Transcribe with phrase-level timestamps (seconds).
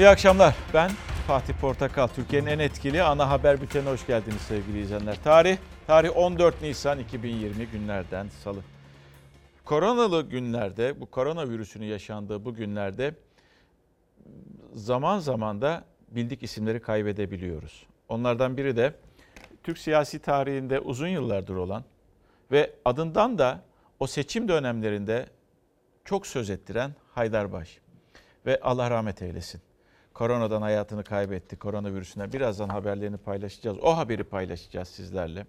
[0.00, 0.54] İyi akşamlar.
[0.74, 0.90] Ben
[1.26, 2.06] Fatih Portakal.
[2.06, 5.22] Türkiye'nin en etkili ana haber bültenine hoş geldiniz sevgili izleyenler.
[5.24, 8.58] Tarih, tarih 14 Nisan 2020 günlerden salı.
[9.64, 13.14] Koronalı günlerde, bu koronavirüsünün yaşandığı bu günlerde
[14.74, 17.86] zaman zaman da bildik isimleri kaybedebiliyoruz.
[18.08, 18.94] Onlardan biri de
[19.62, 21.84] Türk siyasi tarihinde uzun yıllardır olan
[22.50, 23.62] ve adından da
[23.98, 25.26] o seçim dönemlerinde
[26.04, 27.78] çok söz ettiren Haydarbaş.
[28.46, 29.69] Ve Allah rahmet eylesin.
[30.14, 32.32] Koronadan hayatını kaybetti, koronavirüsünden.
[32.32, 33.78] Birazdan haberlerini paylaşacağız.
[33.82, 35.46] O haberi paylaşacağız sizlerle.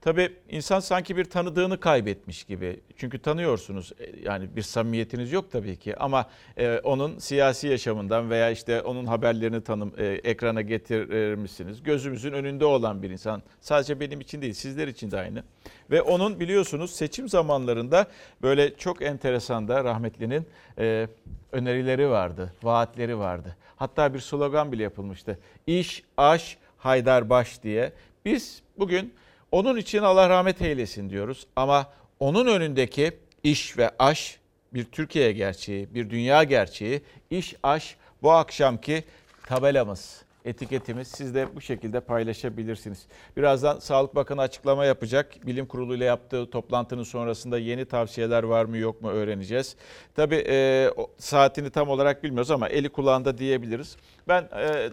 [0.00, 2.80] Tabii insan sanki bir tanıdığını kaybetmiş gibi.
[2.96, 6.26] Çünkü tanıyorsunuz e, yani bir samimiyetiniz yok tabii ki ama
[6.56, 11.84] e, onun siyasi yaşamından veya işte onun haberlerini tanım e, ekrana getirir?
[11.84, 13.42] Gözümüzün önünde olan bir insan.
[13.60, 15.42] Sadece benim için değil sizler için de aynı.
[15.90, 18.06] Ve onun biliyorsunuz seçim zamanlarında
[18.42, 20.46] böyle çok enteresan da rahmetlinin
[20.78, 21.08] e,
[21.52, 23.56] önerileri vardı, vaatleri vardı.
[23.76, 25.38] Hatta bir slogan bile yapılmıştı.
[25.66, 27.92] İş, aş, Haydarbaş diye.
[28.24, 29.14] Biz bugün
[29.52, 31.86] onun için Allah rahmet eylesin diyoruz ama
[32.20, 34.38] onun önündeki iş ve aş
[34.74, 37.02] bir Türkiye gerçeği, bir dünya gerçeği.
[37.30, 39.04] İş, aş bu akşamki
[39.46, 43.06] tabelamız etiketimiz siz de bu şekilde paylaşabilirsiniz.
[43.36, 45.46] Birazdan Sağlık Bakanı açıklama yapacak.
[45.46, 49.76] Bilim Kurulu ile yaptığı toplantının sonrasında yeni tavsiyeler var mı yok mu öğreneceğiz.
[50.14, 53.96] Tabii e, saatini tam olarak bilmiyoruz ama eli kulağında diyebiliriz.
[54.28, 54.90] Ben e,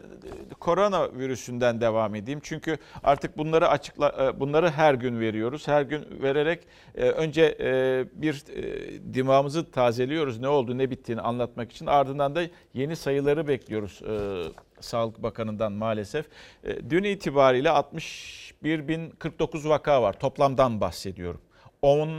[0.60, 2.40] korona virüsünden devam edeyim.
[2.44, 5.68] Çünkü artık bunları açıkla e, bunları her gün veriyoruz.
[5.68, 6.60] Her gün vererek
[6.96, 10.40] e, önce e, bir e, dimağımızı tazeliyoruz.
[10.40, 11.86] Ne oldu, ne bittiğini anlatmak için.
[11.86, 12.42] Ardından da
[12.74, 14.02] yeni sayıları bekliyoruz.
[14.02, 16.26] E, Sağlık Bakanı'ndan maalesef.
[16.64, 20.20] E, dün itibariyle 61.049 vaka var.
[20.20, 21.42] Toplamdan bahsediyorum.
[21.82, 22.10] 10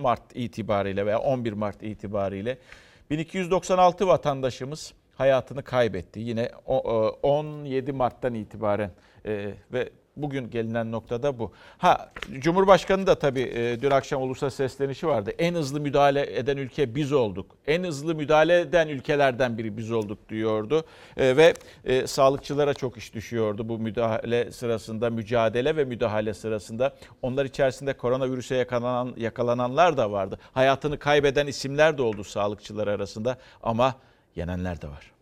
[0.00, 2.58] Mart itibariyle veya 11 Mart itibariyle
[3.10, 6.20] 1296 vatandaşımız hayatını kaybetti.
[6.20, 8.90] Yine 17 e, Mart'tan itibaren
[9.26, 11.52] e, ve Bugün gelinen noktada bu.
[11.78, 15.30] Ha Cumhurbaşkanı da tabii e, dün akşam ulusal seslenişi vardı.
[15.38, 17.56] En hızlı müdahale eden ülke biz olduk.
[17.66, 20.84] En hızlı müdahale eden ülkelerden biri biz olduk diyordu.
[21.16, 21.54] E, ve
[21.84, 26.94] e, sağlıkçılara çok iş düşüyordu bu müdahale sırasında, mücadele ve müdahale sırasında.
[27.22, 30.38] Onlar içerisinde koronavirüse yakalanan, yakalananlar da vardı.
[30.52, 33.94] Hayatını kaybeden isimler de oldu sağlıkçılar arasında ama
[34.36, 35.12] yenenler de var.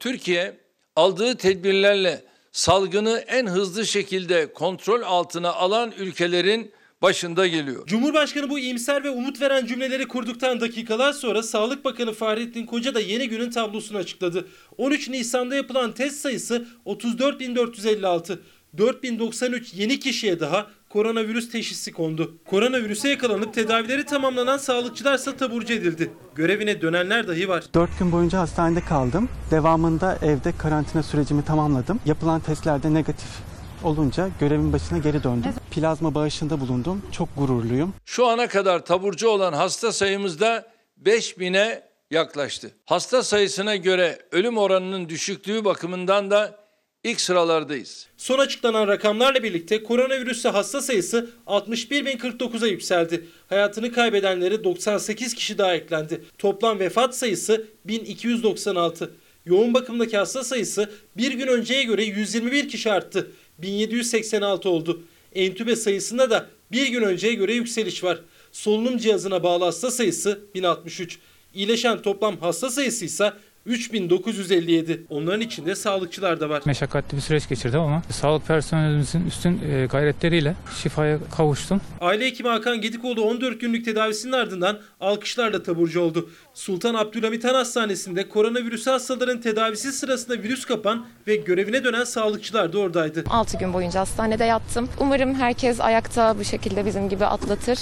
[0.00, 0.56] Türkiye
[0.96, 2.20] aldığı tedbirlerle
[2.56, 6.72] salgını en hızlı şekilde kontrol altına alan ülkelerin
[7.02, 7.86] başında geliyor.
[7.86, 13.00] Cumhurbaşkanı bu iyimser ve umut veren cümleleri kurduktan dakikalar sonra Sağlık Bakanı Fahrettin Koca da
[13.00, 14.48] yeni günün tablosunu açıkladı.
[14.76, 18.38] 13 Nisan'da yapılan test sayısı 34.456.
[18.78, 22.38] 4093 yeni kişiye daha koronavirüs teşhisi kondu.
[22.46, 26.10] Koronavirüse yakalanıp tedavileri tamamlanan sağlıkçılar ise taburcu edildi.
[26.34, 27.64] Görevine dönenler dahi var.
[27.74, 29.28] 4 gün boyunca hastanede kaldım.
[29.50, 32.00] Devamında evde karantina sürecimi tamamladım.
[32.06, 33.28] Yapılan testlerde negatif
[33.84, 35.52] olunca görevin başına geri döndüm.
[35.70, 37.02] Plazma bağışında bulundum.
[37.12, 37.94] Çok gururluyum.
[38.04, 40.66] Şu ana kadar taburcu olan hasta sayımızda
[41.02, 42.70] 5000'e yaklaştı.
[42.84, 46.65] Hasta sayısına göre ölüm oranının düşüklüğü bakımından da
[47.06, 48.06] ilk sıralardayız.
[48.16, 53.26] Son açıklanan rakamlarla birlikte koronavirüsle hasta sayısı 61.049'a yükseldi.
[53.48, 56.24] Hayatını kaybedenlere 98 kişi daha eklendi.
[56.38, 59.10] Toplam vefat sayısı 1296.
[59.46, 63.30] Yoğun bakımdaki hasta sayısı bir gün önceye göre 121 kişi arttı.
[63.58, 65.02] 1786 oldu.
[65.34, 68.20] Entübe sayısında da bir gün önceye göre yükseliş var.
[68.52, 71.18] Solunum cihazına bağlı hasta sayısı 1063.
[71.54, 73.32] İyileşen toplam hasta sayısı ise
[73.66, 75.06] 3957.
[75.10, 76.62] Onların içinde sağlıkçılar da var.
[76.66, 81.80] Meşakkatli bir süreç geçirdim ama sağlık personelimizin üstün e, gayretleriyle şifaya kavuştum.
[82.00, 86.30] Aile hekimi Hakan Gedikoğlu 14 günlük tedavisinin ardından alkışlarla taburcu oldu.
[86.54, 92.78] Sultan Abdülhamit Han Hastanesi'nde koronavirüs hastaların tedavisi sırasında virüs kapan ve görevine dönen sağlıkçılar da
[92.78, 93.24] oradaydı.
[93.30, 94.88] 6 gün boyunca hastanede yattım.
[95.00, 97.78] Umarım herkes ayakta bu şekilde bizim gibi atlatır.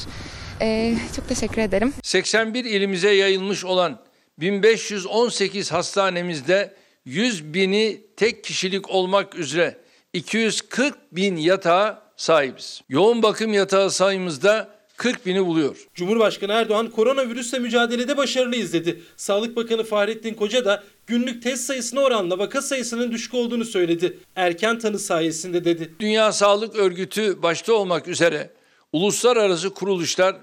[0.60, 1.92] Ee, çok teşekkür ederim.
[2.02, 3.98] 81 ilimize yayılmış olan
[4.40, 9.78] 1518 hastanemizde 100 bini tek kişilik olmak üzere
[10.12, 12.82] 240 bin yatağa sahibiz.
[12.88, 15.86] Yoğun bakım yatağı sayımızda 40 bini buluyor.
[15.94, 19.02] Cumhurbaşkanı Erdoğan koronavirüsle mücadelede başarılıyız dedi.
[19.16, 24.18] Sağlık Bakanı Fahrettin Koca da günlük test sayısına oranla vaka sayısının düşük olduğunu söyledi.
[24.36, 25.94] Erken tanı sayesinde dedi.
[26.00, 28.50] Dünya Sağlık Örgütü başta olmak üzere
[28.92, 30.36] uluslararası kuruluşlar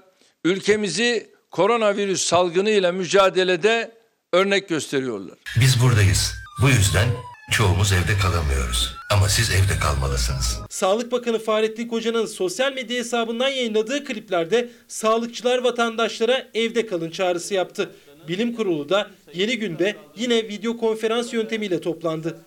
[0.44, 3.92] ülkemizi koronavirüs salgınıyla mücadelede
[4.32, 5.38] örnek gösteriyorlar.
[5.60, 6.32] Biz buradayız.
[6.62, 7.08] Bu yüzden
[7.50, 8.94] çoğumuz evde kalamıyoruz.
[9.10, 10.58] Ama siz evde kalmalısınız.
[10.70, 17.90] Sağlık Bakanı Fahrettin Koca'nın sosyal medya hesabından yayınladığı kliplerde sağlıkçılar vatandaşlara evde kalın çağrısı yaptı.
[18.28, 22.38] Bilim Kurulu da yeni günde yine video konferans yöntemiyle toplandı.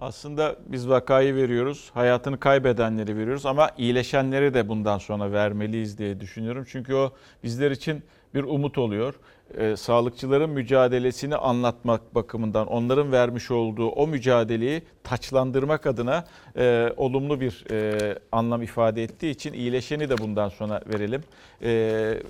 [0.00, 6.64] Aslında biz vakayı veriyoruz, hayatını kaybedenleri veriyoruz ama iyileşenleri de bundan sonra vermeliyiz diye düşünüyorum.
[6.68, 7.12] Çünkü o
[7.44, 8.02] bizler için
[8.34, 9.14] bir umut oluyor.
[9.58, 16.24] Ee, sağlıkçıların mücadelesini anlatmak bakımından onların vermiş olduğu o mücadeleyi taçlandırmak adına
[16.56, 21.22] e, olumlu bir e, anlam ifade ettiği için iyileşeni de bundan sonra verelim.
[21.62, 22.22] E,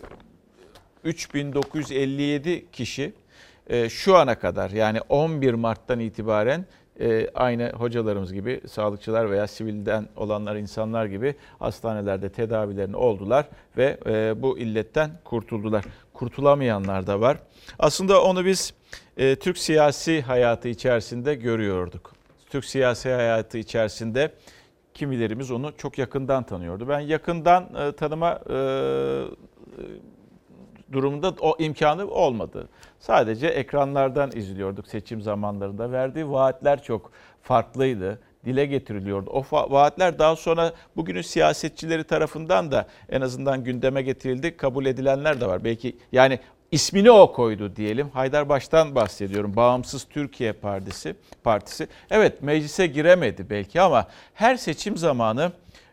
[1.05, 3.13] 3957 kişi
[3.67, 6.65] e, şu ana kadar yani 11 Mart'tan itibaren
[7.01, 14.43] e, aynı hocalarımız gibi sağlıkçılar veya sivilden olanlar insanlar gibi hastanelerde tedavilerini oldular ve e,
[14.43, 15.85] bu illetten kurtuldular.
[16.15, 17.39] Kurtulamayanlar da var.
[17.79, 18.75] Aslında onu biz
[19.17, 22.13] e, Türk siyasi hayatı içerisinde görüyorduk.
[22.51, 24.33] Türk siyasi hayatı içerisinde
[24.95, 26.89] kimilerimiz onu çok yakından tanıyordu.
[26.89, 28.41] Ben yakından e, tanıma
[30.93, 32.69] durumunda o imkanı olmadı.
[33.01, 35.93] Sadece ekranlardan izliyorduk seçim zamanlarında.
[35.93, 37.11] Verdiği vaatler çok
[37.43, 38.19] farklıydı.
[38.45, 39.31] Dile getiriliyordu.
[39.31, 44.57] O vaatler daha sonra bugünün siyasetçileri tarafından da en azından gündeme getirildi.
[44.57, 45.65] Kabul edilenler de var.
[45.65, 46.39] Belki yani
[46.71, 48.11] ismini o koydu diyelim.
[48.11, 49.57] Haydarbaş'tan bahsediyorum.
[49.57, 51.15] Bağımsız Türkiye Partisi.
[51.45, 51.89] Partisi.
[52.11, 55.53] Evet meclise giremedi belki ama her seçim zamanı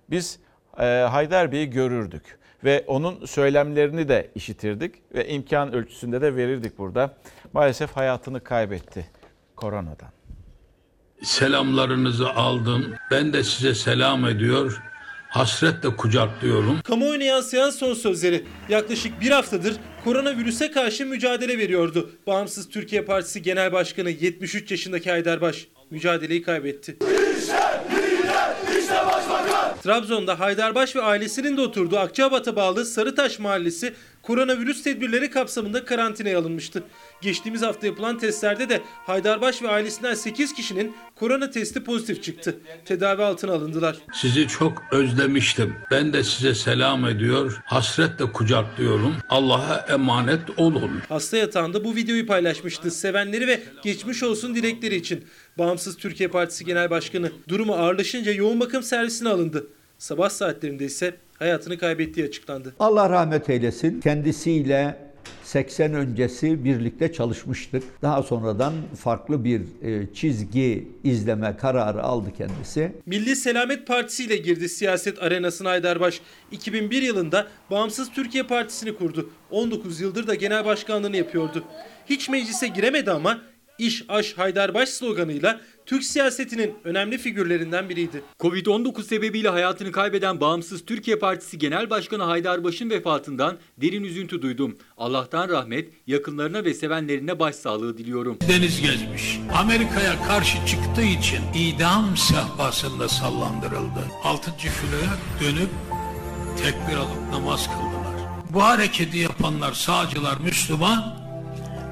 [0.10, 0.40] biz
[0.80, 7.16] e, Haydar Bey'i görürdük ve onun söylemlerini de işitirdik ve imkan ölçüsünde de verirdik burada.
[7.54, 9.06] Maalesef hayatını kaybetti
[9.56, 10.10] koronadan.
[11.24, 12.96] Selamlarınızı aldım.
[13.12, 14.82] Ben de size selam ediyor.
[15.30, 16.82] Hasretle kucaklıyorum.
[16.82, 18.44] Kamuoyuna yansıyan son sözleri.
[18.70, 22.12] Yaklaşık bir haftadır koronavirüse karşı mücadele veriyordu.
[22.28, 26.98] Bağımsız Türkiye Partisi Genel Başkanı 73 yaşındaki Haydarbaş mücadeleyi kaybetti.
[29.88, 36.84] Trabzon'da Haydarbaş ve ailesinin de oturduğu Akçabat'a bağlı Sarıtaş Mahallesi koronavirüs tedbirleri kapsamında karantinaya alınmıştı.
[37.22, 42.60] Geçtiğimiz hafta yapılan testlerde de Haydarbaş ve ailesinden 8 kişinin korona testi pozitif çıktı.
[42.86, 43.98] Tedavi altına alındılar.
[44.14, 45.76] Sizi çok özlemiştim.
[45.92, 47.62] Ben de size selam ediyor.
[47.66, 49.16] Hasretle kucaklıyorum.
[49.30, 50.92] Allah'a emanet olun.
[51.10, 52.92] Hasta yatağında bu videoyu paylaşmıştı.
[52.92, 55.26] Sevenleri ve geçmiş olsun dilekleri için.
[55.58, 59.68] Bağımsız Türkiye Partisi Genel Başkanı durumu ağırlaşınca yoğun bakım servisine alındı.
[59.98, 62.76] Sabah saatlerinde ise hayatını kaybettiği açıklandı.
[62.80, 64.02] Allah rahmet eylesin.
[64.02, 65.08] Kendisiyle
[65.44, 67.84] 80 öncesi birlikte çalışmıştık.
[68.02, 72.92] Daha sonradan farklı bir e, çizgi izleme kararı aldı kendisi.
[73.06, 76.22] Milli Selamet Partisi ile girdi siyaset arenasına Haydarbaş.
[76.52, 79.30] 2001 yılında Bağımsız Türkiye Partisi'ni kurdu.
[79.52, 81.64] 19 yıldır da genel başkanlığını yapıyordu.
[82.06, 83.42] Hiç meclise giremedi ama
[83.80, 88.22] İş Aş Haydarbaş sloganıyla Türk siyasetinin önemli figürlerinden biriydi.
[88.40, 94.78] Covid-19 sebebiyle hayatını kaybeden Bağımsız Türkiye Partisi Genel Başkanı Haydarbaş'ın vefatından derin üzüntü duydum.
[94.98, 98.38] Allah'tan rahmet, yakınlarına ve sevenlerine başsağlığı diliyorum.
[98.50, 99.40] Deniz gezmiş.
[99.56, 104.02] Amerika'ya karşı çıktığı için idam sehpasında sallandırıldı.
[104.24, 105.70] Altıncı filoya dönüp
[106.64, 108.30] tekbir alıp namaz kıldılar.
[108.50, 111.16] Bu hareketi yapanlar sağcılar Müslüman,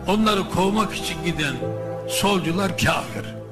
[0.08, 1.56] onları kovmak için giden
[2.10, 3.45] solcular kafir.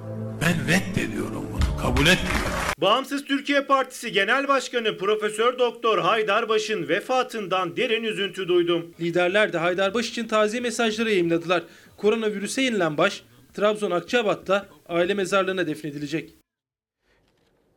[0.45, 2.51] Ben reddediyorum bunu, kabul etmiyorum.
[2.81, 8.93] Bağımsız Türkiye Partisi Genel Başkanı Profesör Doktor Haydarbaş'ın vefatından derin üzüntü duydum.
[8.99, 11.63] Liderler de Haydarbaş için taziye mesajları yayınladılar.
[11.97, 16.33] Koronavirüse yenilen baş Trabzon Akçabat'ta aile mezarlığına defnedilecek.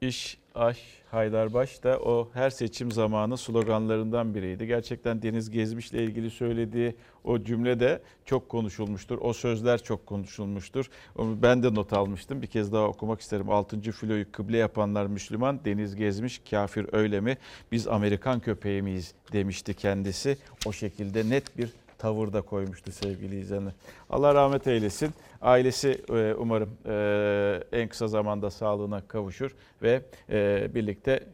[0.00, 0.78] İş, aş,
[1.10, 4.66] Haydarbaş da o her seçim zamanı sloganlarından biriydi.
[4.66, 9.18] Gerçekten Deniz Gezmiş'le ilgili söylediği o cümle de çok konuşulmuştur.
[9.20, 10.90] O sözler çok konuşulmuştur.
[11.18, 12.42] Ben de not almıştım.
[12.42, 13.50] Bir kez daha okumak isterim.
[13.50, 17.36] Altıncı filoyu kıble yapanlar Müslüman, Deniz Gezmiş kafir öyle mi?
[17.72, 20.38] Biz Amerikan köpeği miyiz demişti kendisi.
[20.66, 23.72] O şekilde net bir tavır da koymuştu sevgili izleyenler.
[24.10, 25.10] Allah rahmet eylesin.
[25.42, 31.26] Ailesi e, umarım e, en kısa zamanda sağlığına kavuşur ve e, birlikte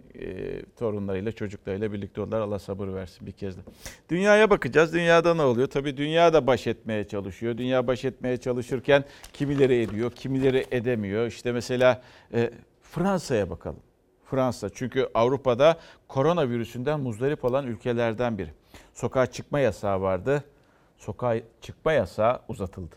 [0.79, 2.41] torunlarıyla, çocuklarıyla birlikte olurlar.
[2.41, 3.61] Allah sabır versin bir kez de.
[4.09, 4.93] Dünyaya bakacağız.
[4.93, 5.69] Dünyada ne oluyor?
[5.69, 7.59] Tabii dünya da baş etmeye çalışıyor.
[7.59, 11.27] Dünya baş etmeye çalışırken kimileri ediyor, kimileri edemiyor.
[11.27, 12.03] İşte mesela
[12.83, 13.92] Fransa'ya bakalım.
[14.33, 18.51] Fransa çünkü Avrupa'da koronavirüsünden muzdarip olan ülkelerden biri.
[18.95, 20.45] Sokağa çıkma yasağı vardı.
[20.99, 22.97] Sokağa çıkma yasağı uzatıldı.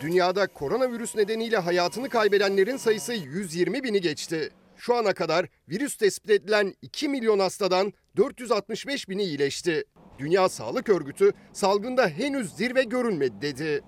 [0.00, 4.50] Dünyada koronavirüs nedeniyle hayatını kaybedenlerin sayısı 120 bini geçti.
[4.76, 9.84] Şu ana kadar virüs tespit edilen 2 milyon hastadan 465 bini iyileşti.
[10.18, 13.82] Dünya Sağlık Örgütü salgında henüz zirve görülmedi dedi.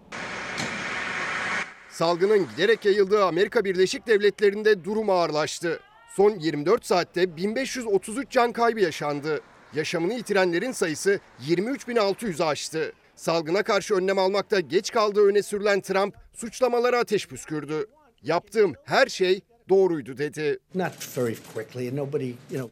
[1.96, 5.80] Salgının giderek yayıldığı Amerika Birleşik Devletleri'nde durum ağırlaştı.
[6.16, 9.40] Son 24 saatte 1533 can kaybı yaşandı.
[9.74, 12.92] Yaşamını yitirenlerin sayısı 23.600'ü aştı.
[13.14, 17.86] Salgına karşı önlem almakta geç kaldığı öne sürülen Trump suçlamalara ateş püskürdü.
[18.22, 20.58] Yaptığım her şey doğruydu dedi.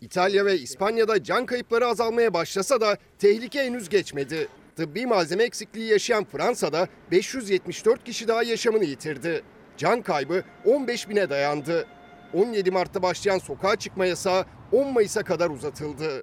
[0.00, 4.48] İtalya ve İspanya'da can kayıpları azalmaya başlasa da tehlike henüz geçmedi.
[4.76, 9.42] Tıbbi malzeme eksikliği yaşayan Fransa'da 574 kişi daha yaşamını yitirdi.
[9.76, 11.86] Can kaybı 15 bine dayandı.
[12.34, 16.22] 17 Mart'ta başlayan sokağa çıkma yasağı 10 Mayıs'a kadar uzatıldı.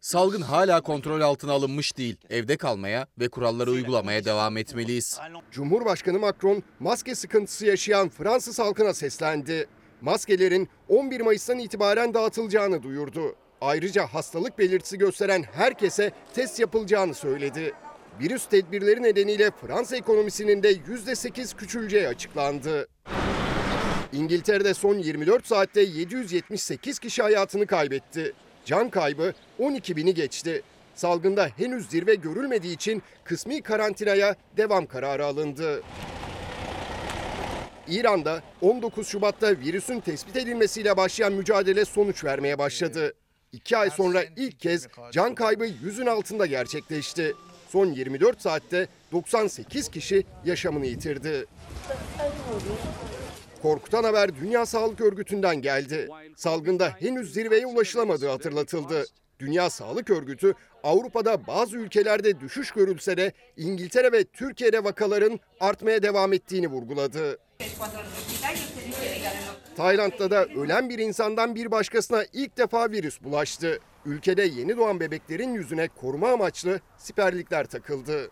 [0.00, 2.16] Salgın hala kontrol altına alınmış değil.
[2.30, 5.18] Evde kalmaya ve kuralları uygulamaya devam etmeliyiz.
[5.50, 9.66] Cumhurbaşkanı Macron maske sıkıntısı yaşayan Fransız halkına seslendi.
[10.00, 13.36] Maskelerin 11 Mayıs'tan itibaren dağıtılacağını duyurdu.
[13.64, 17.72] Ayrıca hastalık belirtisi gösteren herkese test yapılacağını söyledi.
[18.20, 22.88] Virüs tedbirleri nedeniyle Fransa ekonomisinin de %8 küçüleceği açıklandı.
[24.12, 28.32] İngiltere'de son 24 saatte 778 kişi hayatını kaybetti.
[28.64, 30.62] Can kaybı 12 bini geçti.
[30.94, 35.82] Salgında henüz zirve görülmediği için kısmi karantinaya devam kararı alındı.
[37.88, 43.14] İran'da 19 Şubat'ta virüsün tespit edilmesiyle başlayan mücadele sonuç vermeye başladı.
[43.54, 47.34] İki ay sonra ilk kez can kaybı yüzün altında gerçekleşti.
[47.68, 51.46] Son 24 saatte 98 kişi yaşamını yitirdi.
[53.62, 56.08] Korkutan haber Dünya Sağlık Örgütü'nden geldi.
[56.36, 59.04] Salgında henüz zirveye ulaşılamadığı hatırlatıldı.
[59.38, 66.32] Dünya Sağlık Örgütü Avrupa'da bazı ülkelerde düşüş görülse de İngiltere ve Türkiye'de vakaların artmaya devam
[66.32, 67.38] ettiğini vurguladı.
[69.76, 73.78] Tayland'da da ölen bir insandan bir başkasına ilk defa virüs bulaştı.
[74.06, 78.30] Ülkede yeni doğan bebeklerin yüzüne koruma amaçlı siperlikler takıldı.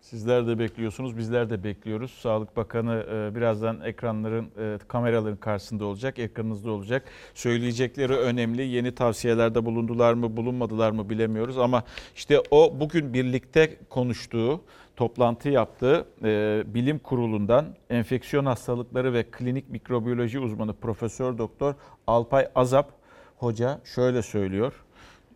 [0.00, 2.10] Sizler de bekliyorsunuz, bizler de bekliyoruz.
[2.10, 7.04] Sağlık Bakanı e, birazdan ekranların, e, kameraların karşısında olacak, ekranınızda olacak.
[7.34, 8.62] Söyleyecekleri önemli.
[8.62, 11.58] Yeni tavsiyelerde bulundular mı, bulunmadılar mı bilemiyoruz.
[11.58, 11.82] Ama
[12.16, 14.64] işte o bugün birlikte konuştuğu,
[14.98, 21.74] toplantı yaptığı e, bilim kurulundan enfeksiyon hastalıkları ve klinik mikrobiyoloji uzmanı Profesör Doktor
[22.06, 22.92] Alpay Azap
[23.36, 24.72] Hoca şöyle söylüyor.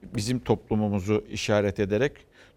[0.02, 2.12] Bizim toplumumuzu işaret ederek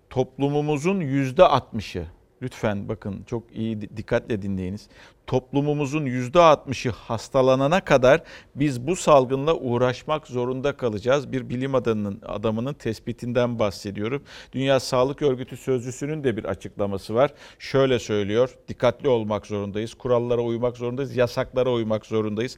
[0.09, 2.05] toplumumuzun yüzde 60'ı
[2.41, 4.87] lütfen bakın çok iyi dikkatle dinleyiniz.
[5.27, 8.23] Toplumumuzun yüzde 60'ı hastalanana kadar
[8.55, 11.31] biz bu salgınla uğraşmak zorunda kalacağız.
[11.31, 14.23] Bir bilim adamının, adamının tespitinden bahsediyorum.
[14.53, 17.33] Dünya Sağlık Örgütü sözcüsünün de bir açıklaması var.
[17.59, 18.49] Şöyle söylüyor.
[18.67, 19.93] Dikkatli olmak zorundayız.
[19.93, 21.15] Kurallara uymak zorundayız.
[21.15, 22.57] Yasaklara uymak zorundayız.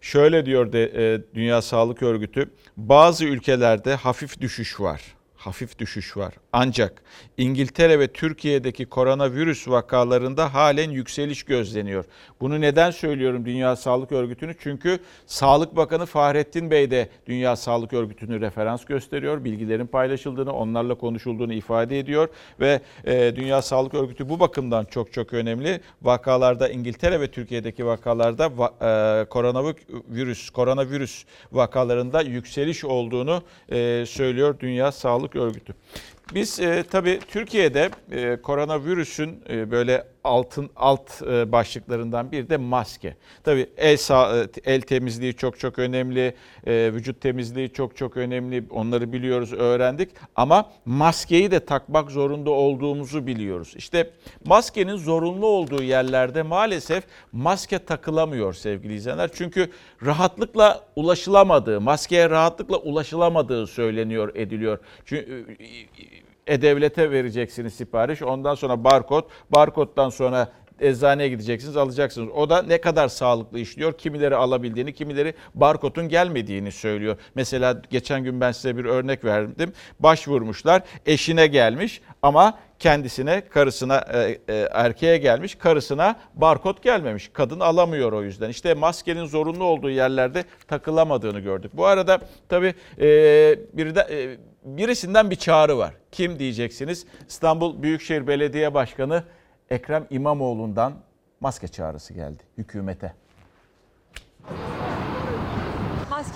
[0.00, 2.50] Şöyle diyor de e, Dünya Sağlık Örgütü.
[2.76, 5.15] Bazı ülkelerde hafif düşüş var
[5.46, 6.34] hafif düşüş var.
[6.52, 7.02] Ancak
[7.38, 12.04] İngiltere ve Türkiye'deki koronavirüs vakalarında halen yükseliş gözleniyor.
[12.40, 14.54] Bunu neden söylüyorum Dünya Sağlık Örgütü'nü?
[14.58, 19.44] Çünkü Sağlık Bakanı Fahrettin Bey de Dünya Sağlık Örgütü'nü referans gösteriyor.
[19.44, 22.28] Bilgilerin paylaşıldığını, onlarla konuşulduğunu ifade ediyor
[22.60, 25.80] ve e, Dünya Sağlık Örgütü bu bakımdan çok çok önemli.
[26.02, 35.35] Vakalarda İngiltere ve Türkiye'deki vakalarda e, koronavirüs koronavirüs vakalarında yükseliş olduğunu e, söylüyor Dünya Sağlık
[35.40, 35.74] Örgütü.
[36.34, 43.16] Biz e, tabii Türkiye'de e, koronavirüsün e, böyle altın alt e, başlıklarından bir de maske.
[43.44, 46.34] Tabii el sağ, e, el temizliği çok çok önemli,
[46.66, 48.64] e, vücut temizliği çok çok önemli.
[48.70, 53.74] Onları biliyoruz, öğrendik ama maskeyi de takmak zorunda olduğumuzu biliyoruz.
[53.76, 54.10] İşte
[54.44, 59.30] maskenin zorunlu olduğu yerlerde maalesef maske takılamıyor sevgili izleyenler.
[59.34, 59.70] Çünkü
[60.04, 64.78] rahatlıkla ulaşılamadığı, maskeye rahatlıkla ulaşılamadığı söyleniyor, ediliyor.
[65.04, 65.46] Çünkü
[66.46, 68.22] e-Devlet'e vereceksiniz sipariş.
[68.22, 70.48] Ondan sonra barkod, barkoddan sonra
[70.80, 72.28] eczaneye gideceksiniz alacaksınız.
[72.34, 73.98] O da ne kadar sağlıklı işliyor.
[73.98, 77.16] Kimileri alabildiğini, kimileri barkodun gelmediğini söylüyor.
[77.34, 79.72] Mesela geçen gün ben size bir örnek verdim.
[80.00, 87.30] Başvurmuşlar, eşine gelmiş ama kendisine, karısına, e, e, erkeğe gelmiş, karısına barkod gelmemiş.
[87.32, 88.50] Kadın alamıyor o yüzden.
[88.50, 91.70] İşte maskenin zorunlu olduğu yerlerde takılamadığını gördük.
[91.74, 93.06] Bu arada tabii e,
[93.72, 94.00] bir de...
[94.00, 95.94] E, birisinden bir çağrı var.
[96.12, 97.06] Kim diyeceksiniz?
[97.28, 99.24] İstanbul Büyükşehir Belediye Başkanı
[99.70, 100.92] Ekrem İmamoğlu'ndan
[101.40, 103.14] maske çağrısı geldi hükümete.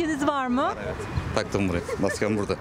[0.01, 0.73] Maskeniz var mı?
[0.85, 0.95] Evet.
[1.35, 1.81] Taktım buraya.
[2.01, 2.57] Maskem burada.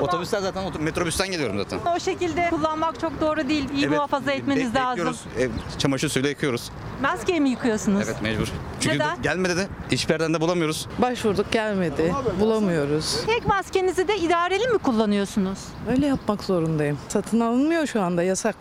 [0.00, 1.92] Otobüsten zaten metrobüsten geliyorum zaten.
[1.96, 3.68] O şekilde kullanmak çok doğru değil.
[3.74, 5.16] İyi Evet, muhafaza etmeniz be- lazım.
[5.38, 6.70] Ev, çamaşır suyuyla yıkıyoruz.
[7.02, 8.02] Maskeyi mi yıkıyorsunuz?
[8.08, 8.48] Evet mecbur.
[8.80, 9.22] Çünkü Neden?
[9.22, 10.88] gelmedi de hiçbir yerden de bulamıyoruz.
[10.98, 12.14] Başvurduk gelmedi.
[12.40, 13.16] Bulamıyoruz.
[13.26, 15.58] Tek maskenizi de idareli mi kullanıyorsunuz?
[15.90, 16.98] Öyle yapmak zorundayım.
[17.08, 18.56] Satın alınmıyor şu anda yasak.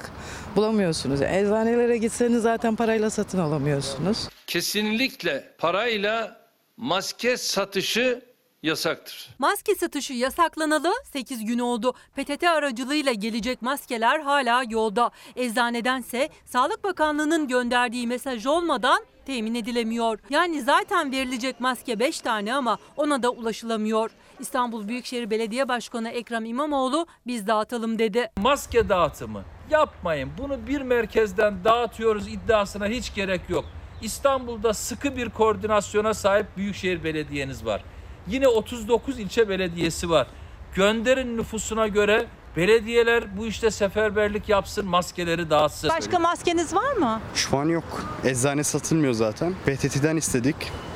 [0.55, 1.21] Bulamıyorsunuz.
[1.21, 4.27] Eczanelere gitseniz zaten parayla satın alamıyorsunuz.
[4.47, 6.42] Kesinlikle parayla
[6.77, 8.21] maske satışı
[8.63, 9.29] yasaktır.
[9.39, 11.93] Maske satışı yasaklanalı 8 gün oldu.
[12.15, 15.11] PTT aracılığıyla gelecek maskeler hala yolda.
[15.35, 20.19] Eczanedense Sağlık Bakanlığı'nın gönderdiği mesaj olmadan temin edilemiyor.
[20.29, 24.11] Yani zaten verilecek maske 5 tane ama ona da ulaşılamıyor.
[24.39, 28.31] İstanbul Büyükşehir Belediye Başkanı Ekrem İmamoğlu biz dağıtalım dedi.
[28.37, 30.31] Maske dağıtımı yapmayın.
[30.37, 33.65] Bunu bir merkezden dağıtıyoruz iddiasına hiç gerek yok.
[34.03, 37.83] İstanbul'da sıkı bir koordinasyona sahip Büyükşehir Belediye'niz var.
[38.27, 40.27] Yine 39 ilçe belediyesi var.
[40.75, 42.25] Gönderin nüfusuna göre
[42.57, 45.89] belediyeler bu işte seferberlik yapsın, maskeleri dağıtsın.
[45.89, 47.22] Başka maskeniz var mı?
[47.36, 48.05] Şu an yok.
[48.24, 49.53] Eczane satılmıyor zaten.
[49.65, 50.55] PTT'den istedik.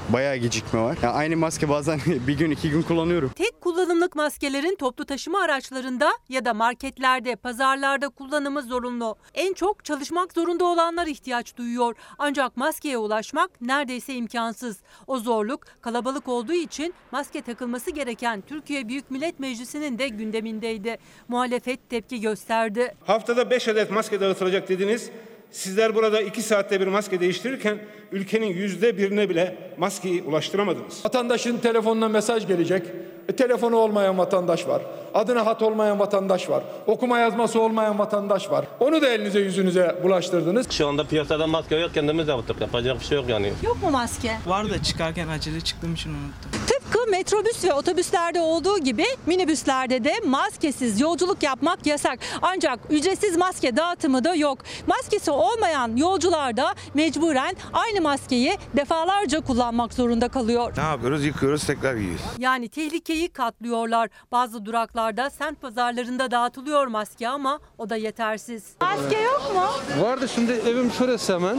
[0.10, 0.98] Bayağı gecikme var.
[1.04, 3.30] Yani aynı maske bazen bir gün iki gün kullanıyorum.
[3.36, 9.16] Tek kullanımlık maskelerin toplu taşıma araçlarında ya da marketlerde, pazarlarda kullanımı zorunlu.
[9.34, 11.96] En çok çalışmak zorunda olanlar ihtiyaç duyuyor.
[12.18, 14.78] Ancak maskeye ulaşmak neredeyse imkansız.
[15.08, 20.98] O zorluk kalabalık olduğu için maske takılması gereken Türkiye Büyük Millet Meclisi'nin de gündemindeydi.
[21.28, 21.47] Muhalefet
[21.90, 22.94] tepki gösterdi.
[23.06, 25.10] Haftada 5 adet maske dağıtılacak dediniz.
[25.52, 27.78] Sizler burada 2 saatte bir maske değiştirirken
[28.12, 31.06] ülkenin yüzde birine bile maskeyi ulaştıramadınız.
[31.06, 32.84] Vatandaşın telefonuna mesaj gelecek.
[33.28, 34.82] E, telefonu olmayan vatandaş var.
[35.14, 36.64] Adına hat olmayan vatandaş var.
[36.88, 38.66] Okuma yazması olmayan vatandaş var.
[38.80, 40.72] Onu da elinize yüzünüze bulaştırdınız.
[40.72, 42.62] Şu anda piyasada maske yok kendimiz yaptık.
[42.62, 43.54] Yapacak bir şey yok yani.
[43.64, 44.32] Yok mu maske?
[44.48, 46.52] Var da çıkarken acele çıktığım için unuttum.
[46.68, 52.20] Tıpkı metrobüs ve otobüslerde olduğu gibi minibüslerde de maskesiz yolculuk yapmak yasak.
[52.42, 54.60] Ancak ücretsiz maske dağıtımı da yok.
[54.88, 60.74] Maskesi olmayan yolcular da mecburen aynı maskeyi defalarca kullanmak zorunda kalıyor.
[60.78, 61.26] Ne yapıyoruz?
[61.26, 62.22] Yıkıyoruz tekrar giyiyoruz.
[62.38, 64.10] Yani tehlikeyi katlıyorlar.
[64.32, 68.64] Bazı duraklarda semt pazarlarında dağıtılıyor maske ama o da yetersiz.
[68.82, 69.64] Maske yok mu?
[70.04, 71.58] Vardı şimdi evim şurası hemen.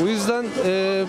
[0.00, 1.04] Bu yüzden e,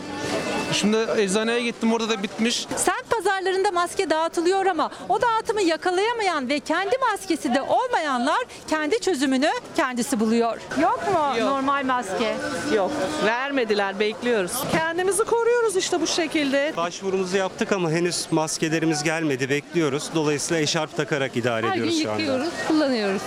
[0.74, 2.68] şimdi eczaneye gittim orada da bitmiş.
[2.76, 9.50] Semt pazarlarında maske dağıtılıyor ama o dağıtımı yakalayamayan ve kendi maskesi de olmayanlar kendi çözümünü
[9.76, 10.58] kendisi buluyor.
[10.82, 12.36] Yok mu normal maske?
[12.76, 12.92] Yok.
[13.26, 14.00] Vermediler.
[14.00, 14.52] Bekliyoruz.
[14.72, 16.74] Kendimizi koruyoruz işte bu şekilde.
[16.78, 19.50] Başvurumuzu yaptık ama henüz maskelerimiz gelmedi.
[19.50, 19.77] Bekliyoruz.
[20.16, 22.48] Dolayısıyla eşarp takarak idare ediyoruz şu anda.
[22.68, 23.22] kullanıyoruz.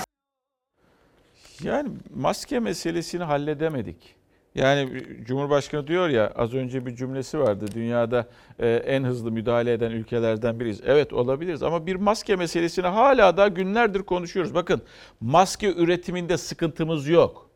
[1.62, 4.20] Yani maske meselesini halledemedik.
[4.54, 7.66] Yani Cumhurbaşkanı diyor ya az önce bir cümlesi vardı.
[7.74, 10.80] Dünyada e, en hızlı müdahale eden ülkelerden biriyiz.
[10.86, 14.54] Evet olabiliriz ama bir maske meselesini hala da günlerdir konuşuyoruz.
[14.54, 14.82] Bakın
[15.20, 17.50] maske üretiminde sıkıntımız yok.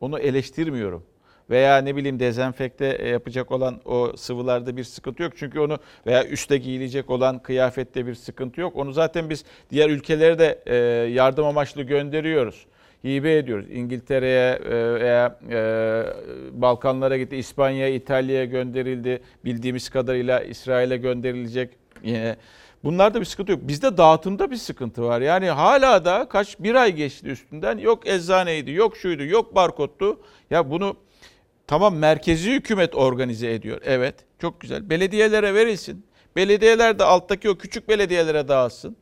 [0.00, 1.06] Onu eleştirmiyorum.
[1.50, 5.32] Veya ne bileyim dezenfekte e, yapacak olan o sıvılarda bir sıkıntı yok.
[5.36, 8.76] Çünkü onu veya üstte giyilecek olan kıyafette bir sıkıntı yok.
[8.76, 10.76] Onu zaten biz diğer ülkelere de e,
[11.10, 12.66] yardım amaçlı gönderiyoruz
[13.04, 13.66] hibe ediyoruz.
[13.70, 15.38] İngiltere'ye e, veya
[16.52, 19.22] Balkanlara gitti, İspanya'ya, İtalya'ya gönderildi.
[19.44, 21.70] Bildiğimiz kadarıyla İsrail'e gönderilecek
[22.02, 22.36] yine.
[22.84, 23.60] Bunlarda bir sıkıntı yok.
[23.62, 25.20] Bizde dağıtımda bir sıkıntı var.
[25.20, 27.78] Yani hala da kaç bir ay geçti üstünden.
[27.78, 30.20] Yok eczaneydi, yok şuydu, yok barkodtu.
[30.50, 30.96] Ya bunu
[31.66, 33.80] tamam merkezi hükümet organize ediyor.
[33.84, 34.90] Evet çok güzel.
[34.90, 36.06] Belediyelere verilsin.
[36.36, 38.96] Belediyeler de alttaki o küçük belediyelere dağıtsın.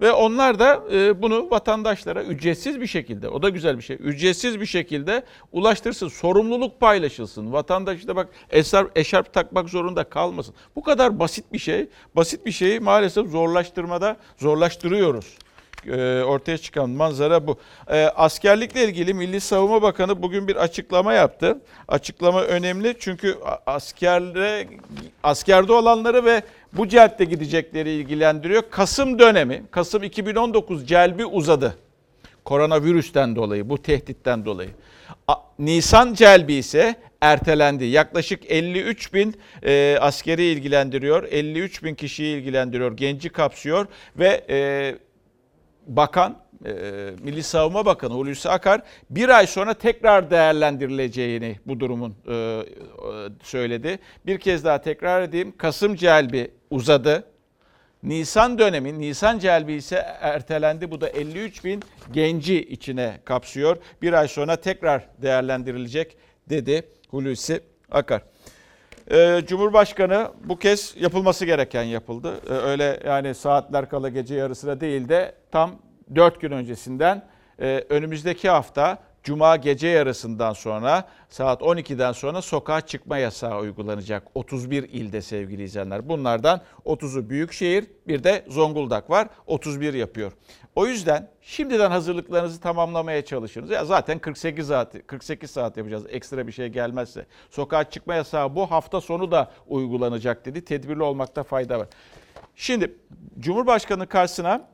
[0.00, 4.60] Ve onlar da e, bunu vatandaşlara ücretsiz bir şekilde, o da güzel bir şey, ücretsiz
[4.60, 6.08] bir şekilde ulaştırsın.
[6.08, 7.52] Sorumluluk paylaşılsın.
[7.52, 10.54] Vatandaş da bak eşarp, eşarp takmak zorunda kalmasın.
[10.76, 11.88] Bu kadar basit bir şey.
[12.16, 15.36] Basit bir şeyi maalesef zorlaştırmada zorlaştırıyoruz.
[15.86, 17.58] E, ortaya çıkan manzara bu.
[17.90, 21.58] E, askerlikle ilgili Milli Savunma Bakanı bugün bir açıklama yaptı.
[21.88, 24.68] Açıklama önemli çünkü askerde
[25.22, 26.42] askerde olanları ve
[26.72, 28.62] bu celpte gidecekleri ilgilendiriyor.
[28.70, 31.76] Kasım dönemi, Kasım 2019 celbi uzadı.
[32.44, 34.70] Koronavirüsten dolayı, bu tehditten dolayı.
[35.58, 37.84] Nisan celbi ise ertelendi.
[37.84, 44.94] Yaklaşık 53 bin e, askeri ilgilendiriyor, 53 bin kişiyi ilgilendiriyor, genci kapsıyor ve e,
[45.86, 46.72] bakan, e,
[47.22, 52.64] Milli Savunma Bakanı Hulusi Akar bir ay sonra tekrar değerlendirileceğini bu durumun e, e,
[53.42, 53.98] söyledi.
[54.26, 55.54] Bir kez daha tekrar edeyim.
[55.58, 57.24] Kasım celbi uzadı.
[58.02, 60.90] Nisan dönemi, Nisan celbi ise ertelendi.
[60.90, 63.76] Bu da 53 bin genci içine kapsıyor.
[64.02, 66.16] Bir ay sonra tekrar değerlendirilecek
[66.50, 68.22] dedi Hulusi Akar.
[69.10, 72.40] Ee, Cumhurbaşkanı bu kez yapılması gereken yapıldı.
[72.50, 75.70] Ee, öyle yani saatler kala gece yarısına değil de tam
[76.14, 77.22] 4 gün öncesinden
[77.60, 84.82] e, önümüzdeki hafta Cuma gece yarısından sonra saat 12'den sonra sokağa çıkma yasağı uygulanacak 31
[84.82, 86.08] ilde sevgili izleyenler.
[86.08, 90.32] Bunlardan 30'u Büyükşehir bir de Zonguldak var 31 yapıyor.
[90.74, 93.70] O yüzden şimdiden hazırlıklarınızı tamamlamaya çalışınız.
[93.70, 97.26] Ya zaten 48 saat 48 saat yapacağız ekstra bir şey gelmezse.
[97.50, 100.64] Sokağa çıkma yasağı bu hafta sonu da uygulanacak dedi.
[100.64, 101.88] Tedbirli olmakta fayda var.
[102.56, 102.94] Şimdi
[103.38, 104.68] Cumhurbaşkanı karşısına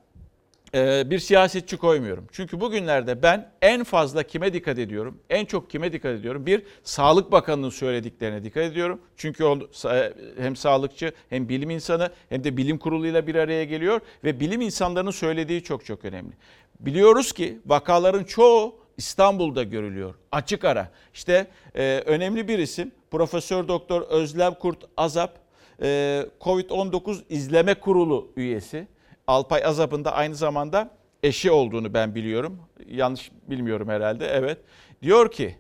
[0.75, 2.27] bir siyasetçi koymuyorum.
[2.33, 5.19] Çünkü bugünlerde ben en fazla kime dikkat ediyorum?
[5.31, 6.47] En çok kime dikkat ediyorum?
[6.47, 9.01] Bir, Sağlık Bakanı'nın söylediklerine dikkat ediyorum.
[9.17, 14.01] Çünkü o sa- hem sağlıkçı hem bilim insanı hem de bilim kuruluyla bir araya geliyor
[14.25, 16.33] ve bilim insanlarının söylediği çok çok önemli.
[16.81, 20.15] Biliyoruz ki vakaların çoğu İstanbul'da görülüyor.
[20.33, 20.89] Açık ara.
[21.15, 25.39] İşte e, önemli bir isim Profesör Doktor Özlem Kurt Azap,
[25.83, 28.87] e, Covid-19 İzleme Kurulu üyesi.
[29.29, 30.91] Alpay Azap'ın da aynı zamanda
[31.23, 32.61] eşi olduğunu ben biliyorum.
[32.87, 34.27] Yanlış bilmiyorum herhalde.
[34.27, 34.59] Evet.
[35.03, 35.57] Diyor ki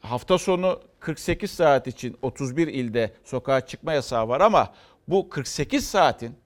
[0.00, 4.74] hafta sonu 48 saat için 31 ilde sokağa çıkma yasağı var ama
[5.08, 6.36] bu 48 saatin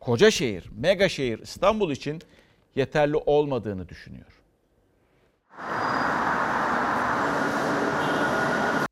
[0.00, 2.22] koca şehir, mega şehir İstanbul için
[2.74, 4.42] yeterli olmadığını düşünüyor.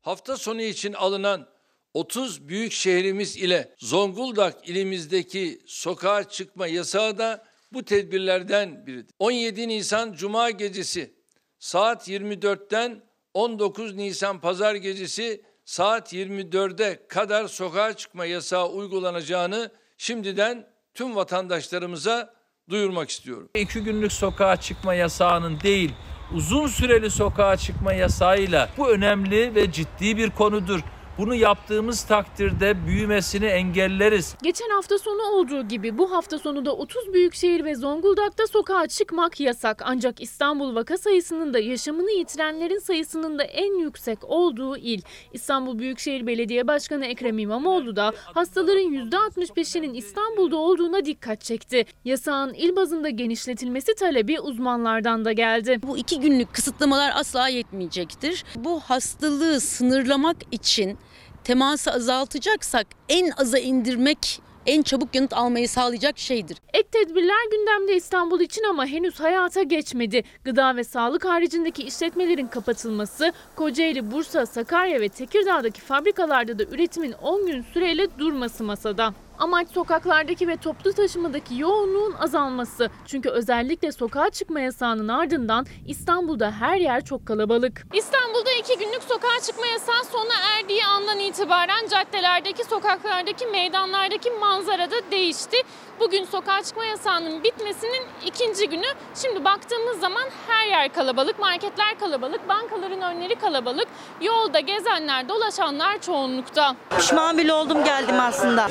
[0.01, 1.47] Hafta sonu için alınan
[1.95, 9.13] 30 büyük şehrimiz ile Zonguldak ilimizdeki sokağa çıkma yasağı da bu tedbirlerden biridir.
[9.19, 11.13] 17 Nisan Cuma gecesi
[11.59, 13.01] saat 24'ten
[13.33, 22.33] 19 Nisan Pazar gecesi saat 24'e kadar sokağa çıkma yasağı uygulanacağını şimdiden tüm vatandaşlarımıza
[22.69, 23.49] duyurmak istiyorum.
[23.55, 25.91] İki günlük sokağa çıkma yasağının değil,
[26.33, 30.81] uzun süreli sokağa çıkma yasağıyla bu önemli ve ciddi bir konudur.
[31.17, 34.35] Bunu yaptığımız takdirde büyümesini engelleriz.
[34.43, 39.39] Geçen hafta sonu olduğu gibi bu hafta sonu da 30 büyükşehir ve Zonguldak'ta sokağa çıkmak
[39.39, 39.81] yasak.
[39.85, 45.01] Ancak İstanbul vaka sayısının da yaşamını yitirenlerin sayısının da en yüksek olduğu il.
[45.33, 51.85] İstanbul Büyükşehir Belediye Başkanı Ekrem İmamoğlu da hastaların %65'inin İstanbul'da olduğuna dikkat çekti.
[52.05, 55.79] Yasağın il bazında genişletilmesi talebi uzmanlardan da geldi.
[55.83, 58.43] Bu iki günlük kısıtlamalar asla yetmeyecektir.
[58.55, 60.97] Bu hastalığı sınırlamak için
[61.45, 66.57] teması azaltacaksak en aza indirmek en çabuk yanıt almayı sağlayacak şeydir.
[66.73, 70.23] Ek tedbirler gündemde İstanbul için ama henüz hayata geçmedi.
[70.43, 77.45] Gıda ve sağlık haricindeki işletmelerin kapatılması, Kocaeli, Bursa, Sakarya ve Tekirdağ'daki fabrikalarda da üretimin 10
[77.47, 79.13] gün süreyle durması masada.
[79.39, 82.89] Amaç sokaklardaki ve toplu taşımadaki yoğunluğun azalması.
[83.05, 87.85] Çünkü özellikle sokağa çıkma yasağının ardından İstanbul'da her yer çok kalabalık.
[87.93, 94.95] İstanbul'da iki günlük sokağa çıkma yasağı sona erdiği andan itibaren caddelerdeki, sokaklardaki, meydanlardaki manzara da
[95.11, 95.57] değişti.
[95.99, 98.87] Bugün sokağa çıkma yasağının bitmesinin ikinci günü.
[99.15, 103.87] Şimdi baktığımız zaman her yer kalabalık, marketler kalabalık, bankaların önleri kalabalık.
[104.21, 106.75] Yolda gezenler, dolaşanlar çoğunlukta.
[106.97, 108.67] Pişman bile oldum geldim aslında.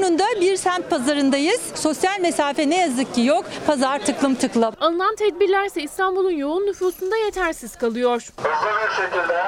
[0.00, 1.60] Zeytinburnu'nda bir semt pazarındayız.
[1.74, 3.44] Sosyal mesafe ne yazık ki yok.
[3.66, 4.74] Pazar tıklım tıklım.
[4.80, 8.12] Alınan tedbirlerse İstanbul'un yoğun nüfusunda yetersiz kalıyor.
[8.36, 9.42] Hızlı bir şekilde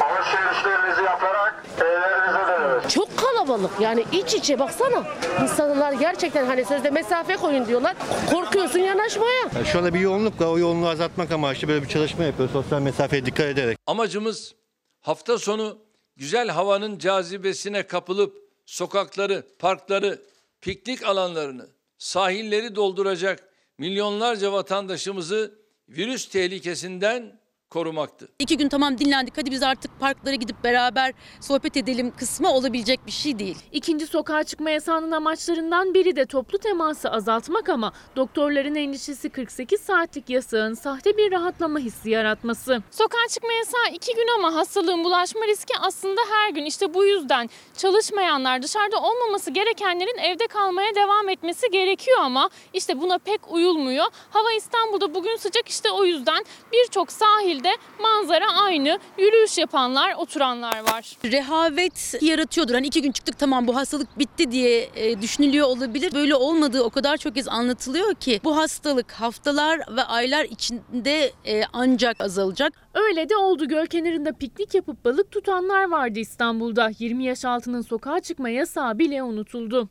[0.00, 2.88] alışverişlerinizi yaparak evlerinize dönün.
[2.88, 5.02] Çok kalabalık yani iç içe baksana.
[5.42, 7.94] İnsanlar gerçekten hani sözde mesafe koyun diyorlar.
[8.30, 9.42] Korkuyorsun yanaşmaya.
[9.54, 10.46] Yani şu anda bir yoğunluk var.
[10.46, 12.52] O yoğunluğu azaltmak amaçlı böyle bir çalışma yapıyoruz.
[12.52, 13.78] Sosyal mesafeye dikkat ederek.
[13.86, 14.54] Amacımız
[15.00, 15.78] hafta sonu
[16.16, 20.22] güzel havanın cazibesine kapılıp sokakları, parkları,
[20.60, 23.48] piknik alanlarını, sahilleri dolduracak
[23.78, 28.28] milyonlarca vatandaşımızı virüs tehlikesinden korumaktı.
[28.38, 33.12] İki gün tamam dinlendik hadi biz artık parklara gidip beraber sohbet edelim kısmı olabilecek bir
[33.12, 33.56] şey değil.
[33.72, 40.30] İkinci sokağa çıkma yasağının amaçlarından biri de toplu teması azaltmak ama doktorların endişesi 48 saatlik
[40.30, 42.82] yasağın sahte bir rahatlama hissi yaratması.
[42.90, 46.64] Sokağa çıkma yasağı iki gün ama hastalığın bulaşma riski aslında her gün.
[46.64, 53.18] İşte bu yüzden çalışmayanlar dışarıda olmaması gerekenlerin evde kalmaya devam etmesi gerekiyor ama işte buna
[53.18, 54.06] pek uyulmuyor.
[54.30, 57.12] Hava İstanbul'da bugün sıcak işte o yüzden birçok
[57.56, 58.98] sahilde manzara aynı.
[59.18, 61.16] Yürüyüş yapanlar, oturanlar var.
[61.24, 62.74] Rehavet yaratıyordur.
[62.74, 66.12] Hani iki gün çıktık tamam bu hastalık bitti diye e, düşünülüyor olabilir.
[66.14, 71.62] Böyle olmadığı o kadar çok kez anlatılıyor ki bu hastalık haftalar ve aylar içinde e,
[71.72, 72.72] ancak azalacak.
[72.94, 73.68] Öyle de oldu.
[73.68, 76.90] Göl kenarında piknik yapıp balık tutanlar vardı İstanbul'da.
[76.98, 79.88] 20 yaş altının sokağa çıkma yasağı bile unutuldu.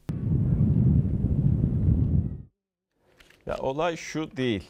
[3.46, 4.64] Ya olay şu değil.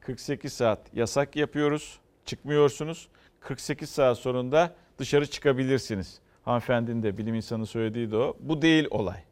[0.00, 1.98] 48 saat yasak yapıyoruz.
[2.26, 3.08] Çıkmıyorsunuz.
[3.40, 6.18] 48 saat sonunda dışarı çıkabilirsiniz.
[6.44, 8.36] Hanımefendinin de bilim insanı söylediği de o.
[8.40, 9.22] Bu değil olay.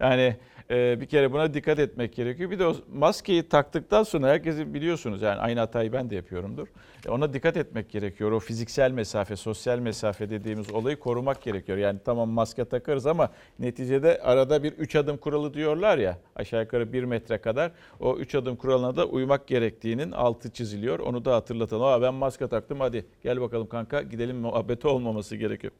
[0.00, 0.36] Yani
[0.70, 2.50] e, bir kere buna dikkat etmek gerekiyor.
[2.50, 6.68] Bir de o maskeyi taktıktan sonra herkesin biliyorsunuz yani aynı hatayı ben de yapıyorumdur.
[7.06, 8.32] E, ona dikkat etmek gerekiyor.
[8.32, 11.78] O fiziksel mesafe, sosyal mesafe dediğimiz olayı korumak gerekiyor.
[11.78, 16.92] Yani tamam maske takarız ama neticede arada bir 3 adım kuralı diyorlar ya aşağı yukarı
[16.92, 17.72] 1 metre kadar.
[18.00, 20.98] O 3 adım kuralına da uymak gerektiğinin altı çiziliyor.
[20.98, 21.84] Onu da hatırlatalım.
[21.84, 25.72] Aa, ben maske taktım hadi gel bakalım kanka gidelim muhabbeti olmaması gerekiyor.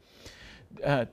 [0.81, 1.09] Evet.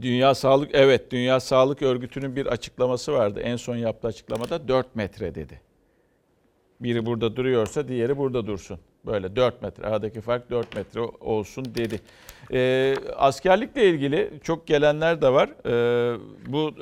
[0.00, 3.40] Dünya Sağlık evet Dünya Sağlık Örgütü'nün bir açıklaması vardı.
[3.40, 5.60] En son yaptığı açıklamada 4 metre dedi.
[6.80, 8.78] Biri burada duruyorsa diğeri burada dursun.
[9.06, 12.00] Böyle 4 metre aradaki fark 4 metre olsun dedi.
[12.52, 15.50] Ee, askerlikle ilgili çok gelenler de var.
[15.66, 16.74] Ee, bu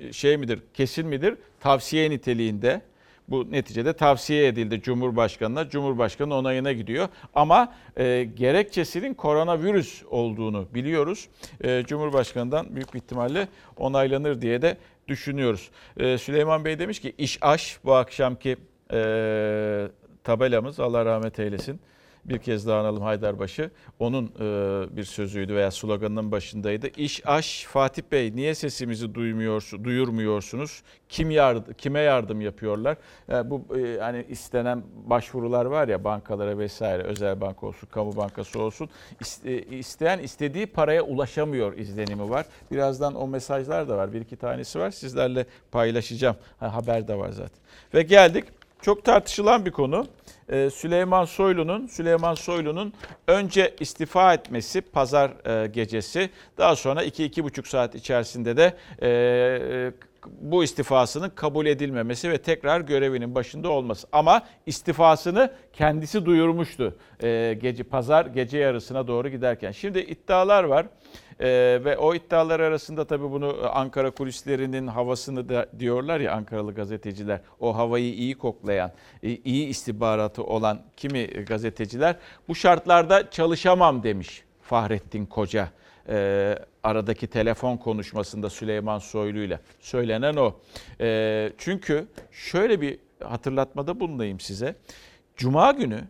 [0.00, 2.82] e, şey midir kesin midir tavsiye niteliğinde.
[3.30, 5.68] Bu neticede tavsiye edildi Cumhurbaşkanı'na.
[5.68, 7.08] Cumhurbaşkanı onayına gidiyor.
[7.34, 11.28] Ama e, gerekçesinin koronavirüs olduğunu biliyoruz.
[11.64, 14.76] E, Cumhurbaşkanı'ndan büyük bir ihtimalle onaylanır diye de
[15.08, 15.70] düşünüyoruz.
[15.96, 18.56] E, Süleyman Bey demiş ki iş aş bu akşamki
[18.92, 18.98] e,
[20.24, 21.80] tabelamız Allah rahmet eylesin.
[22.24, 23.70] Bir kez daha analım Haydarbaşı.
[23.98, 26.88] Onun e, bir sözüydü veya sloganının başındaydı.
[26.96, 30.82] İş aş Fatih Bey niye sesimizi duymuyorsunuz, duyurmuyorsunuz?
[31.08, 32.96] Kim yardım, kime yardım yapıyorlar?
[33.28, 38.62] Yani bu e, hani istenen başvurular var ya bankalara vesaire özel banka olsun, kamu bankası
[38.62, 38.88] olsun.
[39.20, 42.46] İste, isteyen istediği paraya ulaşamıyor izlenimi var.
[42.70, 44.12] Birazdan o mesajlar da var.
[44.12, 44.90] Bir iki tanesi var.
[44.90, 46.36] Sizlerle paylaşacağım.
[46.60, 47.60] Ha, haber de var zaten.
[47.94, 48.44] Ve geldik
[48.82, 50.06] çok tartışılan bir konu.
[50.48, 52.92] Ee, Süleyman Soylu'nun Süleyman Soylu'nun
[53.26, 55.30] önce istifa etmesi pazar
[55.62, 59.92] e, gecesi daha sonra 2-2,5 saat içerisinde de e,
[60.40, 64.06] bu istifasının kabul edilmemesi ve tekrar görevinin başında olması.
[64.12, 69.72] Ama istifasını kendisi duyurmuştu e, gece pazar gece yarısına doğru giderken.
[69.72, 70.86] Şimdi iddialar var.
[71.40, 77.40] Ee, ve o iddialar arasında tabii bunu Ankara kulislerinin havasını da diyorlar ya Ankaralı gazeteciler.
[77.60, 82.16] O havayı iyi koklayan, iyi istihbaratı olan kimi gazeteciler
[82.48, 85.68] bu şartlarda çalışamam demiş Fahrettin Koca.
[86.08, 90.56] Ee, aradaki telefon konuşmasında Süleyman Soylu ile söylenen o.
[91.00, 94.74] Ee, çünkü şöyle bir hatırlatmada bulunayım size.
[95.36, 96.00] Cuma günü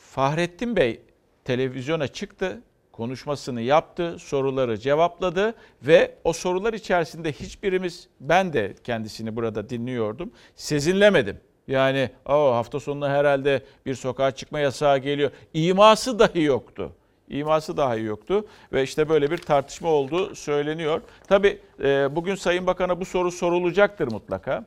[0.00, 1.00] Fahrettin Bey
[1.44, 2.60] televizyona çıktı
[2.96, 10.30] konuşmasını yaptı, soruları cevapladı ve o sorular içerisinde hiçbirimiz ben de kendisini burada dinliyordum.
[10.54, 11.40] Sezinlemedim.
[11.68, 15.30] Yani o hafta sonuna herhalde bir sokağa çıkma yasağı geliyor.
[15.54, 16.92] İması dahi yoktu.
[17.28, 21.00] İması dahi yoktu ve işte böyle bir tartışma olduğu söyleniyor.
[21.28, 24.64] Tabii e, bugün Sayın Bakan'a bu soru sorulacaktır mutlaka.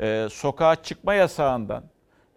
[0.00, 1.84] E, sokağa çıkma yasağından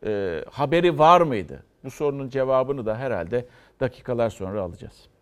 [0.06, 1.64] e, haberi var mıydı?
[1.84, 3.46] Bu sorunun cevabını da herhalde
[3.80, 5.15] dakikalar sonra alacağız.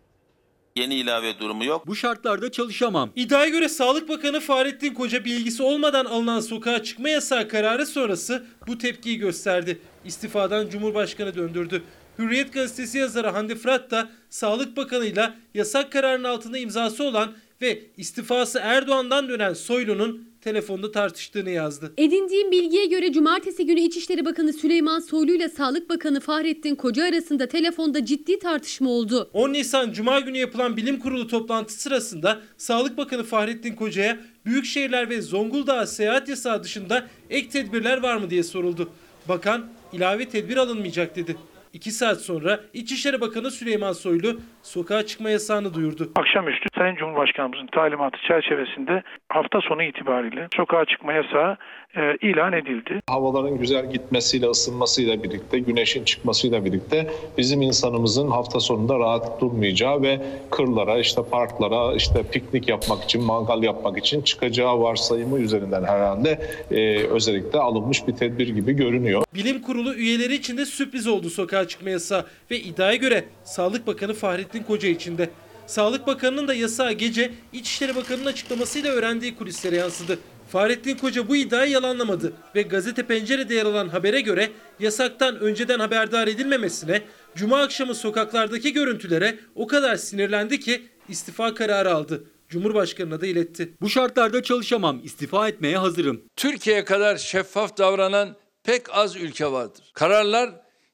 [0.76, 1.86] Yeni ilave durumu yok.
[1.86, 3.10] Bu şartlarda çalışamam.
[3.16, 8.78] İddiaya göre Sağlık Bakanı Fahrettin Koca bilgisi olmadan alınan sokağa çıkma yasağı kararı sonrası bu
[8.78, 9.78] tepkiyi gösterdi.
[10.04, 11.82] İstifadan Cumhurbaşkanı döndürdü.
[12.18, 17.32] Hürriyet gazetesi yazarı Hande Fırat da Sağlık Bakanı'yla yasak kararın altında imzası olan
[17.62, 21.92] ve istifası Erdoğan'dan dönen Soylu'nun telefonda tartıştığını yazdı.
[21.98, 27.48] Edindiğim bilgiye göre cumartesi günü İçişleri Bakanı Süleyman Soylu ile Sağlık Bakanı Fahrettin Koca arasında
[27.48, 29.30] telefonda ciddi tartışma oldu.
[29.32, 35.10] 10 Nisan Cuma günü yapılan bilim kurulu toplantısı sırasında Sağlık Bakanı Fahrettin Koca'ya büyük şehirler
[35.10, 38.90] ve Zonguldak'a seyahat yasağı dışında ek tedbirler var mı diye soruldu.
[39.28, 41.36] Bakan ilave tedbir alınmayacak dedi.
[41.74, 46.12] 2 saat sonra İçişleri Bakanı Süleyman Soylu sokağa çıkma yasağını duyurdu.
[46.16, 51.56] Akşamüstü Sayın Cumhurbaşkanımızın talimatı çerçevesinde hafta sonu itibariyle sokağa çıkma yasağı
[51.96, 53.00] e, ilan edildi.
[53.06, 60.20] Havaların güzel gitmesiyle, ısınmasıyla birlikte, güneşin çıkmasıyla birlikte bizim insanımızın hafta sonunda rahat durmayacağı ve
[60.50, 66.96] kırlara, işte parklara, işte piknik yapmak için, mangal yapmak için çıkacağı varsayımı üzerinden herhalde e,
[67.06, 69.24] özellikle alınmış bir tedbir gibi görünüyor.
[69.34, 74.14] Bilim Kurulu üyeleri için de sürpriz oldu sokağa çıkma yasağı ve iddiaya göre Sağlık Bakanı
[74.14, 75.30] Fahrettin Koca için de.
[75.66, 80.18] Sağlık Bakanı'nın da yasağı gece İçişleri Bakanı'nın açıklamasıyla öğrendiği kulislere yansıdı.
[80.54, 86.28] Fahrettin Koca bu iddiayı yalanlamadı ve gazete pencerede yer alan habere göre yasaktan önceden haberdar
[86.28, 87.02] edilmemesine,
[87.34, 92.24] cuma akşamı sokaklardaki görüntülere o kadar sinirlendi ki istifa kararı aldı.
[92.48, 93.74] Cumhurbaşkanına da iletti.
[93.80, 96.22] Bu şartlarda çalışamam, istifa etmeye hazırım.
[96.36, 99.90] Türkiye kadar şeffaf davranan pek az ülke vardır.
[99.94, 100.50] Kararlar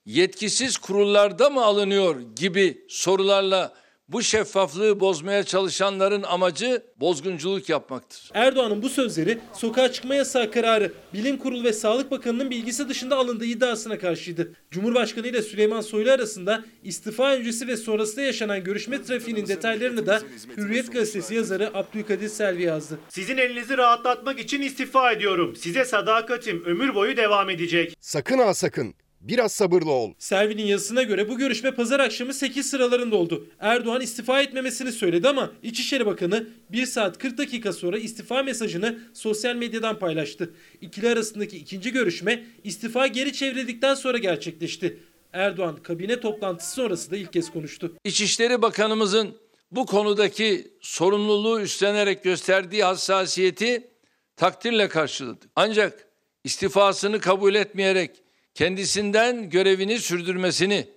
[0.07, 3.73] yetkisiz kurullarda mı alınıyor gibi sorularla
[4.13, 8.31] bu şeffaflığı bozmaya çalışanların amacı bozgunculuk yapmaktır.
[8.35, 13.45] Erdoğan'ın bu sözleri sokağa çıkma yasağı kararı Bilim Kurulu ve Sağlık Bakanı'nın bilgisi dışında alındığı
[13.45, 14.53] iddiasına karşıydı.
[14.71, 20.23] Cumhurbaşkanı ile Süleyman Soylu arasında istifa öncesi ve sonrasında yaşanan görüşme trafiğinin detaylarını da
[20.57, 22.99] Hürriyet gazetesi yazarı Abdülkadir Selvi yazdı.
[23.09, 25.57] Sizin elinizi rahatlatmak için istifa ediyorum.
[25.57, 27.97] Size sadakatim ömür boyu devam edecek.
[28.01, 28.95] Sakın ha sakın.
[29.21, 30.13] Biraz sabırlı ol.
[30.19, 33.47] Selvi'nin yazısına göre bu görüşme pazar akşamı 8 sıralarında oldu.
[33.59, 39.57] Erdoğan istifa etmemesini söyledi ama İçişleri Bakanı 1 saat 40 dakika sonra istifa mesajını sosyal
[39.57, 40.55] medyadan paylaştı.
[40.81, 44.99] İkili arasındaki ikinci görüşme istifa geri çevrildikten sonra gerçekleşti.
[45.33, 47.93] Erdoğan kabine toplantısı sonrası da ilk kez konuştu.
[48.05, 49.37] İçişleri Bakanımızın
[49.71, 53.91] bu konudaki sorumluluğu üstlenerek gösterdiği hassasiyeti
[54.37, 55.51] takdirle karşıladık.
[55.57, 56.09] Ancak
[56.45, 58.11] istifasını kabul etmeyerek
[58.55, 60.89] kendisinden görevini sürdürmesini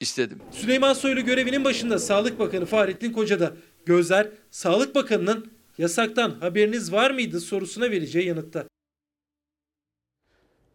[0.00, 0.38] istedim.
[0.50, 3.52] Süleyman Soylu görevinin başında Sağlık Bakanı Fahrettin Koca'da.
[3.86, 8.64] Gözler Sağlık Bakanı'nın yasaktan haberiniz var mıydı sorusuna vereceği yanıtta.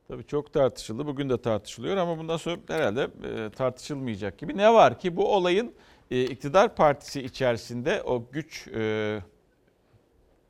[0.07, 1.05] Tabii çok tartışıldı.
[1.05, 4.57] Bugün de tartışılıyor ama bundan sonra herhalde e, tartışılmayacak gibi.
[4.57, 5.73] Ne var ki bu olayın
[6.11, 9.19] e, iktidar partisi içerisinde o güç e,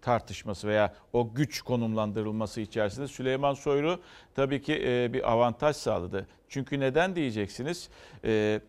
[0.03, 3.99] tartışması veya o güç konumlandırılması içerisinde Süleyman Soylu
[4.35, 6.27] tabii ki e, bir avantaj sağladı.
[6.49, 7.89] Çünkü neden diyeceksiniz?
[8.25, 8.61] E,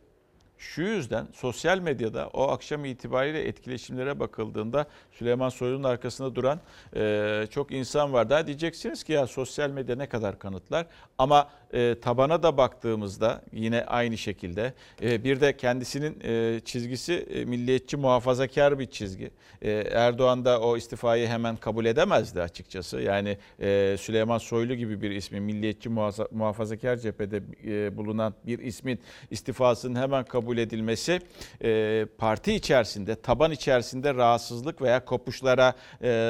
[0.59, 6.61] şu yüzden sosyal medyada o akşam itibariyle etkileşimlere bakıldığında Süleyman Soylu'nun arkasında duran
[6.97, 8.31] e, çok insan var.
[8.31, 10.87] Daha diyeceksiniz ki ya sosyal medya ne kadar kanıtlar
[11.19, 17.97] ama e, tabana da baktığımızda yine aynı şekilde e, bir de kendisinin e, çizgisi milliyetçi
[17.97, 19.31] muhafazakar bir çizgi.
[19.93, 23.01] Erdoğan da o istifayı hemen kabul edemezdi açıkçası.
[23.01, 23.39] Yani
[23.99, 25.89] Süleyman Soylu gibi bir ismi milliyetçi
[26.31, 27.43] muhafazakar cephede
[27.97, 28.99] bulunan bir ismin
[29.31, 31.21] istifasının hemen kabul edilmesi
[32.19, 35.75] parti içerisinde, taban içerisinde rahatsızlık veya kopuşlara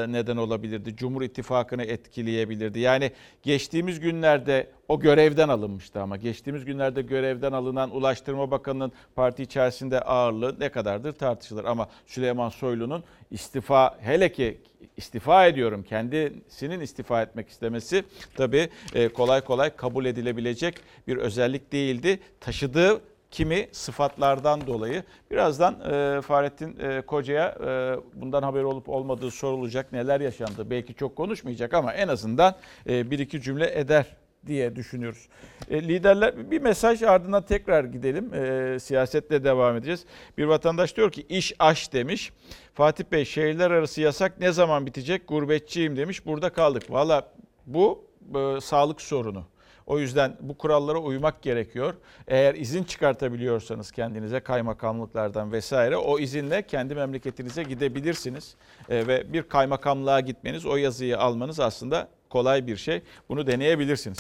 [0.09, 0.97] neden olabilirdi.
[0.97, 2.79] Cumhur İttifakı'nı etkileyebilirdi.
[2.79, 10.01] Yani geçtiğimiz günlerde o görevden alınmıştı ama geçtiğimiz günlerde görevden alınan Ulaştırma Bakanı'nın parti içerisinde
[10.01, 11.65] ağırlığı ne kadardır tartışılır.
[11.65, 14.61] Ama Süleyman Soylu'nun istifa hele ki
[14.97, 18.05] istifa ediyorum kendisinin istifa etmek istemesi
[18.37, 20.75] tabii e, kolay kolay kabul edilebilecek
[21.07, 22.21] bir özellik değildi.
[22.41, 25.03] Taşıdığı kimi sıfatlardan dolayı.
[25.31, 30.71] Birazdan e, Fahrettin e, Koca'ya e, bundan haber olup olmadığı sorulacak, neler yaşandı.
[30.71, 32.55] Belki çok konuşmayacak ama en azından
[32.89, 34.07] e, bir iki cümle eder
[34.47, 35.29] diye düşünüyoruz.
[35.71, 38.35] E, liderler bir mesaj ardından tekrar gidelim.
[38.35, 40.05] E, siyasetle devam edeceğiz.
[40.39, 42.33] Bir vatandaş diyor ki iş aş demiş.
[42.75, 45.29] Fatih Bey şehirler arası yasak ne zaman bitecek?
[45.29, 46.27] Gurbetçiyim demiş.
[46.27, 46.91] Burada kaldık.
[46.91, 47.29] Valla
[47.67, 48.05] bu
[48.35, 49.45] e, sağlık sorunu.
[49.87, 51.95] O yüzden bu kurallara uymak gerekiyor.
[52.29, 58.55] Eğer izin çıkartabiliyorsanız kendinize kaymakamlıklardan vesaire o izinle kendi memleketinize gidebilirsiniz.
[58.89, 63.03] E, ve bir kaymakamlığa gitmeniz, o yazıyı almanız aslında kolay bir şey.
[63.29, 64.19] Bunu deneyebilirsiniz.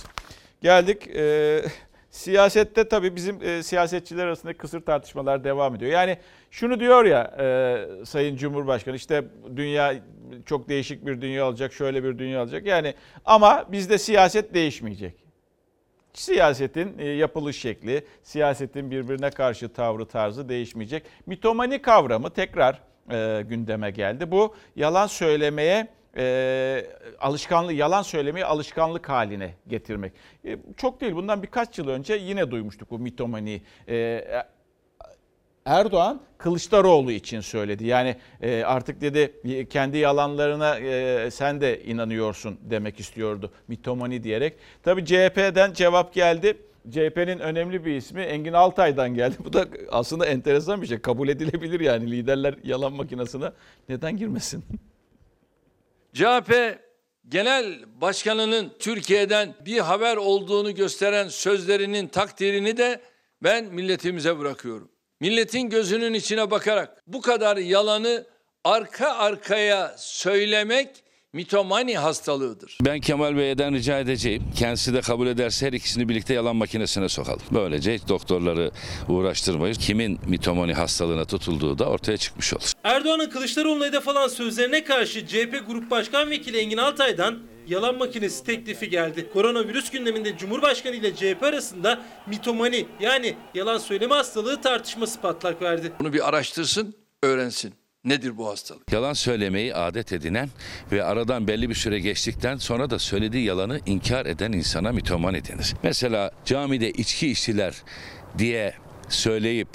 [0.62, 1.62] Geldik e,
[2.10, 5.92] siyasette tabii bizim e, siyasetçiler arasında kısır tartışmalar devam ediyor.
[5.92, 6.18] Yani
[6.50, 9.24] şunu diyor ya e, Sayın Cumhurbaşkanı işte
[9.56, 9.94] dünya
[10.46, 12.66] çok değişik bir dünya olacak, şöyle bir dünya olacak.
[12.66, 15.14] Yani ama bizde siyaset değişmeyecek
[16.12, 21.02] siyasetin e, yapılış şekli, siyasetin birbirine karşı tavrı tarzı değişmeyecek.
[21.26, 24.30] Mitomani kavramı tekrar e, gündeme geldi.
[24.30, 26.86] Bu yalan söylemeye e,
[27.20, 30.12] alışkanlık yalan söylemeyi alışkanlık haline getirmek.
[30.44, 33.62] E, çok değil bundan birkaç yıl önce yine duymuştuk bu mitomani.
[33.88, 34.24] E,
[35.64, 37.86] Erdoğan Kılıçdaroğlu için söyledi.
[37.86, 39.32] Yani e, artık dedi
[39.70, 44.56] kendi yalanlarına e, sen de inanıyorsun demek istiyordu mitomani diyerek.
[44.82, 46.56] Tabii CHP'den cevap geldi.
[46.90, 49.36] CHP'nin önemli bir ismi Engin Altay'dan geldi.
[49.44, 50.98] Bu da aslında enteresan bir şey.
[50.98, 53.50] Kabul edilebilir yani liderler yalan makinesine
[53.88, 54.64] neden girmesin?
[56.14, 56.78] CHP
[57.28, 63.00] Genel Başkanı'nın Türkiye'den bir haber olduğunu gösteren sözlerinin takdirini de
[63.42, 64.90] ben milletimize bırakıyorum.
[65.20, 68.26] Milletin gözünün içine bakarak bu kadar yalanı
[68.64, 71.03] arka arkaya söylemek
[71.34, 72.78] mitomani hastalığıdır.
[72.80, 74.42] Ben Kemal Bey'den rica edeceğim.
[74.56, 77.42] Kendisi de kabul ederse her ikisini birlikte yalan makinesine sokalım.
[77.50, 78.70] Böylece hiç doktorları
[79.08, 79.78] uğraştırmayız.
[79.78, 82.72] Kimin mitomani hastalığına tutulduğu da ortaya çıkmış olur.
[82.84, 88.90] Erdoğan'ın Kılıçdaroğlu'na hedef alan sözlerine karşı CHP Grup Başkan Vekili Engin Altay'dan yalan makinesi teklifi
[88.90, 89.30] geldi.
[89.32, 95.92] Koronavirüs gündeminde Cumhurbaşkanı ile CHP arasında mitomani yani yalan söyleme hastalığı tartışması patlak verdi.
[96.00, 97.83] Bunu bir araştırsın, öğrensin.
[98.04, 98.92] Nedir bu hastalık?
[98.92, 100.48] Yalan söylemeyi adet edinen
[100.92, 105.74] ve aradan belli bir süre geçtikten sonra da söylediği yalanı inkar eden insana mitomani denir.
[105.82, 107.74] Mesela camide içki içtiler
[108.38, 108.74] diye
[109.08, 109.68] söyleyip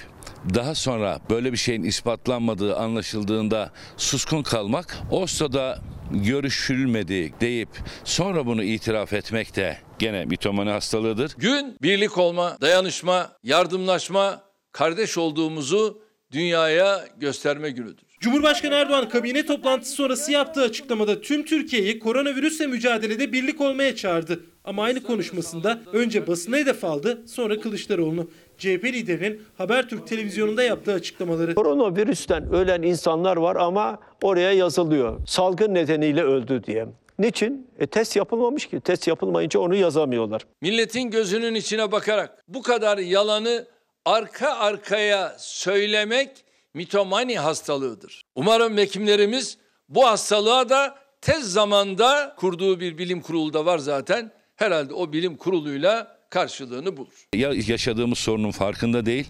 [0.53, 5.79] daha sonra böyle bir şeyin ispatlanmadığı anlaşıldığında suskun kalmak, o sırada
[6.11, 7.69] görüşülmedi deyip
[8.03, 11.35] sonra bunu itiraf etmek de gene mitomani hastalığıdır.
[11.37, 14.41] Gün birlik olma, dayanışma, yardımlaşma,
[14.71, 16.01] kardeş olduğumuzu
[16.31, 18.08] dünyaya gösterme günüdür.
[18.19, 24.39] Cumhurbaşkanı Erdoğan kabine toplantısı sonrası yaptığı açıklamada tüm Türkiye'yi koronavirüsle mücadelede birlik olmaya çağırdı.
[24.63, 28.29] Ama aynı konuşmasında önce basına hedef aldı sonra Kılıçdaroğlu'nu.
[28.57, 31.55] CHP liderinin Habertürk televizyonunda yaptığı açıklamaları.
[31.55, 35.19] Koronavirüsten ölen insanlar var ama oraya yazılıyor.
[35.27, 36.87] Salgın nedeniyle öldü diye.
[37.19, 37.67] Niçin?
[37.79, 38.79] E, test yapılmamış ki.
[38.79, 40.45] Test yapılmayınca onu yazamıyorlar.
[40.61, 43.65] Milletin gözünün içine bakarak bu kadar yalanı
[44.05, 48.23] arka arkaya söylemek mitomani hastalığıdır.
[48.35, 49.57] Umarım hekimlerimiz
[49.89, 54.31] bu hastalığa da tez zamanda kurduğu bir bilim kurulu da var zaten.
[54.55, 57.27] Herhalde o bilim kuruluyla karşılığını bulur.
[57.35, 59.27] Ya yaşadığımız sorunun farkında değil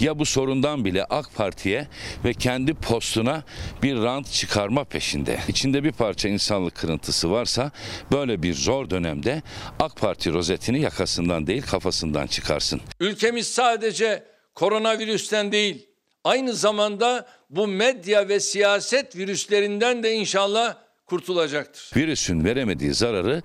[0.00, 1.88] ya bu sorundan bile AK Parti'ye
[2.24, 3.44] ve kendi postuna
[3.82, 5.38] bir rant çıkarma peşinde.
[5.48, 7.70] İçinde bir parça insanlık kırıntısı varsa
[8.12, 9.42] böyle bir zor dönemde
[9.80, 12.80] AK Parti rozetini yakasından değil kafasından çıkarsın.
[13.00, 14.24] Ülkemiz sadece
[14.54, 15.91] koronavirüsten değil
[16.24, 21.90] aynı zamanda bu medya ve siyaset virüslerinden de inşallah kurtulacaktır.
[21.96, 23.42] Virüsün veremediği zararı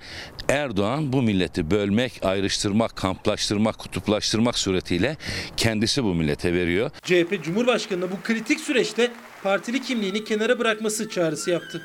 [0.50, 5.18] Erdoğan bu milleti bölmek, ayrıştırmak, kamplaştırmak, kutuplaştırmak suretiyle
[5.58, 6.92] kendisi bu millete veriyor.
[7.04, 9.12] CHP Cumhurbaşkanı'na bu kritik süreçte
[9.44, 11.82] partili kimliğini kenara bırakması çağrısı yaptı.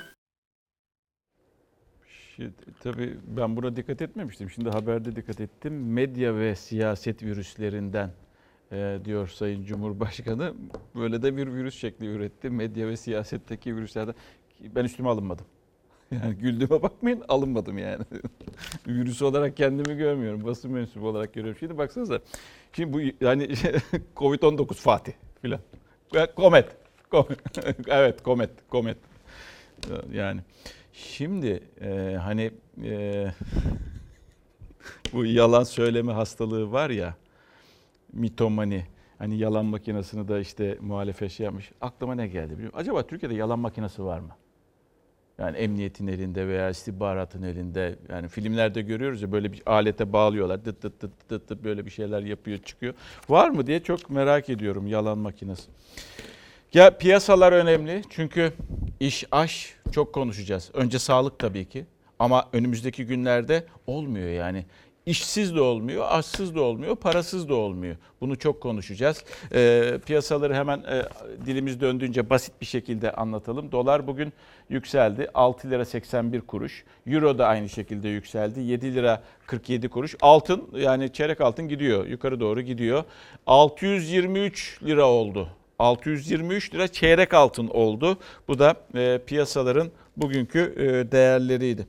[2.37, 4.51] Şimdi, tabii ben buna dikkat etmemiştim.
[4.51, 5.93] Şimdi haberde dikkat ettim.
[5.93, 8.11] Medya ve siyaset virüslerinden
[8.73, 10.55] e, diyor Sayın Cumhurbaşkanı.
[10.95, 12.51] Böyle de bir virüs şekli üretti.
[12.51, 14.15] Medya ve siyasetteki virüslerden.
[14.61, 15.47] Ben üstüme alınmadım.
[16.23, 18.05] Yani güldüğüme bakmayın alınmadım yani.
[18.87, 20.45] Virüs olarak kendimi görmüyorum.
[20.45, 21.59] Basın mensubu olarak görüyorum.
[21.59, 22.21] Şimdi baksanıza.
[22.73, 23.45] Şimdi bu yani
[24.17, 25.13] Covid-19 Fatih
[25.43, 25.61] filan.
[26.37, 26.69] Komet.
[27.11, 27.39] Komet.
[27.89, 28.51] evet komet.
[28.71, 28.99] Komet.
[30.13, 30.41] Yani
[30.93, 32.51] şimdi e, hani
[32.85, 33.27] e,
[35.13, 37.15] bu yalan söyleme hastalığı var ya
[38.13, 38.85] mitomani
[39.19, 41.73] hani yalan makinesini de işte muhalefet şey yapmış.
[41.81, 42.79] Aklıma ne geldi biliyor musun?
[42.79, 44.37] Acaba Türkiye'de yalan makinesi var mı?
[45.39, 47.99] Yani emniyetin elinde veya istihbaratın elinde.
[48.09, 50.65] Yani filmlerde görüyoruz ya böyle bir alete bağlıyorlar.
[50.65, 52.95] Dıt dıt dıt dıt dıt böyle bir şeyler yapıyor çıkıyor.
[53.29, 55.71] Var mı diye çok merak ediyorum yalan makinesi.
[56.75, 58.53] Ya piyasalar önemli çünkü
[59.01, 60.71] iş aş çok konuşacağız.
[60.75, 61.87] Önce sağlık tabii ki
[62.19, 64.65] ama önümüzdeki günlerde olmuyor yani.
[65.07, 67.97] İşsiz de olmuyor, açsız da olmuyor, parasız da olmuyor.
[68.21, 69.25] Bunu çok konuşacağız.
[69.55, 71.03] E, piyasaları hemen e,
[71.47, 73.73] dilimiz döndüğünce basit bir şekilde anlatalım.
[73.73, 74.33] Dolar bugün
[74.69, 75.29] yükseldi.
[75.35, 76.85] 6 lira 81 kuruş.
[77.07, 78.61] Euro da aynı şekilde yükseldi.
[78.61, 80.17] 7 lira 47 kuruş.
[80.21, 82.07] Altın yani çeyrek altın gidiyor.
[82.07, 83.05] Yukarı doğru gidiyor.
[83.47, 85.49] 623 lira oldu.
[85.79, 88.19] 623 lira çeyrek altın oldu.
[88.49, 91.87] Bu da e, piyasaların bugünkü e, değerleriydi.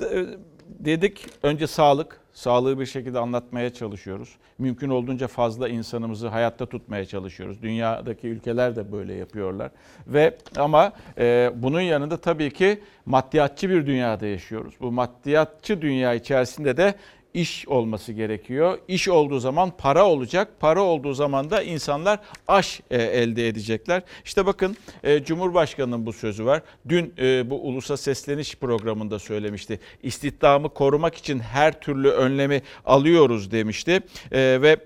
[0.00, 0.26] De,
[0.68, 4.36] dedik önce sağlık, sağlığı bir şekilde anlatmaya çalışıyoruz.
[4.58, 7.62] Mümkün olduğunca fazla insanımızı hayatta tutmaya çalışıyoruz.
[7.62, 9.70] Dünyadaki ülkeler de böyle yapıyorlar.
[10.06, 14.74] Ve ama e, bunun yanında tabii ki maddiyatçı bir dünyada yaşıyoruz.
[14.80, 16.94] Bu maddiyatçı dünya içerisinde de
[17.34, 18.78] iş olması gerekiyor.
[18.88, 20.48] İş olduğu zaman para olacak.
[20.60, 22.18] Para olduğu zaman da insanlar
[22.48, 24.02] aş e, elde edecekler.
[24.24, 26.62] İşte bakın e, Cumhurbaşkanı'nın bu sözü var.
[26.88, 29.80] Dün e, bu ulusa sesleniş programında söylemişti.
[30.02, 34.00] İstihdamı korumak için her türlü önlemi alıyoruz demişti.
[34.32, 34.76] Ve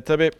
[0.00, 0.30] tabii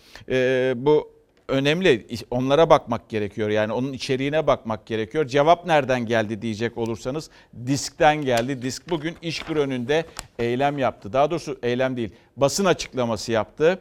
[0.84, 1.17] bu
[1.48, 2.06] önemli.
[2.30, 3.48] Onlara bakmak gerekiyor.
[3.50, 5.26] Yani onun içeriğine bakmak gerekiyor.
[5.26, 7.30] Cevap nereden geldi diyecek olursanız
[7.66, 8.62] diskten geldi.
[8.62, 10.04] Disk bugün İşkur önünde
[10.38, 11.12] eylem yaptı.
[11.12, 12.10] Daha doğrusu eylem değil.
[12.36, 13.80] Basın açıklaması yaptı.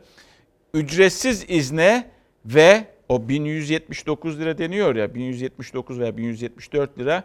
[0.73, 2.07] Ücretsiz izne
[2.45, 7.23] ve o 1179 lira deniyor ya 1179 veya 1174 lira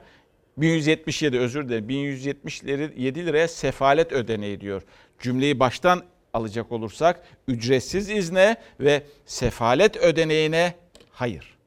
[0.57, 4.82] 1177 özür dilerim 1177 liraya sefalet ödeneği diyor.
[5.18, 6.03] Cümleyi baştan
[6.33, 10.74] alacak olursak ücretsiz izne ve sefalet ödeneğine
[11.12, 11.59] hayır.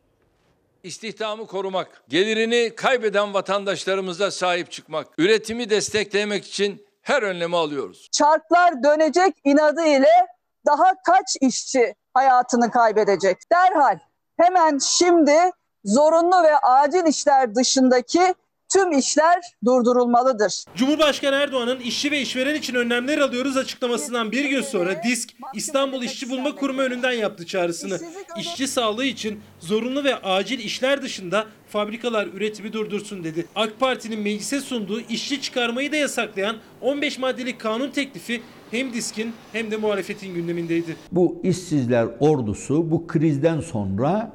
[0.84, 8.10] İstihdamı korumak, gelirini kaybeden vatandaşlarımıza sahip çıkmak, üretimi desteklemek için her önlemi alıyoruz.
[8.12, 10.28] Çarklar dönecek inadı ile
[10.66, 13.38] daha kaç işçi hayatını kaybedecek?
[13.52, 14.00] Derhal
[14.38, 15.52] hemen şimdi
[15.86, 18.36] zorunlu ve acil işler dışındaki
[18.74, 20.64] tüm işler durdurulmalıdır.
[20.76, 26.30] Cumhurbaşkanı Erdoğan'ın işçi ve işveren için önlemler alıyoruz açıklamasından bir gün sonra DİSK İstanbul İşçi
[26.30, 28.00] Bulma Kurumu önünden yaptı çağrısını.
[28.38, 33.46] İşçi sağlığı için zorunlu ve acil işler dışında fabrikalar üretimi durdursun dedi.
[33.56, 38.42] AK Parti'nin meclise sunduğu işçi çıkarmayı da yasaklayan 15 maddelik kanun teklifi
[38.72, 40.96] hem diskin hem de muhalefetin gündemindeydi.
[41.12, 44.32] Bu işsizler ordusu bu krizden sonra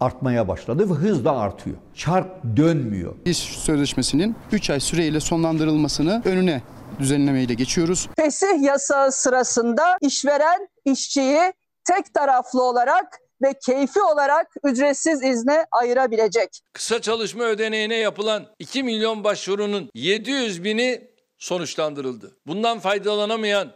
[0.00, 1.76] artmaya başladı ve hızla artıyor.
[1.94, 2.26] Çark
[2.56, 3.14] dönmüyor.
[3.24, 6.62] İş sözleşmesinin 3 ay süreyle sonlandırılmasını önüne
[6.98, 8.08] düzenlemeyle geçiyoruz.
[8.16, 11.52] Fesih yasağı sırasında işveren işçiyi
[11.84, 16.60] tek taraflı olarak ve keyfi olarak ücretsiz izne ayırabilecek.
[16.72, 22.36] Kısa çalışma ödeneğine yapılan 2 milyon başvurunun 700 bini sonuçlandırıldı.
[22.46, 23.72] Bundan faydalanamayan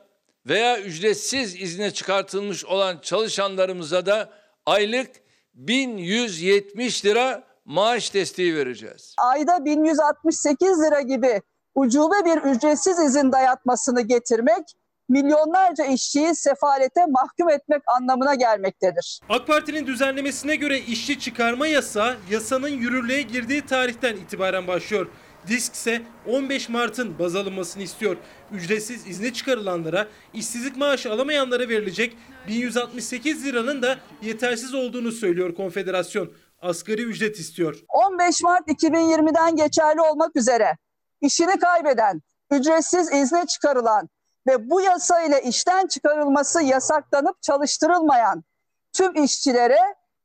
[0.46, 4.30] veya ücretsiz izne çıkartılmış olan çalışanlarımıza da
[4.66, 5.10] aylık
[5.54, 9.14] 1170 lira maaş desteği vereceğiz.
[9.18, 11.42] Ayda 1168 lira gibi
[11.74, 14.64] ucube bir ücretsiz izin dayatmasını getirmek
[15.08, 19.20] milyonlarca işçiyi sefalete mahkum etmek anlamına gelmektedir.
[19.28, 25.06] AK Parti'nin düzenlemesine göre işçi çıkarma yasağı yasanın yürürlüğe girdiği tarihten itibaren başlıyor.
[25.48, 28.16] Disk ise 15 Mart'ın baz alınmasını istiyor.
[28.52, 32.16] Ücretsiz izne çıkarılanlara, işsizlik maaşı alamayanlara verilecek
[32.48, 36.32] 1168 liranın da yetersiz olduğunu söylüyor konfederasyon.
[36.62, 37.84] Asgari ücret istiyor.
[37.88, 40.76] 15 Mart 2020'den geçerli olmak üzere
[41.20, 44.08] işini kaybeden, ücretsiz izne çıkarılan
[44.46, 48.44] ve bu yasa ile işten çıkarılması yasaklanıp çalıştırılmayan
[48.92, 49.78] tüm işçilere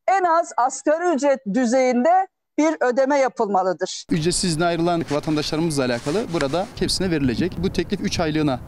[0.07, 2.28] en az asgari ücret düzeyinde
[2.60, 4.03] bir ödeme yapılmalıdır.
[4.12, 7.51] Ücretsiz izne ayrılan vatandaşlarımızla alakalı burada hepsine verilecek.
[7.57, 8.60] Bu teklif 3 aylığına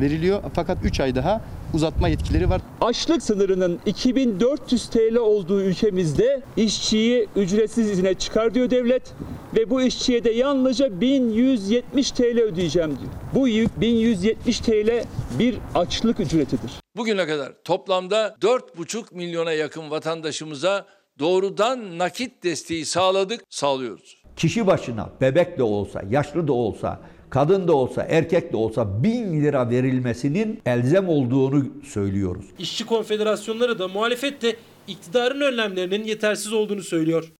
[0.00, 1.40] veriliyor fakat 3 ay daha
[1.74, 2.60] uzatma yetkileri var.
[2.80, 9.12] Açlık sınırının 2400 TL olduğu ülkemizde işçiyi ücretsiz izine çıkar diyor devlet
[9.56, 13.12] ve bu işçiye de yalnızca 1170 TL ödeyeceğim diyor.
[13.34, 13.46] Bu
[13.80, 15.04] 1170 TL
[15.38, 16.70] bir açlık ücretidir.
[16.96, 20.86] Bugüne kadar toplamda 4,5 milyona yakın vatandaşımıza
[21.18, 24.18] doğrudan nakit desteği sağladık, sağlıyoruz.
[24.36, 27.00] Kişi başına bebek de olsa, yaşlı da olsa,
[27.30, 32.44] kadın da olsa, erkek de olsa 1000 lira verilmesinin elzem olduğunu söylüyoruz.
[32.58, 34.56] İşçi konfederasyonları da muhalefet de
[34.88, 37.32] iktidarın önlemlerinin yetersiz olduğunu söylüyor.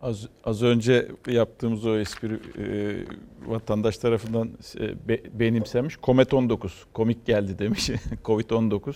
[0.00, 2.96] Az, az önce yaptığımız o espri e,
[3.46, 5.96] vatandaş tarafından e, be, benimsenmiş.
[5.96, 7.90] Komet 19, komik geldi demiş.
[8.24, 8.94] Covid-19.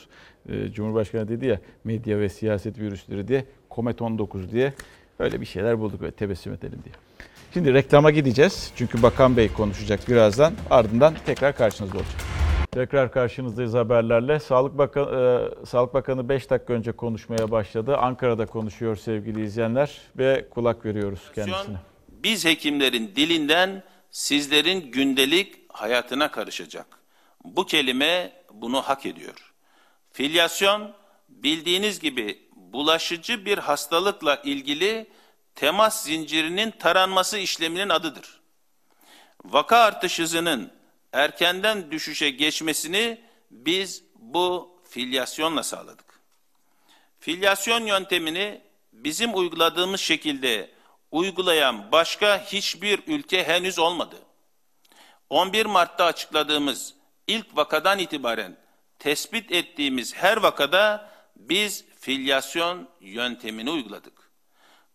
[0.49, 3.45] E, Cumhurbaşkanı dedi ya medya ve siyaset virüsleri diye.
[3.69, 4.73] Komet 19 diye
[5.19, 6.95] öyle bir şeyler bulduk böyle tebessüm edelim diye.
[7.55, 8.73] Şimdi reklama gideceğiz.
[8.77, 10.53] Çünkü Bakan Bey konuşacak birazdan.
[10.71, 12.50] Ardından tekrar karşınızda olacak.
[12.73, 14.41] Tekrar karşınızdayız haberlerle.
[14.41, 17.97] Sağlık Bakanı, e, Sağlık Bakanı 5 dakika önce konuşmaya başladı.
[17.97, 21.77] Ankara'da konuşuyor sevgili izleyenler ve kulak veriyoruz kendisine.
[22.09, 26.87] Biz hekimlerin dilinden sizlerin gündelik hayatına karışacak.
[27.45, 29.53] Bu kelime bunu hak ediyor.
[30.13, 30.93] Filyasyon
[31.29, 35.07] bildiğiniz gibi bulaşıcı bir hastalıkla ilgili
[35.55, 38.41] temas zincirinin taranması işleminin adıdır.
[39.45, 40.80] Vaka artış hızının
[41.13, 46.21] erkenden düşüşe geçmesini biz bu filyasyonla sağladık.
[47.21, 48.61] Filyasyon yöntemini
[48.93, 50.71] bizim uyguladığımız şekilde
[51.11, 54.17] uygulayan başka hiçbir ülke henüz olmadı.
[55.31, 56.95] 11 Mart'ta açıkladığımız
[57.27, 58.57] ilk vakadan itibaren
[58.99, 64.31] tespit ettiğimiz her vakada biz filyasyon yöntemini uyguladık.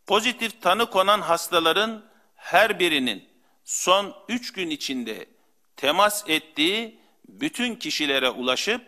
[0.08, 2.06] Pozitif tanı konan hastaların
[2.36, 3.30] her birinin
[3.64, 5.35] son 3 gün içinde
[5.78, 7.00] temas ettiği
[7.30, 8.82] bütün kişilere ulaşıp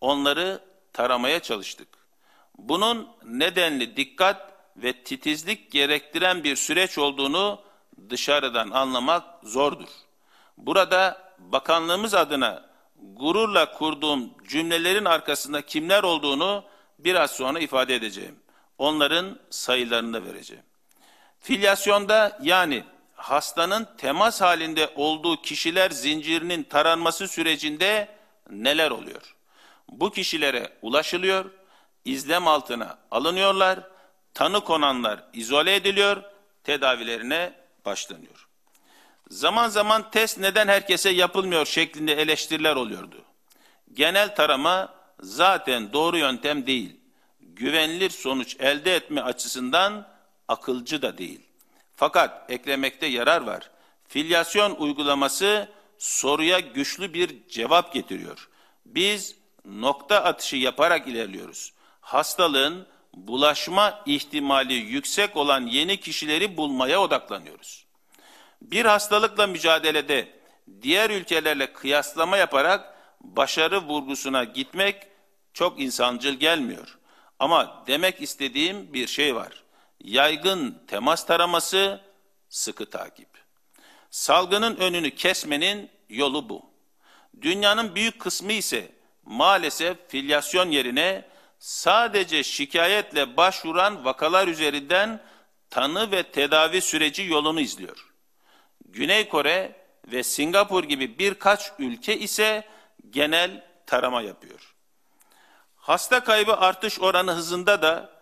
[0.00, 0.60] onları
[0.92, 1.88] taramaya çalıştık.
[2.58, 7.60] Bunun nedenli dikkat ve titizlik gerektiren bir süreç olduğunu
[8.10, 9.88] dışarıdan anlamak zordur.
[10.58, 12.64] Burada bakanlığımız adına
[12.96, 16.64] gururla kurduğum cümlelerin arkasında kimler olduğunu
[16.98, 18.36] biraz sonra ifade edeceğim.
[18.78, 20.62] Onların sayılarını da vereceğim.
[21.40, 22.84] Filyasyonda yani
[23.24, 28.08] hastanın temas halinde olduğu kişiler zincirinin taranması sürecinde
[28.50, 29.34] neler oluyor?
[29.88, 31.50] Bu kişilere ulaşılıyor,
[32.04, 33.80] izlem altına alınıyorlar,
[34.34, 36.22] tanı konanlar izole ediliyor,
[36.64, 37.52] tedavilerine
[37.84, 38.48] başlanıyor.
[39.30, 43.24] Zaman zaman test neden herkese yapılmıyor şeklinde eleştiriler oluyordu.
[43.92, 46.96] Genel tarama zaten doğru yöntem değil.
[47.40, 50.08] Güvenilir sonuç elde etme açısından
[50.48, 51.43] akılcı da değil.
[51.96, 53.70] Fakat eklemekte yarar var.
[54.08, 55.68] Filyasyon uygulaması
[55.98, 58.48] soruya güçlü bir cevap getiriyor.
[58.86, 61.72] Biz nokta atışı yaparak ilerliyoruz.
[62.00, 67.84] Hastalığın bulaşma ihtimali yüksek olan yeni kişileri bulmaya odaklanıyoruz.
[68.62, 70.28] Bir hastalıkla mücadelede
[70.82, 74.96] diğer ülkelerle kıyaslama yaparak başarı vurgusuna gitmek
[75.52, 76.98] çok insancıl gelmiyor.
[77.38, 79.63] Ama demek istediğim bir şey var
[80.04, 82.00] yaygın temas taraması,
[82.48, 83.28] sıkı takip.
[84.10, 86.62] Salgının önünü kesmenin yolu bu.
[87.42, 88.92] Dünyanın büyük kısmı ise
[89.24, 91.24] maalesef filyasyon yerine
[91.58, 95.22] sadece şikayetle başvuran vakalar üzerinden
[95.70, 98.14] tanı ve tedavi süreci yolunu izliyor.
[98.84, 99.76] Güney Kore
[100.06, 102.68] ve Singapur gibi birkaç ülke ise
[103.10, 104.74] genel tarama yapıyor.
[105.76, 108.13] Hasta kaybı artış oranı hızında da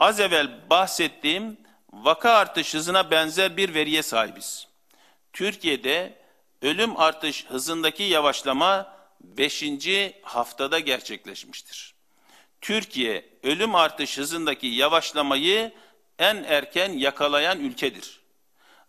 [0.00, 1.56] Az evvel bahsettiğim
[1.92, 4.68] vaka artış hızına benzer bir veriye sahibiz.
[5.32, 6.18] Türkiye'de
[6.62, 9.64] ölüm artış hızındaki yavaşlama 5.
[10.22, 11.94] haftada gerçekleşmiştir.
[12.60, 15.72] Türkiye ölüm artış hızındaki yavaşlamayı
[16.18, 18.20] en erken yakalayan ülkedir.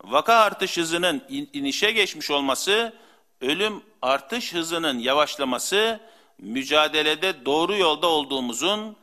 [0.03, 2.93] Vaka artış hızının inişe geçmiş olması
[3.41, 5.99] ölüm artış hızının yavaşlaması
[6.37, 8.97] mücadelede doğru yolda olduğumuzun,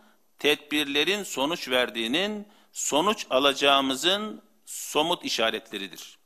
[0.45, 6.19] tedbirlerin sonuç verdiğinin, sonuç alacağımızın somut işaretleridir.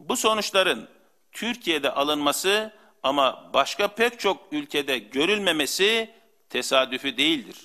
[0.00, 0.88] Bu sonuçların
[1.32, 2.72] Türkiye'de alınması
[3.02, 6.10] ama başka pek çok ülkede görülmemesi
[6.48, 7.56] tesadüfi değildir.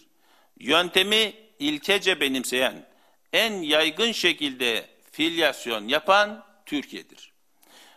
[0.60, 2.86] Yöntemi ilkece benimseyen,
[3.34, 7.32] en yaygın şekilde filyasyon yapan Türkiye'dir.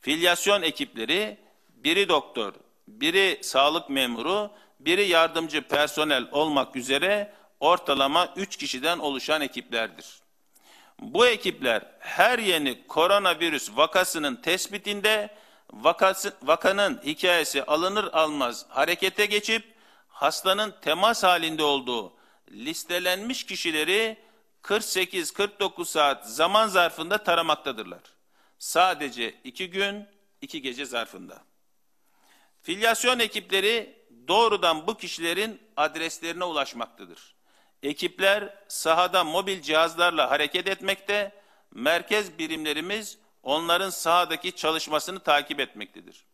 [0.00, 1.38] Filyasyon ekipleri
[1.68, 2.54] biri doktor,
[2.88, 10.20] biri sağlık memuru, biri yardımcı personel olmak üzere ortalama 3 kişiden oluşan ekiplerdir.
[11.00, 15.36] Bu ekipler her yeni koronavirüs vakasının tespitinde
[15.72, 19.74] vakası, vakanın hikayesi alınır almaz harekete geçip
[20.08, 22.12] hastanın temas halinde olduğu
[22.50, 24.16] listelenmiş kişileri
[24.62, 28.00] 48-49 saat zaman zarfında taramaktadırlar.
[28.58, 30.08] Sadece iki gün,
[30.40, 31.44] iki gece zarfında.
[32.62, 37.35] Filyasyon ekipleri doğrudan bu kişilerin adreslerine ulaşmaktadır.
[37.86, 41.32] Ekipler sahada mobil cihazlarla hareket etmekte,
[41.74, 46.24] merkez birimlerimiz onların sahadaki çalışmasını takip etmektedir.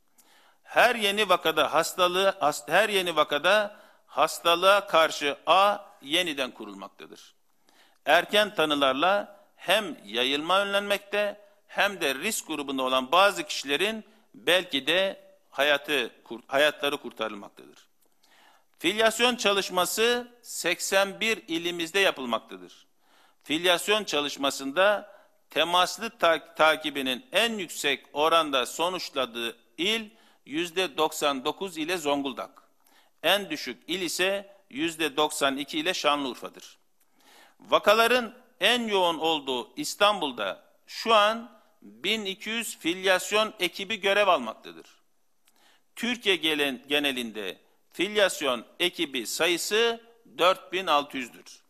[0.63, 3.77] Her yeni vakada hastalığı her yeni vakada
[4.07, 7.35] hastalığa karşı A yeniden kurulmaktadır.
[8.07, 16.11] Erken tanılarla hem yayılma önlenmekte hem de risk grubunda olan bazı kişilerin belki de hayatı
[16.47, 17.92] hayatları kurtarılmaktadır.
[18.83, 22.87] Filyasyon çalışması 81 ilimizde yapılmaktadır.
[23.43, 25.15] Filyasyon çalışmasında
[25.51, 30.11] temaslı ta takibinin en yüksek oranda sonuçladığı il
[30.47, 32.63] yüzde 99 ile Zonguldak.
[33.23, 36.79] En düşük il ise yüzde 92 ile Şanlıurfa'dır.
[37.61, 44.87] Vakaların en yoğun olduğu İstanbul'da şu an 1200 filyasyon ekibi görev almaktadır.
[45.97, 46.37] Türkiye
[46.89, 47.59] genelinde
[47.93, 50.01] filyasyon ekibi sayısı
[50.37, 51.63] 4600'dür.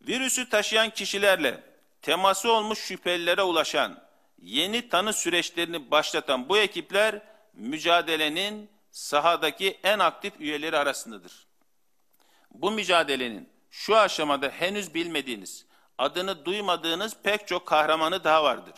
[0.00, 1.64] Virüsü taşıyan kişilerle
[2.02, 4.02] teması olmuş şüphelilere ulaşan,
[4.38, 7.22] yeni tanı süreçlerini başlatan bu ekipler
[7.52, 11.46] mücadelenin sahadaki en aktif üyeleri arasındadır.
[12.50, 15.66] Bu mücadelenin şu aşamada henüz bilmediğiniz,
[15.98, 18.74] adını duymadığınız pek çok kahramanı daha vardır.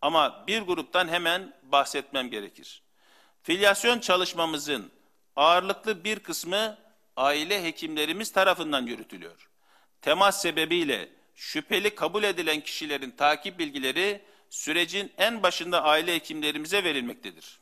[0.00, 2.81] Ama bir gruptan hemen bahsetmem gerekir.
[3.42, 4.92] Filyasyon çalışmamızın
[5.36, 6.78] ağırlıklı bir kısmı
[7.16, 9.50] aile hekimlerimiz tarafından yürütülüyor.
[10.02, 17.58] Temas sebebiyle şüpheli kabul edilen kişilerin takip bilgileri sürecin en başında aile hekimlerimize verilmektedir.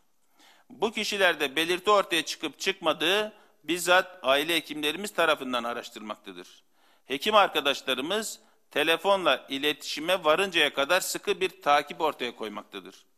[0.70, 3.32] Bu kişilerde belirti ortaya çıkıp çıkmadığı
[3.64, 6.62] bizzat aile hekimlerimiz tarafından araştırmaktadır.
[7.06, 13.09] Hekim arkadaşlarımız telefonla iletişime varıncaya kadar sıkı bir takip ortaya koymaktadır.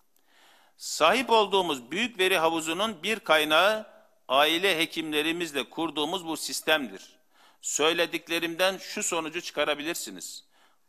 [0.83, 3.87] Sahip olduğumuz büyük veri havuzunun bir kaynağı
[4.29, 7.19] aile hekimlerimizle kurduğumuz bu sistemdir.
[7.61, 10.45] Söylediklerimden şu sonucu çıkarabilirsiniz.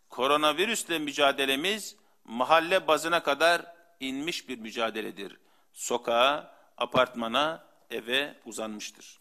[0.10, 3.66] Koronavirüsle mücadelemiz mahalle bazına kadar
[4.00, 5.38] inmiş bir mücadeledir.
[5.74, 9.20] Sokağa, apartmana, eve uzanmıştır.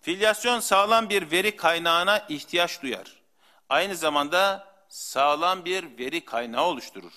[0.00, 3.22] Filyasyon sağlam bir veri kaynağına ihtiyaç duyar.
[3.68, 7.12] Aynı zamanda sağlam bir veri kaynağı oluşturur.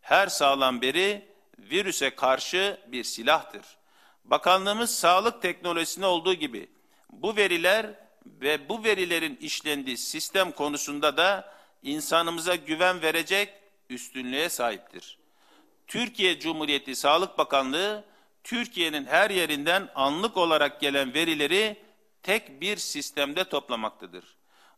[0.00, 3.62] Her sağlam veri virüse karşı bir silahtır.
[4.24, 6.68] Bakanlığımız sağlık teknolojisinde olduğu gibi
[7.10, 7.86] bu veriler
[8.26, 13.54] ve bu verilerin işlendiği sistem konusunda da insanımıza güven verecek
[13.90, 15.18] üstünlüğe sahiptir.
[15.86, 18.04] Türkiye Cumhuriyeti Sağlık Bakanlığı
[18.44, 21.76] Türkiye'nin her yerinden anlık olarak gelen verileri
[22.22, 24.24] tek bir sistemde toplamaktadır.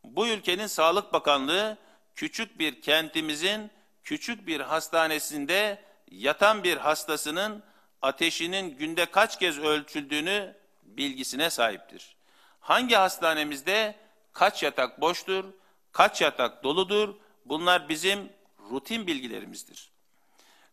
[0.04, 1.78] Bu ülkenin Sağlık Bakanlığı
[2.14, 3.70] küçük bir kentimizin
[4.04, 7.62] küçük bir hastanesinde yatan bir hastasının
[8.02, 12.16] ateşinin günde kaç kez ölçüldüğünü bilgisine sahiptir.
[12.60, 13.96] Hangi hastanemizde
[14.32, 15.44] kaç yatak boştur,
[15.92, 18.32] kaç yatak doludur bunlar bizim
[18.70, 19.90] rutin bilgilerimizdir.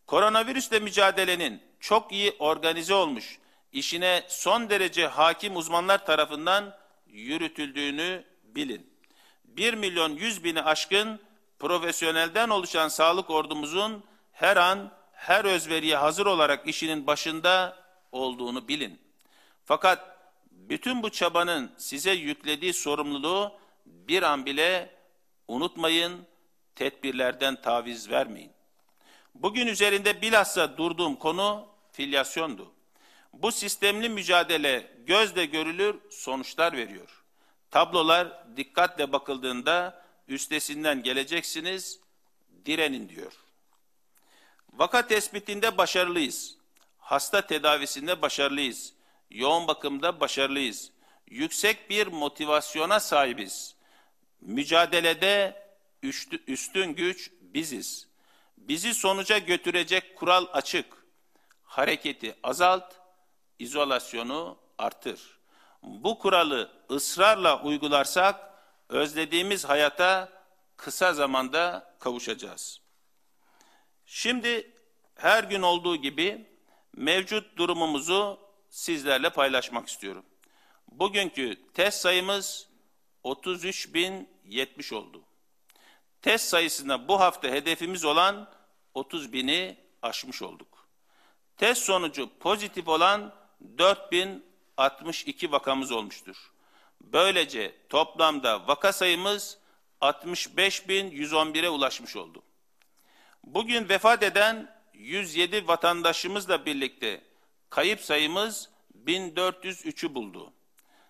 [0.08, 3.40] Koronavirüsle mücadelenin çok iyi organize olmuş,
[3.72, 6.78] işine son derece hakim uzmanlar tarafından
[7.08, 8.96] yürütüldüğünü bilin.
[9.46, 11.20] 1 milyon 100 bini aşkın
[11.60, 14.92] profesyonelden oluşan sağlık ordumuzun her an
[15.28, 17.78] her özveriye hazır olarak işinin başında
[18.12, 19.00] olduğunu bilin.
[19.64, 20.18] Fakat
[20.52, 23.52] bütün bu çabanın size yüklediği sorumluluğu
[23.86, 24.96] bir an bile
[25.48, 26.26] unutmayın,
[26.76, 28.52] tedbirlerden taviz vermeyin.
[29.36, 32.72] Bugün üzerinde bilhassa durduğum konu filyasyondu.
[33.34, 37.24] Bu sistemli mücadele gözle görülür sonuçlar veriyor.
[37.72, 42.00] Tablolar dikkatle bakıldığında üstesinden geleceksiniz,
[42.66, 43.45] direnin diyor.
[44.78, 46.56] Vaka tespitinde başarılıyız.
[46.98, 48.94] Hasta tedavisinde başarılıyız.
[49.30, 50.92] Yoğun bakımda başarılıyız.
[51.28, 53.76] Yüksek bir motivasyona sahibiz.
[54.42, 55.66] Mücadelede
[56.48, 58.08] üstün güç biziz.
[58.58, 60.86] Bizi sonuca götürecek kural açık.
[61.64, 62.94] Hareketi azalt,
[63.60, 65.40] izolasyonu artır.
[65.84, 68.52] Bu kuralı ısrarla uygularsak
[68.90, 70.30] özlediğimiz hayata
[70.78, 72.85] kısa zamanda kavuşacağız.
[74.06, 74.72] Şimdi
[75.16, 76.46] her gün olduğu gibi
[76.96, 78.40] mevcut durumumuzu
[78.70, 80.26] sizlerle paylaşmak istiyorum.
[80.88, 82.70] Bugünkü test sayımız
[83.24, 85.22] 33.070 oldu.
[86.22, 88.50] Test sayısında bu hafta hedefimiz olan
[88.94, 90.88] 30 bini aşmış olduk.
[91.58, 93.34] Test sonucu pozitif olan
[93.78, 96.52] 4062 vakamız olmuştur.
[97.02, 99.58] Böylece toplamda vaka sayımız
[100.02, 102.44] 65.111'e ulaşmış oldu.
[103.46, 107.22] Bugün vefat eden 107 vatandaşımızla birlikte
[107.70, 108.70] kayıp sayımız
[109.06, 110.54] 1403'ü buldu.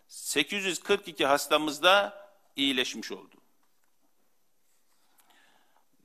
[0.08, 3.36] 842 hastamız da iyileşmiş oldu.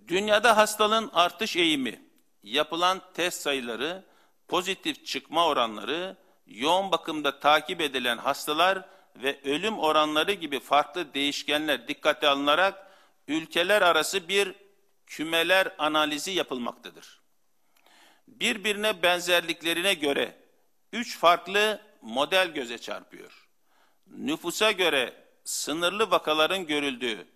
[0.08, 2.02] Dünyada hastalığın artış eğimi,
[2.42, 4.04] yapılan test sayıları,
[4.48, 6.16] pozitif çıkma oranları,
[6.46, 12.90] yoğun bakımda takip edilen hastalar ve ölüm oranları gibi farklı değişkenler dikkate alınarak
[13.28, 14.69] ülkeler arası bir
[15.11, 17.20] kümeler analizi yapılmaktadır.
[18.28, 20.36] Birbirine benzerliklerine göre
[20.92, 23.48] üç farklı model göze çarpıyor.
[24.06, 27.26] Nüfusa göre sınırlı vakaların görüldüğü,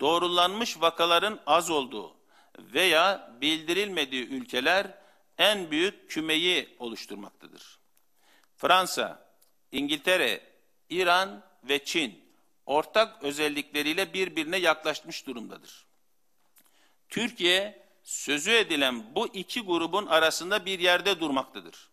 [0.00, 2.16] doğrulanmış vakaların az olduğu
[2.58, 4.98] veya bildirilmediği ülkeler
[5.38, 7.78] en büyük kümeyi oluşturmaktadır.
[8.56, 9.28] Fransa,
[9.72, 10.40] İngiltere,
[10.88, 12.24] İran ve Çin
[12.66, 15.93] ortak özellikleriyle birbirine yaklaşmış durumdadır.
[17.08, 21.90] Türkiye sözü edilen bu iki grubun arasında bir yerde durmaktadır.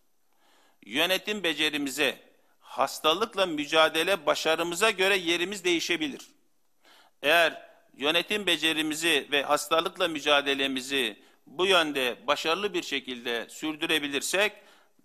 [0.85, 2.19] Yönetim becerimize,
[2.59, 6.21] hastalıkla mücadele başarımıza göre yerimiz değişebilir.
[7.21, 14.53] Eğer yönetim becerimizi ve hastalıkla mücadelemizi bu yönde başarılı bir şekilde sürdürebilirsek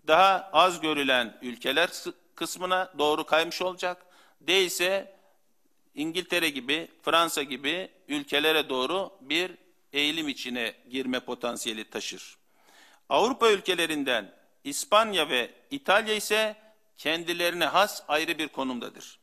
[0.07, 1.91] daha az görülen ülkeler
[2.35, 4.07] kısmına doğru kaymış olacak.
[4.41, 5.17] Değilse
[5.95, 9.66] İngiltere gibi, Fransa gibi ülkelere doğru bir
[9.97, 12.37] eğilim içine girme potansiyeli taşır.
[13.09, 14.35] Avrupa ülkelerinden
[14.65, 16.57] İspanya ve İtalya ise
[16.99, 19.19] kendilerine has ayrı bir konumdadır.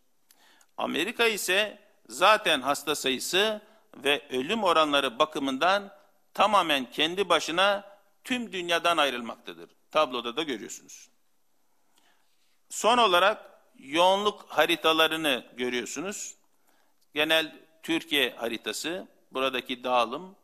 [0.77, 3.61] Amerika ise zaten hasta sayısı
[3.95, 5.95] ve ölüm oranları bakımından
[6.33, 9.69] tamamen kendi başına tüm dünyadan ayrılmaktadır.
[9.91, 11.09] Tabloda da görüyorsunuz.
[12.69, 16.35] Son olarak yoğunluk haritalarını görüyorsunuz.
[17.13, 20.35] Genel Türkiye haritası, buradaki dağılım,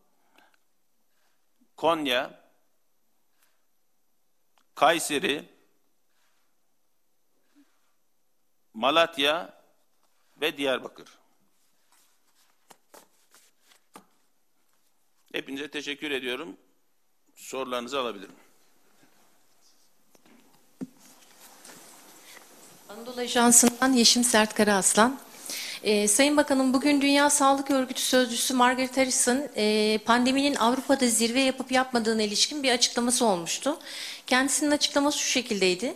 [1.80, 2.40] Konya,
[4.76, 5.46] Kayseri,
[8.74, 9.64] Malatya
[10.42, 11.08] ve Diyarbakır.
[15.32, 16.58] Hepinize teşekkür ediyorum.
[17.36, 18.36] Sorularınızı alabilirim.
[22.90, 25.20] Anadolu Ajansı'ndan Yeşim Sert Karaaslan.
[25.84, 31.72] Ee, Sayın Bakanım bugün Dünya Sağlık Örgütü Sözcüsü Margaret Harris'in e, pandeminin Avrupa'da zirve yapıp
[31.72, 33.78] yapmadığına ilişkin bir açıklaması olmuştu.
[34.28, 35.94] Kendisinin açıklaması şu şekildeydi.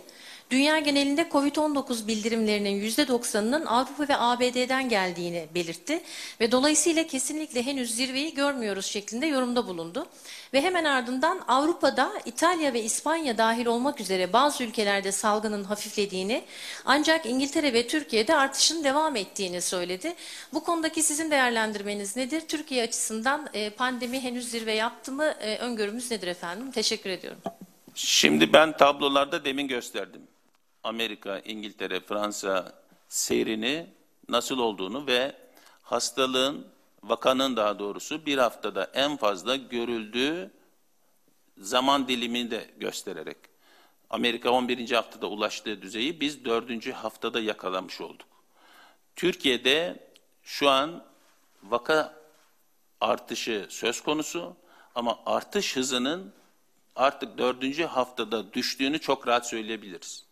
[0.50, 6.00] Dünya genelinde COVID-19 bildirimlerinin %90'ının Avrupa ve ABD'den geldiğini belirtti
[6.40, 10.06] ve dolayısıyla kesinlikle henüz zirveyi görmüyoruz şeklinde yorumda bulundu.
[10.52, 16.44] Ve hemen ardından Avrupa'da İtalya ve İspanya dahil olmak üzere bazı ülkelerde salgının hafiflediğini
[16.84, 20.14] ancak İngiltere ve Türkiye'de artışın devam ettiğini söyledi.
[20.52, 22.40] Bu konudaki sizin değerlendirmeniz nedir?
[22.48, 25.34] Türkiye açısından e, pandemi henüz zirve yaptı mı?
[25.40, 26.70] E, öngörümüz nedir efendim?
[26.70, 27.40] Teşekkür ediyorum.
[27.94, 30.22] Şimdi ben tablolarda demin gösterdim.
[30.84, 32.72] Amerika, İngiltere, Fransa
[33.08, 33.86] seyrini
[34.28, 35.36] nasıl olduğunu ve
[35.82, 36.66] hastalığın,
[37.02, 40.50] vakanın daha doğrusu bir haftada en fazla görüldüğü
[41.58, 43.36] zaman dilimini de göstererek.
[44.10, 44.90] Amerika 11.
[44.90, 46.92] haftada ulaştığı düzeyi biz 4.
[46.92, 48.28] haftada yakalamış olduk.
[49.16, 50.08] Türkiye'de
[50.42, 51.04] şu an
[51.62, 52.14] vaka
[53.00, 54.56] artışı söz konusu
[54.94, 56.32] ama artış hızının
[56.96, 60.24] artık dördüncü haftada düştüğünü çok rahat söyleyebiliriz.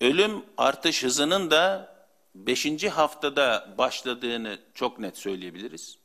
[0.00, 1.94] Ölüm artış hızının da
[2.34, 5.98] beşinci haftada başladığını çok net söyleyebiliriz.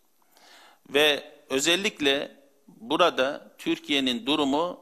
[0.89, 2.37] Ve özellikle
[2.67, 4.79] burada Türkiye'nin durumu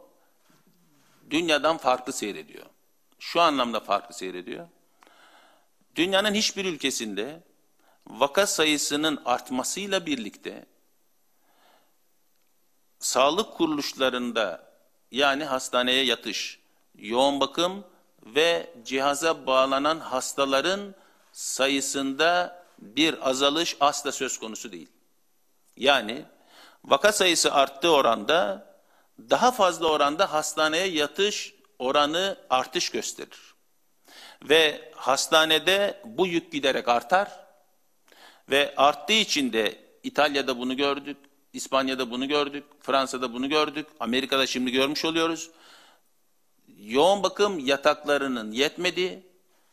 [1.30, 2.66] dünyadan farklı seyrediyor.
[3.20, 4.68] Şu anlamda farklı seyrediyor.
[5.95, 7.43] Dünyanın hiçbir ülkesinde
[8.07, 10.66] vaka sayısının artmasıyla birlikte
[12.99, 14.72] sağlık kuruluşlarında
[15.12, 16.59] yani hastaneye yatış,
[16.95, 17.86] yoğun bakım
[18.26, 20.95] ve cihaza bağlanan hastaların
[21.32, 24.89] sayısında bir azalış asla söz konusu değil.
[25.78, 26.26] Yani
[26.86, 28.72] vaka sayısı arttığı oranda
[29.30, 33.53] daha fazla oranda hastaneye yatış oranı artış gösterir.
[34.43, 37.32] Ve hastanede bu yük giderek artar
[38.49, 41.17] ve arttığı için de İtalya'da bunu gördük,
[41.53, 45.49] İspanya'da bunu gördük, Fransa'da bunu gördük, Amerika'da şimdi görmüş oluyoruz.
[46.82, 49.23] Yoğun bakım yataklarının yetmediği,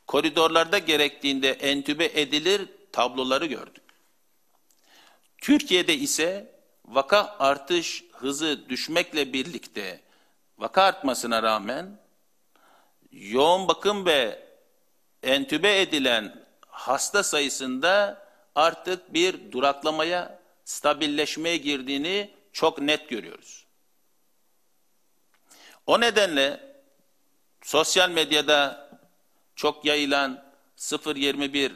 [0.06, 3.82] koridorlarda gerektiğinde entübe edilir tabloları gördük.
[5.38, 6.54] Türkiye'de ise
[6.84, 10.00] vaka artış hızı düşmekle birlikte
[10.58, 12.00] vaka artmasına rağmen
[13.12, 14.48] yoğun bakım ve
[15.22, 18.22] entübe edilen hasta sayısında
[18.54, 23.66] artık bir duraklamaya, stabilleşmeye girdiğini çok net görüyoruz.
[25.86, 26.67] O nedenle
[27.68, 28.90] sosyal medyada
[29.56, 30.44] çok yayılan
[30.78, 31.72] 0.21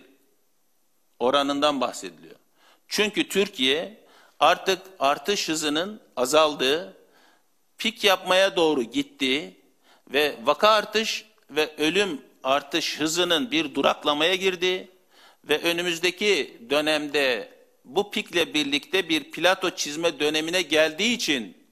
[1.18, 2.36] oranından bahsediliyor.
[2.88, 4.04] Çünkü Türkiye
[4.40, 6.96] artık artış hızının azaldığı,
[7.78, 9.60] pik yapmaya doğru gittiği
[10.12, 14.90] ve vaka artış ve ölüm artış hızının bir duraklamaya girdiği
[15.44, 17.52] ve önümüzdeki dönemde
[17.84, 21.66] bu pikle birlikte bir plato çizme dönemine geldiği için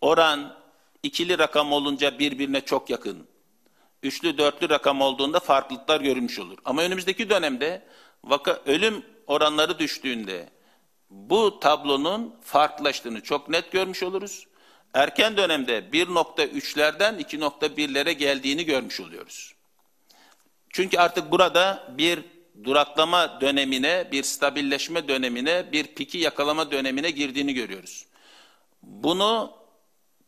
[0.00, 0.57] oran
[1.02, 3.26] ikili rakam olunca birbirine çok yakın.
[4.02, 6.58] Üçlü dörtlü rakam olduğunda farklılıklar görülmüş olur.
[6.64, 7.82] Ama önümüzdeki dönemde
[8.24, 10.48] vaka ölüm oranları düştüğünde
[11.10, 14.46] bu tablonun farklılaştığını çok net görmüş oluruz.
[14.94, 19.54] Erken dönemde 1.3'lerden 2.1'lere geldiğini görmüş oluyoruz.
[20.70, 22.24] Çünkü artık burada bir
[22.64, 28.06] duraklama dönemine, bir stabilleşme dönemine, bir piki yakalama dönemine girdiğini görüyoruz.
[28.82, 29.57] Bunu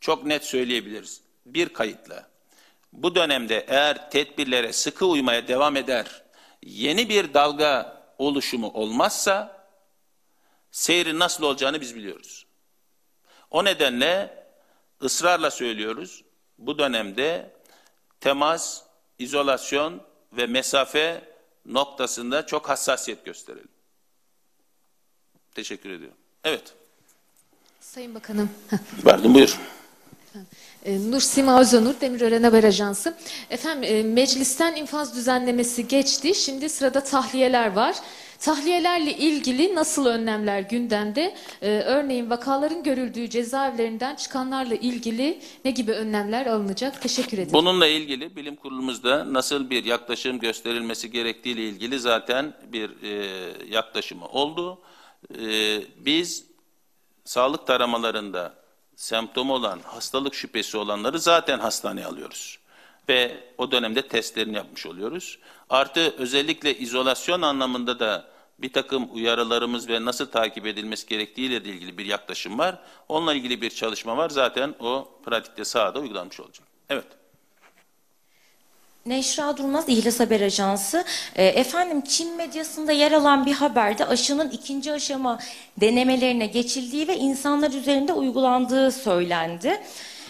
[0.01, 1.21] çok net söyleyebiliriz.
[1.47, 2.31] Bir kayıtla.
[2.93, 6.23] Bu dönemde eğer tedbirlere sıkı uymaya devam eder,
[6.63, 9.67] yeni bir dalga oluşumu olmazsa
[10.71, 12.47] seyrin nasıl olacağını biz biliyoruz.
[13.51, 14.45] O nedenle
[15.03, 16.25] ısrarla söylüyoruz.
[16.59, 17.55] Bu dönemde
[18.21, 18.83] temas,
[19.19, 21.25] izolasyon ve mesafe
[21.67, 23.69] noktasında çok hassasiyet gösterelim.
[25.55, 26.17] Teşekkür ediyorum.
[26.45, 26.75] Evet.
[27.81, 28.51] Sayın Bakanım.
[29.07, 29.59] Verdim buyur.
[30.85, 33.17] E, Nur Sima Özonur, Demirören Haber Ajansı.
[33.51, 36.35] Efendim e, meclisten infaz düzenlemesi geçti.
[36.35, 37.97] Şimdi sırada tahliyeler var.
[38.41, 41.35] Tahliyelerle ilgili nasıl önlemler gündemde?
[41.63, 47.03] Ee, örneğin vakaların görüldüğü cezaevlerinden çıkanlarla ilgili ne gibi önlemler alınacak?
[47.03, 47.53] Teşekkür ederim.
[47.53, 53.33] Bununla ilgili bilim kurulumuzda nasıl bir yaklaşım gösterilmesi gerektiği ile ilgili zaten bir e,
[53.71, 54.79] yaklaşımı oldu.
[55.41, 56.45] E, biz
[57.25, 58.55] sağlık taramalarında
[59.01, 62.59] semptom olan, hastalık şüphesi olanları zaten hastaneye alıyoruz.
[63.09, 65.39] Ve o dönemde testlerini yapmış oluyoruz.
[65.71, 68.25] Artı özellikle izolasyon anlamında da
[68.59, 72.79] bir takım uyarılarımız ve nasıl takip edilmesi gerektiğiyle ilgili bir yaklaşım var.
[73.09, 74.31] Onunla ilgili bir çalışma var.
[74.31, 76.67] Zaten o pratikte sahada uygulanmış olacak.
[76.89, 77.07] Evet.
[79.07, 81.05] Neşra Durmaz İhlas Haber Ajansı.
[81.37, 85.39] E, efendim Çin medyasında yer alan bir haberde aşının ikinci aşama
[85.81, 89.81] denemelerine geçildiği ve insanlar üzerinde uygulandığı söylendi.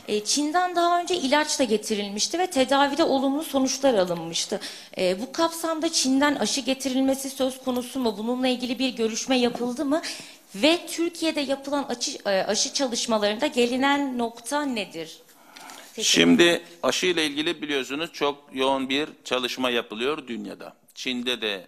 [0.08, 4.60] E, Çin'den daha önce ilaç da getirilmişti ve tedavide olumlu sonuçlar alınmıştı.
[4.98, 8.14] E, bu kapsamda Çin'den aşı getirilmesi söz konusu mu?
[8.18, 10.02] Bununla ilgili bir görüşme yapıldı mı?
[10.54, 11.86] Ve Türkiye'de yapılan
[12.26, 15.18] e, aşı çalışmalarında gelinen nokta nedir?
[16.02, 20.76] Şimdi aşı ile ilgili biliyorsunuz çok yoğun bir çalışma yapılıyor dünyada.
[20.94, 21.66] Çin'de de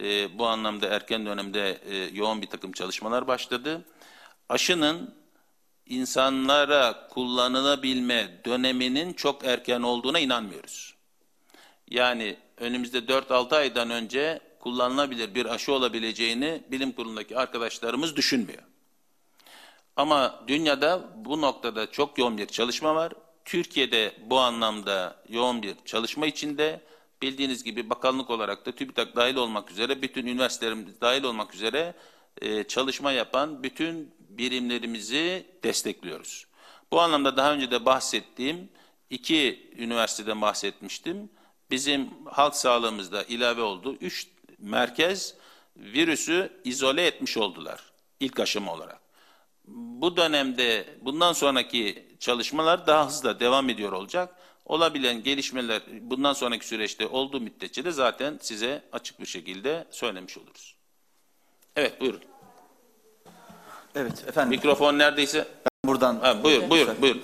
[0.00, 3.84] e, bu anlamda erken dönemde e, yoğun bir takım çalışmalar başladı.
[4.48, 5.14] Aşının
[5.86, 10.94] insanlara kullanılabilme döneminin çok erken olduğuna inanmıyoruz.
[11.90, 18.62] Yani önümüzde 4-6 aydan önce kullanılabilir bir aşı olabileceğini bilim kurulundaki arkadaşlarımız düşünmüyor.
[19.96, 23.12] Ama dünyada bu noktada çok yoğun bir çalışma var.
[23.50, 26.80] Türkiye'de bu anlamda yoğun bir çalışma içinde.
[27.22, 31.94] Bildiğiniz gibi bakanlık olarak da TÜBİTAK dahil olmak üzere, bütün üniversitelerimiz dahil olmak üzere
[32.42, 36.46] e, çalışma yapan bütün birimlerimizi destekliyoruz.
[36.92, 38.68] Bu anlamda daha önce de bahsettiğim
[39.10, 41.30] iki üniversiteden bahsetmiştim.
[41.70, 43.96] Bizim halk sağlığımızda ilave oldu.
[44.00, 44.28] Üç
[44.58, 45.34] merkez
[45.76, 49.00] virüsü izole etmiş oldular ilk aşama olarak.
[49.66, 54.34] Bu dönemde bundan sonraki çalışmalar daha hızlı devam ediyor olacak.
[54.66, 60.74] Olabilen gelişmeler bundan sonraki süreçte olduğu müddetçe de zaten size açık bir şekilde söylemiş oluruz.
[61.76, 62.20] Evet buyurun.
[63.94, 64.50] Evet efendim.
[64.50, 65.48] Mikrofon neredeyse.
[65.84, 66.20] Buradan.
[66.20, 67.16] Ha, buyur, buyur, buyur.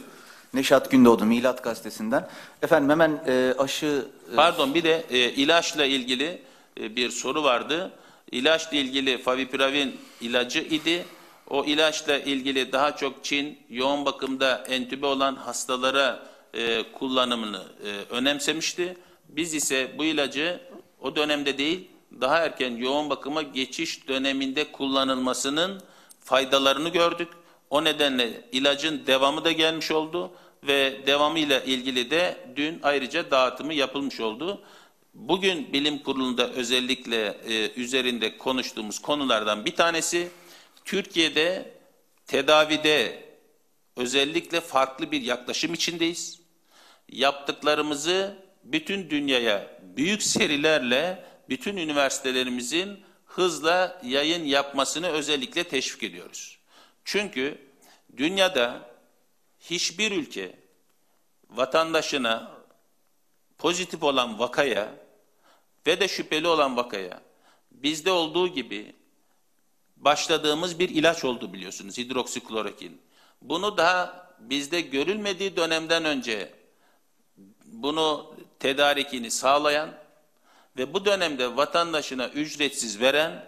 [0.55, 2.29] Neşat Gündoğdu, Milat Gazetesi'nden.
[2.63, 4.09] Efendim hemen e, aşı...
[4.33, 6.43] e, Pardon bir de e, ilaçla ilgili
[6.81, 7.93] e, bir soru vardı.
[8.33, 11.05] İlaçla ilgili favipiravin ilacı idi.
[11.51, 18.97] O ilaçla ilgili daha çok Çin yoğun bakımda entübe olan hastalara e, kullanımını e, önemsemişti.
[19.29, 20.61] Biz ise bu ilacı
[21.01, 21.91] o dönemde değil
[22.21, 25.83] daha erken yoğun bakıma geçiş döneminde kullanılmasının
[26.25, 27.29] faydalarını gördük.
[27.71, 30.31] O nedenle ilacın devamı da gelmiş oldu
[30.67, 34.61] ve devamıyla ilgili de dün ayrıca dağıtımı yapılmış oldu.
[35.15, 40.29] Bugün bilim kurulunda özellikle e, üzerinde konuştuğumuz konulardan bir tanesi
[40.87, 41.79] Türkiye'de
[42.27, 43.25] tedavide
[43.97, 46.41] özellikle farklı bir yaklaşım içindeyiz.
[47.09, 56.59] Yaptıklarımızı bütün dünyaya büyük serilerle bütün üniversitelerimizin hızla yayın yapmasını özellikle teşvik ediyoruz.
[57.05, 57.59] Çünkü
[58.17, 58.91] dünyada
[59.61, 60.59] hiçbir ülke
[61.51, 62.53] vatandaşına
[63.59, 64.95] pozitif olan vakaya
[65.87, 67.23] ve de şüpheli olan vakaya
[67.71, 68.95] bizde olduğu gibi
[69.97, 73.01] başladığımız bir ilaç oldu biliyorsunuz hidroksiklorokin.
[73.43, 76.55] Bunu daha bizde görülmediği dönemden önce
[77.65, 79.95] bunu tedarikini sağlayan
[80.77, 83.45] ve bu dönemde vatandaşına ücretsiz veren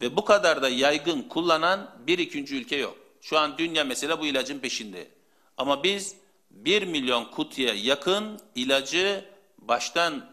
[0.00, 2.96] ve bu kadar da yaygın kullanan bir ikinci ülke yok.
[3.20, 5.08] Şu an dünya mesela bu ilacın peşinde.
[5.56, 6.16] Ama biz
[6.50, 9.24] 1 milyon kutuya yakın ilacı
[9.58, 10.30] baştan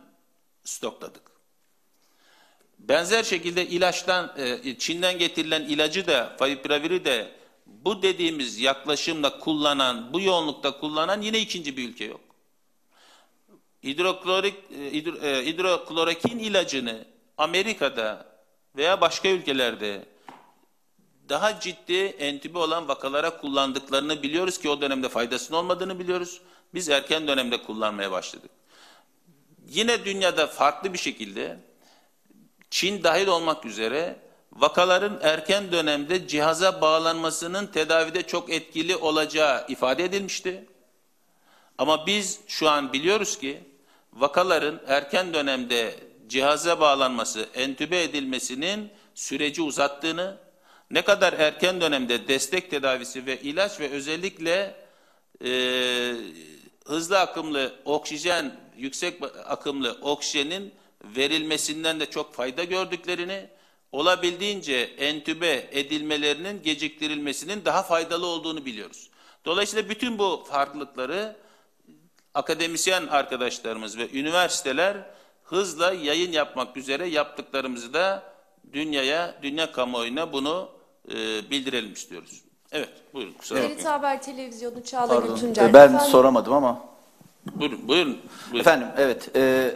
[0.64, 1.26] stokladık.
[2.78, 7.32] Benzer şekilde ilaçtan, e, Çin'den getirilen ilacı da, favipiraviri de
[7.65, 12.21] bu dediğimiz yaklaşımla kullanan, bu yoğunlukta kullanan yine ikinci bir ülke yok.
[13.84, 17.05] Hidroklorik, e, hidro, e, hidroklorokin ilacını
[17.38, 18.25] Amerika'da
[18.75, 20.05] veya başka ülkelerde
[21.30, 26.41] daha ciddi entübe olan vakalara kullandıklarını biliyoruz ki o dönemde faydasının olmadığını biliyoruz.
[26.73, 28.51] Biz erken dönemde kullanmaya başladık.
[29.67, 31.59] Yine dünyada farklı bir şekilde
[32.70, 34.15] Çin dahil olmak üzere
[34.51, 40.65] vakaların erken dönemde cihaza bağlanmasının tedavide çok etkili olacağı ifade edilmişti.
[41.78, 43.63] Ama biz şu an biliyoruz ki
[44.13, 45.95] vakaların erken dönemde
[46.28, 50.38] cihaza bağlanması, entübe edilmesinin süreci uzattığını,
[50.91, 54.76] ne kadar erken dönemde destek tedavisi ve ilaç ve özellikle
[55.45, 55.49] e,
[56.86, 60.74] hızlı akımlı oksijen, yüksek akımlı oksijenin
[61.16, 63.47] verilmesinden de çok fayda gördüklerini,
[63.91, 69.10] olabildiğince entübe edilmelerinin geciktirilmesinin daha faydalı olduğunu biliyoruz.
[69.45, 71.36] Dolayısıyla bütün bu farklılıkları
[72.34, 74.97] akademisyen arkadaşlarımız ve üniversiteler
[75.43, 78.24] hızla yayın yapmak üzere yaptıklarımızı da
[78.74, 80.70] dünyaya, dünya kamuoyuna bunu
[81.10, 81.16] e,
[81.49, 82.41] bildirelim istiyoruz.
[82.72, 83.34] Evet, buyurun.
[83.34, 83.86] Kusura bakmayın.
[83.86, 85.36] Haber Televizyonu Çağla Pardon.
[85.36, 85.74] Gültuncay.
[85.74, 86.86] Ben Efendim, soramadım ama.
[87.55, 88.18] Buyurun, buyurun.
[88.51, 88.60] buyurun.
[88.60, 89.36] Efendim evet.
[89.36, 89.76] e,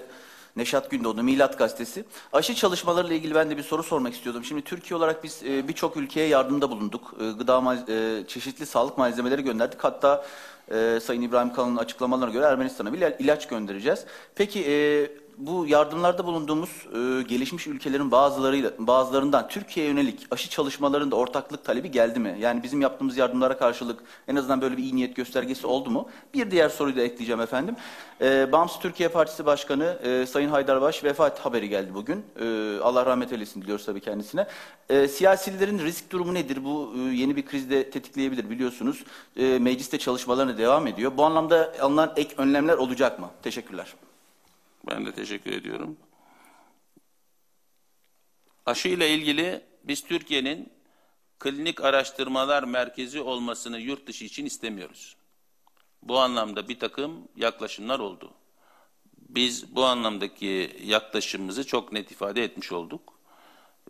[0.56, 2.06] Neşat Gündoğdu, Milat Gazetesi.
[2.34, 4.44] Aşı çalışmalarıyla ilgili ben de bir soru sormak istiyordum.
[4.44, 7.14] Şimdi Türkiye olarak biz e, birçok ülkeye yardımda bulunduk.
[7.20, 9.84] E, gıda e, çeşitli sağlık malzemeleri gönderdik.
[9.84, 10.26] Hatta
[10.72, 14.06] e, Sayın İbrahim Kalın'ın açıklamalarına göre Ermenistan'a bile ilaç göndereceğiz.
[14.36, 15.08] Peki e,
[15.48, 22.20] bu yardımlarda bulunduğumuz e, gelişmiş ülkelerin bazılarıyla bazılarından Türkiye'ye yönelik aşı çalışmalarında ortaklık talebi geldi
[22.20, 22.38] mi?
[22.40, 26.10] Yani bizim yaptığımız yardımlara karşılık en azından böyle bir iyi niyet göstergesi oldu mu?
[26.34, 27.76] Bir diğer soruyu da ekleyeceğim efendim.
[28.22, 32.26] E, Bağımsız Türkiye Partisi Başkanı e, Sayın Haydarbaş vefat haberi geldi bugün.
[32.40, 34.48] E, Allah rahmet eylesin diliyoruz tabii kendisine.
[34.90, 36.64] E, siyasilerin risk durumu nedir?
[36.64, 39.04] Bu e, yeni bir krizde tetikleyebilir biliyorsunuz.
[39.38, 41.12] E, mecliste çalışmalarına devam ediyor.
[41.18, 43.30] Bu anlamda alınan ek önlemler olacak mı?
[43.44, 43.94] Teşekkürler.
[44.90, 45.98] Ben de teşekkür ediyorum.
[48.66, 50.74] Aşı ile ilgili biz Türkiye'nin
[51.40, 55.16] klinik araştırmalar merkezi olmasını yurt dışı için istemiyoruz.
[56.04, 58.34] Bu anlamda bir takım yaklaşımlar oldu.
[59.30, 63.14] Biz bu anlamdaki yaklaşımımızı çok net ifade etmiş olduk.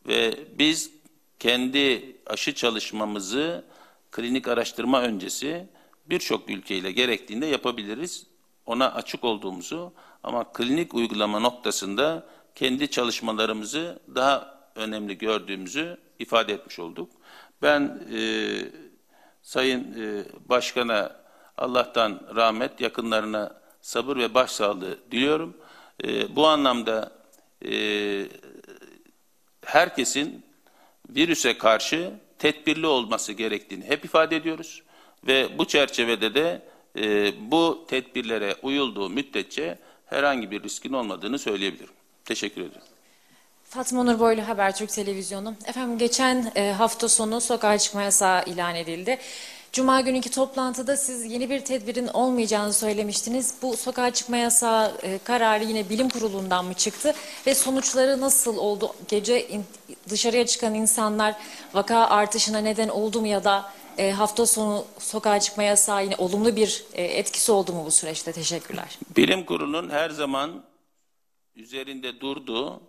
[0.08, 0.92] Ve biz
[1.40, 3.66] kendi aşı çalışmamızı
[4.12, 5.70] klinik araştırma öncesi
[6.06, 8.28] birçok ülkeyle gerektiğinde yapabiliriz.
[8.66, 9.94] Ona açık olduğumuzu
[10.24, 17.12] ama klinik uygulama noktasında kendi çalışmalarımızı daha önemli gördüğümüzü ifade etmiş olduk.
[17.62, 18.22] Ben e,
[19.42, 21.22] Sayın e, Başkan'a
[21.58, 25.58] Allah'tan rahmet, yakınlarına sabır ve başsağlığı diliyorum.
[26.04, 27.12] E, bu anlamda
[27.66, 28.26] e,
[29.66, 30.46] herkesin
[31.10, 34.84] virüse karşı tedbirli olması gerektiğini hep ifade ediyoruz.
[35.28, 36.62] Ve bu çerçevede de
[36.98, 39.80] e, bu tedbirlere uyulduğu müddetçe
[40.12, 41.94] herhangi bir riskin olmadığını söyleyebilirim.
[42.26, 42.82] Teşekkür ederim.
[43.70, 45.56] Fatma Nur Boylu Habertürk Televizyonu.
[45.66, 49.18] Efendim geçen e, hafta sonu sokağa çıkma yasağı ilan edildi.
[49.74, 53.54] Cuma günkü toplantıda siz yeni bir tedbirin olmayacağını söylemiştiniz.
[53.62, 57.14] Bu sokağa çıkma yasağı e, kararı yine bilim kurulundan mı çıktı
[57.48, 58.96] ve sonuçları nasıl oldu?
[59.08, 59.48] Gece
[60.10, 61.36] dışarıya çıkan insanlar
[61.74, 66.56] vaka artışına neden oldu mu ya da e, hafta sonu sokağa çıkma yasağı yine olumlu
[66.56, 68.32] bir e, etkisi oldu mu bu süreçte?
[68.32, 69.00] Teşekkürler.
[69.18, 70.64] Bilim kurulunun her zaman
[71.56, 72.82] üzerinde durduğu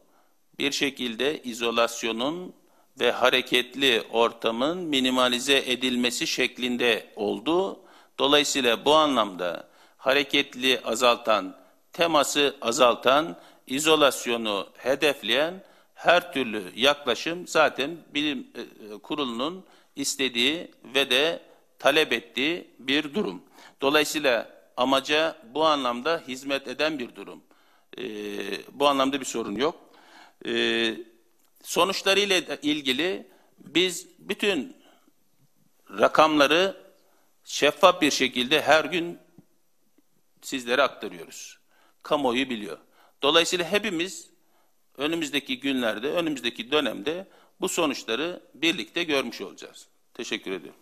[0.58, 2.52] bir şekilde izolasyonun
[3.00, 7.80] ve hareketli ortamın minimalize edilmesi şeklinde oldu.
[8.18, 11.56] Dolayısıyla bu anlamda hareketli azaltan,
[11.92, 13.36] teması azaltan,
[13.66, 19.64] izolasyonu hedefleyen her türlü yaklaşım zaten bilim e, kurulunun
[19.96, 21.42] istediği ve de
[21.78, 23.42] talep ettiği bir durum.
[23.80, 27.42] Dolayısıyla amaca bu anlamda hizmet eden bir durum.
[27.98, 28.02] E,
[28.72, 29.90] bu anlamda bir sorun yok.
[30.46, 30.94] E,
[31.62, 33.26] sonuçlarıyla ilgili
[33.58, 34.76] biz bütün
[35.98, 36.76] rakamları
[37.44, 39.18] şeffaf bir şekilde her gün
[40.42, 41.58] sizlere aktarıyoruz.
[42.02, 42.78] Kamuoyu biliyor.
[43.22, 44.30] Dolayısıyla hepimiz
[44.96, 47.28] önümüzdeki günlerde, önümüzdeki dönemde
[47.62, 49.86] bu sonuçları birlikte görmüş olacağız.
[50.14, 50.80] Teşekkür ediyorum.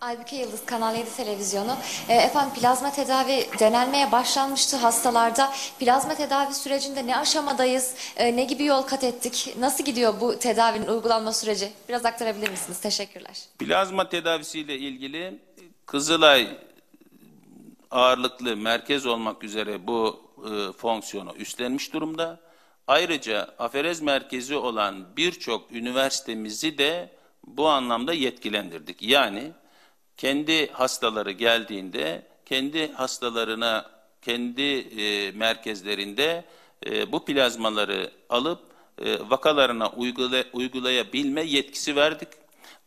[0.00, 1.76] Aybüke Yıldız Kanal 7 Televizyonu.
[2.08, 5.52] E, efendim plazma tedavi denenmeye başlanmıştı hastalarda.
[5.78, 7.94] Plazma tedavi sürecinde ne aşamadayız?
[8.16, 9.54] E, ne gibi yol kat ettik?
[9.58, 11.72] Nasıl gidiyor bu tedavinin uygulanma süreci?
[11.88, 12.80] Biraz aktarabilir misiniz?
[12.80, 13.38] Teşekkürler.
[13.58, 15.38] Plazma tedavisiyle ilgili
[15.86, 16.58] Kızılay
[17.90, 20.20] ağırlıklı merkez olmak üzere bu
[20.50, 22.45] e, fonksiyonu üstlenmiş durumda.
[22.86, 27.10] Ayrıca aferez merkezi olan birçok üniversitemizi de
[27.46, 29.02] bu anlamda yetkilendirdik.
[29.02, 29.52] Yani
[30.16, 33.90] kendi hastaları geldiğinde kendi hastalarına
[34.22, 36.44] kendi e, merkezlerinde
[36.86, 38.60] e, bu plazmaları alıp
[39.04, 42.28] e, vakalarına uygula, uygulayabilme yetkisi verdik.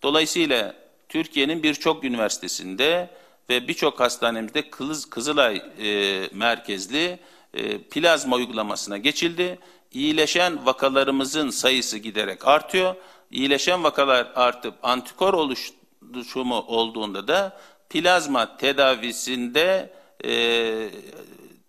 [0.04, 0.76] Dolayısıyla
[1.10, 3.10] Türkiye'nin birçok üniversitesinde
[3.50, 7.20] ve birçok hastanemizde Kız, Kızılay e, merkezli
[7.54, 9.60] e, plazma uygulamasına geçildi.
[9.92, 12.96] İyileşen vakalarımızın sayısı giderek artıyor.
[13.32, 17.60] İyileşen vakalar artıp antikor oluşumu olduğunda da
[17.90, 19.94] plazma tedavisinde
[20.26, 20.90] e,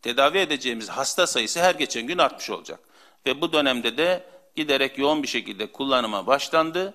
[0.03, 2.81] tedavi edeceğimiz hasta sayısı her geçen gün artmış olacak.
[3.27, 4.25] Ve bu dönemde de
[4.57, 6.95] giderek yoğun bir şekilde kullanıma başlandı.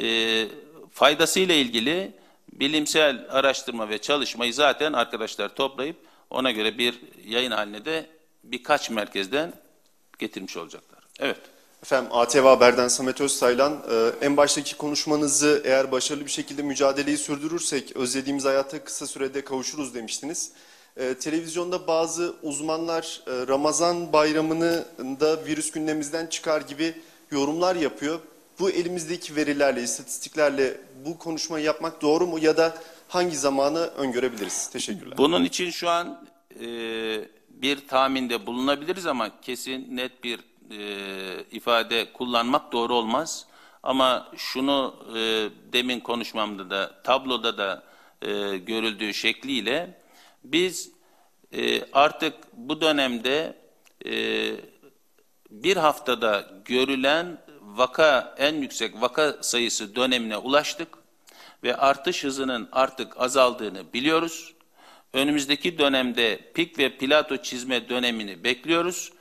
[0.00, 0.46] E,
[0.92, 2.12] faydasıyla ilgili
[2.52, 5.96] bilimsel araştırma ve çalışmayı zaten arkadaşlar toplayıp
[6.30, 8.06] ona göre bir yayın haline de
[8.44, 9.52] birkaç merkezden
[10.20, 11.00] getirmiş olacaklar.
[11.18, 11.38] Evet.
[11.82, 17.96] Efendim ATV Haber'den Samet Öztaylan, e, en baştaki konuşmanızı eğer başarılı bir şekilde mücadeleyi sürdürürsek
[17.96, 20.52] özlediğimiz hayata kısa sürede kavuşuruz demiştiniz.
[20.96, 26.94] E, televizyonda bazı uzmanlar e, Ramazan bayramını da virüs gündemimizden çıkar gibi
[27.30, 28.20] yorumlar yapıyor.
[28.58, 32.74] Bu elimizdeki verilerle, istatistiklerle bu konuşmayı yapmak doğru mu ya da
[33.08, 34.70] hangi zamanı öngörebiliriz?
[34.72, 35.18] Teşekkürler.
[35.18, 36.26] Bunun için şu an
[36.60, 36.66] e,
[37.62, 43.46] bir tahminde bulunabiliriz ama kesin net bir e, ifade kullanmak doğru olmaz.
[43.82, 45.18] Ama şunu e,
[45.72, 47.82] demin konuşmamda da tabloda da
[48.22, 50.00] e, görüldüğü şekliyle
[50.44, 50.92] biz
[51.52, 53.56] e, artık bu dönemde
[54.06, 54.12] e,
[55.50, 60.88] bir haftada görülen vaka en yüksek vaka sayısı dönemine ulaştık
[61.62, 64.54] ve artış hızının artık azaldığını biliyoruz.
[65.12, 69.12] Önümüzdeki dönemde pik ve plato çizme dönemini bekliyoruz.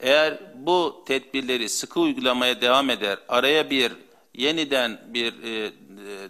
[0.00, 3.92] Eğer bu tedbirleri sıkı uygulamaya devam eder, araya bir
[4.34, 5.70] yeniden bir e, e,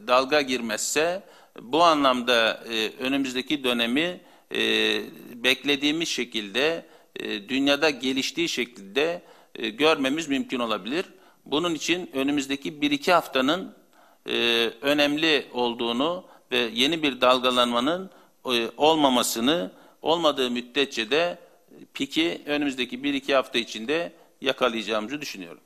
[0.06, 1.22] dalga girmezse
[1.62, 4.20] bu anlamda e, önümüzdeki dönemi
[4.54, 4.60] e,
[5.34, 6.86] beklediğimiz şekilde
[7.16, 9.22] e, dünyada geliştiği şekilde
[9.54, 11.04] e, görmemiz mümkün olabilir.
[11.46, 13.74] Bunun için önümüzdeki bir iki haftanın
[14.26, 14.32] e,
[14.80, 18.10] önemli olduğunu ve yeni bir dalgalanmanın
[18.76, 19.70] olmamasını
[20.02, 21.38] olmadığı müddetçe de
[21.94, 25.60] piki önümüzdeki bir iki hafta içinde yakalayacağımızı düşünüyorum.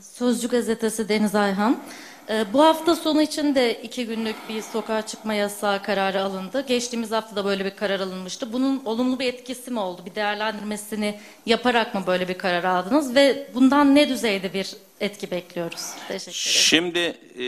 [0.00, 1.82] Sözcü gazetesi Deniz Ayhan.
[2.28, 6.66] Ee, bu hafta sonu için de iki günlük bir sokağa çıkma yasağı kararı alındı.
[6.66, 8.52] Geçtiğimiz hafta da böyle bir karar alınmıştı.
[8.52, 10.02] Bunun olumlu bir etkisi mi oldu?
[10.06, 13.14] Bir değerlendirmesini yaparak mı böyle bir karar aldınız?
[13.14, 15.86] Ve bundan ne düzeyde bir etki bekliyoruz?
[16.08, 16.34] Teşekkür ederim.
[16.34, 17.44] Şimdi e,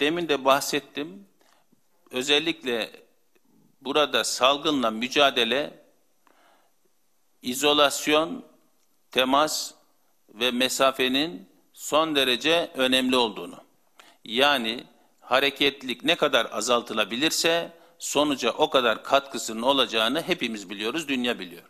[0.00, 1.08] demin de bahsettim.
[2.10, 2.90] Özellikle
[3.80, 5.84] burada salgınla mücadele,
[7.42, 8.44] izolasyon,
[9.10, 9.74] temas
[10.28, 13.64] ve mesafenin son derece önemli olduğunu.
[14.24, 14.84] Yani
[15.20, 21.62] hareketlilik ne kadar azaltılabilirse sonuca o kadar katkısının olacağını hepimiz biliyoruz, dünya biliyor.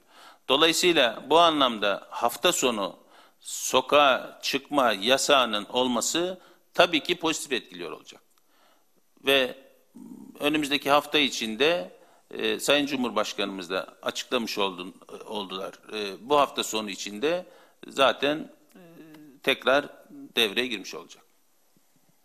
[0.49, 2.97] Dolayısıyla bu anlamda hafta sonu
[3.41, 6.41] sokağa çıkma yasağının olması
[6.75, 8.23] tabii ki pozitif etkiliyor olacak.
[9.27, 9.71] Ve
[10.41, 11.91] önümüzdeki hafta içinde
[12.31, 14.95] e, Sayın Cumhurbaşkanımız da açıklamış oldun,
[15.27, 15.73] oldular.
[15.93, 17.45] E, bu hafta sonu içinde
[17.89, 18.81] zaten e,
[19.43, 19.89] tekrar
[20.37, 21.23] devreye girmiş olacak.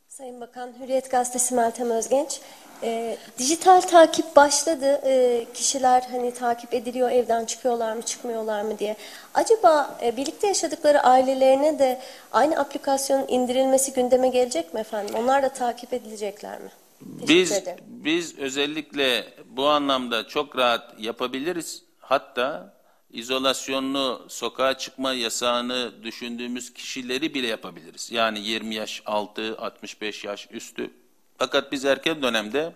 [0.07, 2.41] Sayın Bakan, Hürriyet Gazetesi Meltem Özgenç.
[2.83, 5.01] E, dijital takip başladı.
[5.05, 8.95] E, kişiler hani takip ediliyor, evden çıkıyorlar mı, çıkmıyorlar mı diye.
[9.33, 12.01] Acaba e, birlikte yaşadıkları ailelerine de
[12.31, 15.15] aynı aplikasyonun indirilmesi gündeme gelecek mi efendim?
[15.15, 16.69] Onlar da takip edilecekler mi?
[17.01, 21.84] Biz biz özellikle bu anlamda çok rahat yapabiliriz.
[21.99, 22.76] Hatta
[23.11, 28.11] izolasyonlu sokağa çıkma yasağını düşündüğümüz kişileri bile yapabiliriz.
[28.11, 30.91] Yani 20 yaş altı, 65 yaş üstü.
[31.38, 32.73] Fakat biz erken dönemde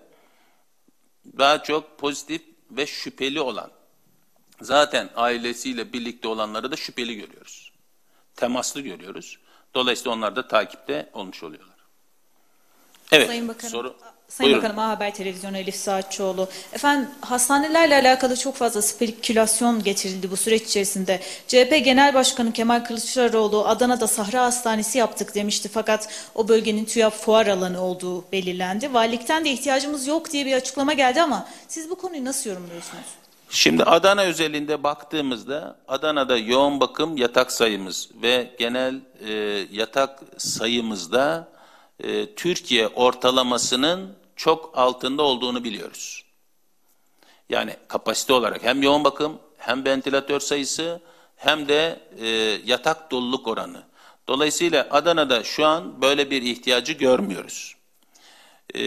[1.37, 2.41] daha çok pozitif
[2.71, 3.71] ve şüpheli olan,
[4.61, 7.71] zaten ailesiyle birlikte olanları da şüpheli görüyoruz.
[8.35, 9.39] Temaslı görüyoruz.
[9.73, 11.75] Dolayısıyla onlar da takipte olmuş oluyorlar.
[13.11, 13.95] Evet, Sayın Bakanım, soru.
[14.29, 14.63] Sayın Buyurun.
[14.63, 16.47] Bakanım A Haber Televizyonu Elif Saatçıoğlu.
[16.73, 21.19] Efendim hastanelerle alakalı çok fazla spekülasyon getirildi bu süreç içerisinde.
[21.47, 27.47] CHP Genel Başkanı Kemal Kılıçdaroğlu Adana'da Sahra Hastanesi yaptık demişti fakat o bölgenin TÜYAP fuar
[27.47, 28.93] alanı olduğu belirlendi.
[28.93, 33.05] Valilikten de ihtiyacımız yok diye bir açıklama geldi ama siz bu konuyu nasıl yorumluyorsunuz?
[33.49, 38.95] Şimdi Adana özelinde baktığımızda Adana'da yoğun bakım yatak sayımız ve genel
[39.27, 39.31] e,
[39.71, 41.47] yatak sayımızda
[42.03, 46.23] e, Türkiye ortalamasının çok altında olduğunu biliyoruz.
[47.49, 51.01] Yani kapasite olarak hem yoğun bakım hem ventilatör sayısı
[51.35, 52.27] hem de e,
[52.65, 53.83] yatak doluluk oranı.
[54.27, 57.75] Dolayısıyla Adana'da şu an böyle bir ihtiyacı görmüyoruz.
[58.75, 58.81] E,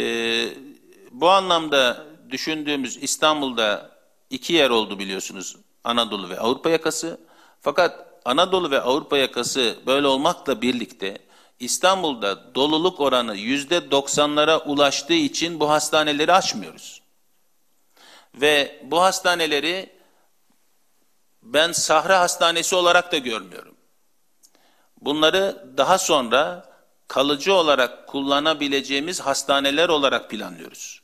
[1.11, 3.91] bu anlamda düşündüğümüz İstanbul'da
[4.31, 5.57] iki yer oldu biliyorsunuz.
[5.85, 7.21] Anadolu ve Avrupa yakası.
[7.61, 11.19] Fakat Anadolu ve Avrupa yakası böyle olmakla birlikte
[11.63, 17.03] İstanbul'da doluluk oranı yüzde doksanlara ulaştığı için bu hastaneleri açmıyoruz.
[18.35, 19.93] Ve bu hastaneleri
[21.43, 23.75] ben Sahra Hastanesi olarak da görmüyorum.
[25.01, 26.73] Bunları daha sonra
[27.09, 31.03] kalıcı olarak kullanabileceğimiz hastaneler olarak planlıyoruz.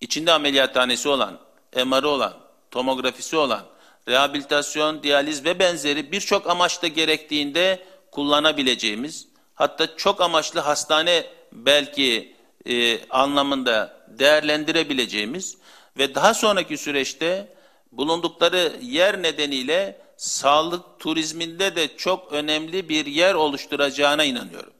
[0.00, 1.38] İçinde ameliyathanesi olan,
[1.86, 2.34] MR'ı olan,
[2.70, 3.62] tomografisi olan,
[4.08, 9.29] rehabilitasyon, diyaliz ve benzeri birçok amaçta gerektiğinde kullanabileceğimiz
[9.60, 15.58] hatta çok amaçlı hastane belki e, anlamında değerlendirebileceğimiz
[15.98, 17.56] ve daha sonraki süreçte
[17.92, 24.72] bulundukları yer nedeniyle sağlık turizminde de çok önemli bir yer oluşturacağına inanıyorum.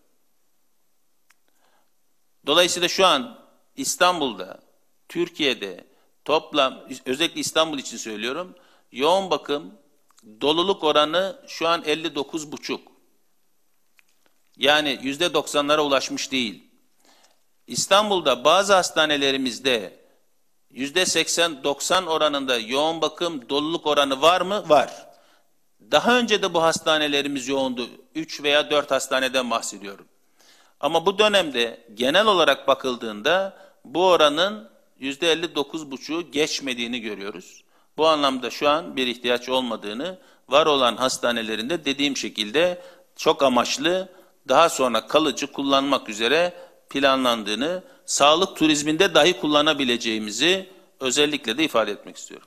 [2.46, 3.38] Dolayısıyla şu an
[3.76, 4.60] İstanbul'da,
[5.08, 5.84] Türkiye'de
[6.24, 8.54] toplam, özellikle İstanbul için söylüyorum,
[8.92, 9.74] yoğun bakım
[10.40, 12.80] doluluk oranı şu an 59,5.
[14.60, 16.64] Yani yüzde doksanlara ulaşmış değil.
[17.66, 20.00] İstanbul'da bazı hastanelerimizde
[20.70, 24.68] yüzde 80-90 oranında yoğun bakım doluluk oranı var mı?
[24.68, 25.06] Var.
[25.90, 27.88] Daha önce de bu hastanelerimiz yoğundu.
[28.14, 30.06] 3 veya 4 hastaneden bahsediyorum.
[30.80, 37.64] Ama bu dönemde genel olarak bakıldığında bu oranın yüzde 59,5'u geçmediğini görüyoruz.
[37.96, 40.18] Bu anlamda şu an bir ihtiyaç olmadığını,
[40.48, 42.82] var olan hastanelerinde dediğim şekilde
[43.16, 46.54] çok amaçlı, daha sonra kalıcı kullanmak üzere
[46.90, 50.68] planlandığını, sağlık turizminde dahi kullanabileceğimizi
[51.00, 52.46] özellikle de ifade etmek istiyorum.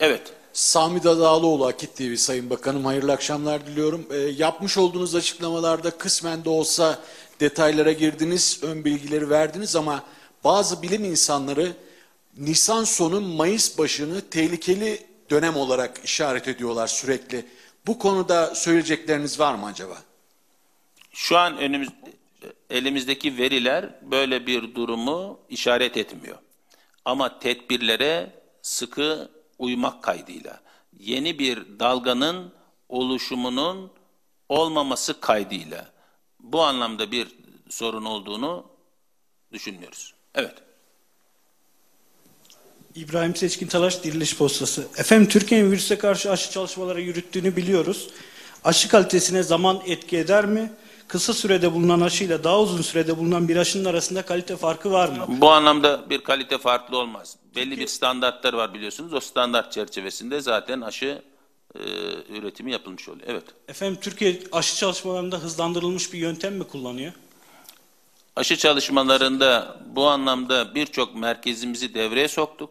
[0.00, 0.22] Evet.
[0.52, 4.06] Sami Dadalıoğlu Akit TV Sayın Bakanım hayırlı akşamlar diliyorum.
[4.10, 6.98] E, yapmış olduğunuz açıklamalarda kısmen de olsa
[7.40, 10.04] detaylara girdiniz, ön bilgileri verdiniz ama
[10.44, 11.72] bazı bilim insanları
[12.38, 17.46] Nisan sonu Mayıs başını tehlikeli dönem olarak işaret ediyorlar sürekli.
[17.86, 19.96] Bu konuda söyleyecekleriniz var mı acaba?
[21.12, 21.88] Şu an önümüz,
[22.70, 26.38] elimizdeki veriler böyle bir durumu işaret etmiyor.
[27.04, 28.30] Ama tedbirlere
[28.62, 30.60] sıkı uymak kaydıyla,
[30.98, 32.52] yeni bir dalganın
[32.88, 33.90] oluşumunun
[34.48, 35.92] olmaması kaydıyla
[36.40, 37.28] bu anlamda bir
[37.68, 38.66] sorun olduğunu
[39.52, 40.14] düşünmüyoruz.
[40.34, 40.54] Evet.
[42.94, 44.88] İbrahim Seçkin Talaş Diriliş Postası.
[44.96, 48.10] Efendim Türkiye'nin virüse karşı aşı çalışmaları yürüttüğünü biliyoruz.
[48.64, 50.72] Aşı kalitesine zaman etki eder mi?
[51.10, 55.26] Kısa sürede bulunan aşıyla daha uzun sürede bulunan bir aşının arasında kalite farkı var mı?
[55.28, 57.36] Bu anlamda bir kalite farklı olmaz.
[57.56, 59.14] Belli bir standartlar var biliyorsunuz.
[59.14, 61.22] O standart çerçevesinde zaten aşı
[61.74, 61.80] e,
[62.28, 63.26] üretimi yapılmış oluyor.
[63.28, 63.44] Evet.
[63.68, 67.12] Efendim Türkiye aşı çalışmalarında hızlandırılmış bir yöntem mi kullanıyor?
[68.36, 72.70] Aşı çalışmalarında bu anlamda birçok merkezimizi devreye soktuk.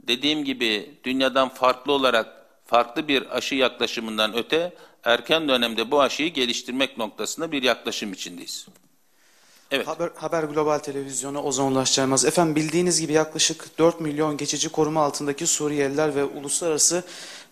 [0.00, 4.72] Dediğim gibi dünyadan farklı olarak farklı bir aşı yaklaşımından öte
[5.04, 8.66] erken dönemde bu aşıyı geliştirmek noktasında bir yaklaşım içindeyiz.
[9.70, 9.86] Evet.
[9.86, 12.24] Haber, Haber Global Televizyonu Ozan Ulaş Caymaz.
[12.24, 17.04] Efendim bildiğiniz gibi yaklaşık 4 milyon geçici koruma altındaki Suriyeliler ve uluslararası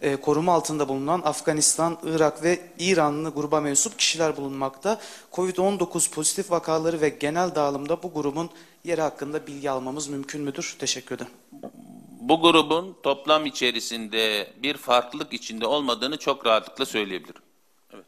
[0.03, 5.01] e, koruma altında bulunan Afganistan, Irak ve İranlı gruba mensup kişiler bulunmakta.
[5.33, 8.51] Covid-19 pozitif vakaları ve genel dağılımda bu grubun
[8.85, 10.77] yeri hakkında bilgi almamız mümkün müdür?
[10.79, 11.33] Teşekkür ederim.
[12.29, 17.43] Bu grubun toplam içerisinde bir farklılık içinde olmadığını çok rahatlıkla söyleyebilirim.
[17.95, 18.05] Evet.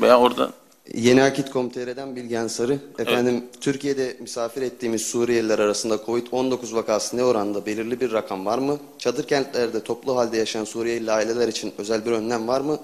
[0.00, 0.52] Veya orada
[0.94, 2.78] Yeni Akit.com.tr'den Bilgen Sarı.
[2.98, 8.78] Efendim Türkiye'de misafir ettiğimiz Suriyeliler arasında Covid-19 vakası ne oranda belirli bir rakam var mı?
[8.98, 12.80] Çadır kentlerde toplu halde yaşayan Suriyeli aileler için özel bir önlem var mı?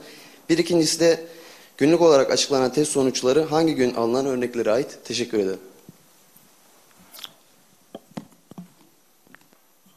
[0.49, 1.27] Bir ikincisi de
[1.77, 4.99] günlük olarak açıklanan test sonuçları hangi gün alınan örneklere ait?
[5.05, 5.61] Teşekkür ederim.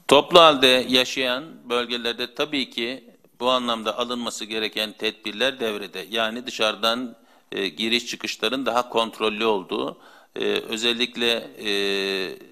[0.07, 3.03] Toplu halde yaşayan bölgelerde tabii ki
[3.39, 6.05] bu anlamda alınması gereken tedbirler devrede.
[6.09, 7.15] Yani dışarıdan
[7.51, 9.97] e, giriş çıkışların daha kontrollü olduğu,
[10.35, 11.31] e, özellikle
[11.65, 11.71] e,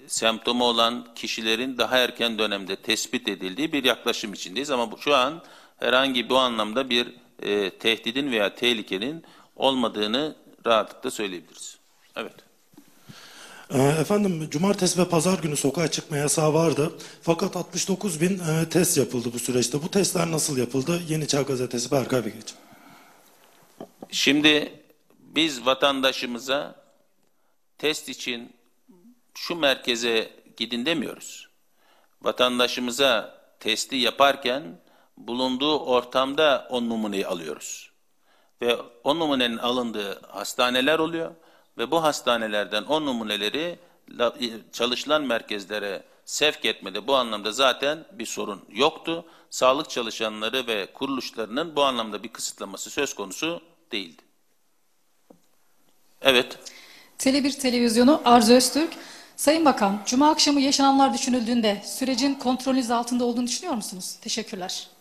[0.06, 4.70] semptomu olan kişilerin daha erken dönemde tespit edildiği bir yaklaşım içindeyiz.
[4.70, 5.42] Ama bu, şu an
[5.76, 7.08] herhangi bu anlamda bir
[7.42, 9.24] e, tehdidin veya tehlikenin
[9.56, 11.78] olmadığını rahatlıkla söyleyebiliriz.
[12.16, 12.45] Evet.
[13.70, 16.92] Ee, Efendim cumartesi ve pazar günü sokağa çıkma yasağı vardı.
[17.22, 19.82] Fakat 69 bin e, test yapıldı bu süreçte.
[19.82, 21.00] Bu testler nasıl yapıldı?
[21.08, 22.54] Yeni Çağ Gazetesi Berkay Bilgeç.
[24.10, 24.80] Şimdi
[25.18, 26.74] biz vatandaşımıza
[27.78, 28.52] test için
[29.34, 31.48] şu merkeze gidin demiyoruz.
[32.22, 34.62] Vatandaşımıza testi yaparken
[35.16, 37.90] bulunduğu ortamda o numuneyi alıyoruz.
[38.62, 41.30] Ve o numunenin alındığı hastaneler oluyor
[41.78, 43.78] ve bu hastanelerden o numuneleri
[44.72, 49.24] çalışılan merkezlere sevk etmede bu anlamda zaten bir sorun yoktu.
[49.50, 53.60] Sağlık çalışanları ve kuruluşlarının bu anlamda bir kısıtlaması söz konusu
[53.92, 54.22] değildi.
[56.22, 56.58] Evet.
[57.18, 58.92] Tele1 Televizyonu Arzu Öztürk.
[59.36, 64.16] Sayın Bakan, Cuma akşamı yaşananlar düşünüldüğünde sürecin kontrolünüz altında olduğunu düşünüyor musunuz?
[64.20, 64.95] Teşekkürler.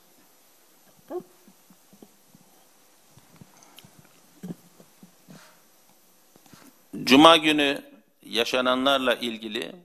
[7.03, 7.81] Cuma günü
[8.23, 9.75] yaşananlarla ilgili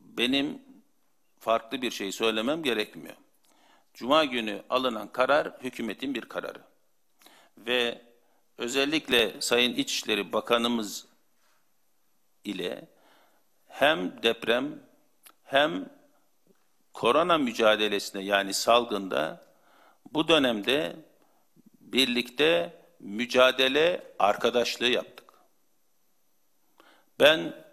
[0.00, 0.62] benim
[1.38, 3.16] farklı bir şey söylemem gerekmiyor.
[3.94, 6.62] Cuma günü alınan karar hükümetin bir kararı.
[7.58, 8.02] Ve
[8.58, 11.06] özellikle Sayın İçişleri Bakanımız
[12.44, 12.88] ile
[13.68, 14.82] hem deprem
[15.44, 15.88] hem
[16.92, 19.46] korona mücadelesine yani salgında
[20.12, 20.96] bu dönemde
[21.80, 25.32] birlikte mücadele arkadaşlığı yaptık.
[27.20, 27.64] Ben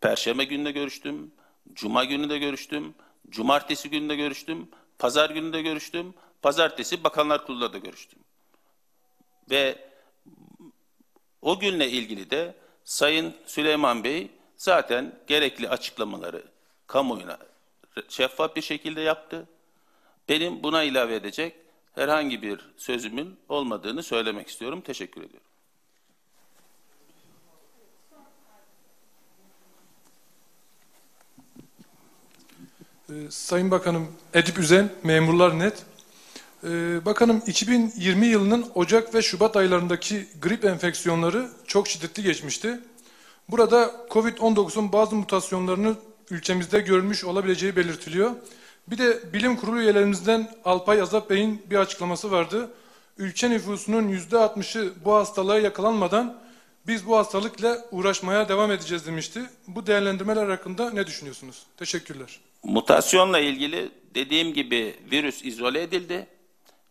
[0.00, 1.32] Perşembe günü de görüştüm,
[1.72, 2.94] Cuma günü de görüştüm,
[3.28, 4.68] Cumartesi günü de görüştüm,
[4.98, 8.18] Pazar günü de görüştüm, Pazartesi Bakanlar Kurulu'da da görüştüm.
[9.50, 9.90] Ve
[11.42, 12.54] o günle ilgili de
[12.84, 16.44] Sayın Süleyman Bey zaten gerekli açıklamaları
[16.86, 17.38] kamuoyuna
[18.08, 19.48] şeffaf bir şekilde yaptı.
[20.28, 21.56] Benim buna ilave edecek
[21.96, 24.80] herhangi bir sözümün olmadığını söylemek istiyorum.
[24.80, 25.46] Teşekkür ediyorum.
[33.10, 35.84] Ee, Sayın Bakanım Edip Üzen, Memurlar Net.
[36.64, 42.80] Ee, Bakanım 2020 yılının Ocak ve Şubat aylarındaki grip enfeksiyonları çok şiddetli geçmişti.
[43.48, 45.96] Burada COVID-19'un bazı mutasyonlarını
[46.30, 48.30] ülkemizde görülmüş olabileceği belirtiliyor.
[48.88, 52.70] Bir de bilim kurulu üyelerimizden Alpay Azap Bey'in bir açıklaması vardı.
[53.18, 56.38] Ülke nüfusunun yüzde 60'ı bu hastalığa yakalanmadan
[56.86, 59.42] biz bu hastalıkla uğraşmaya devam edeceğiz demişti.
[59.66, 61.62] Bu değerlendirmeler hakkında ne düşünüyorsunuz?
[61.76, 62.40] Teşekkürler.
[62.62, 66.26] Mutasyonla ilgili dediğim gibi virüs izole edildi.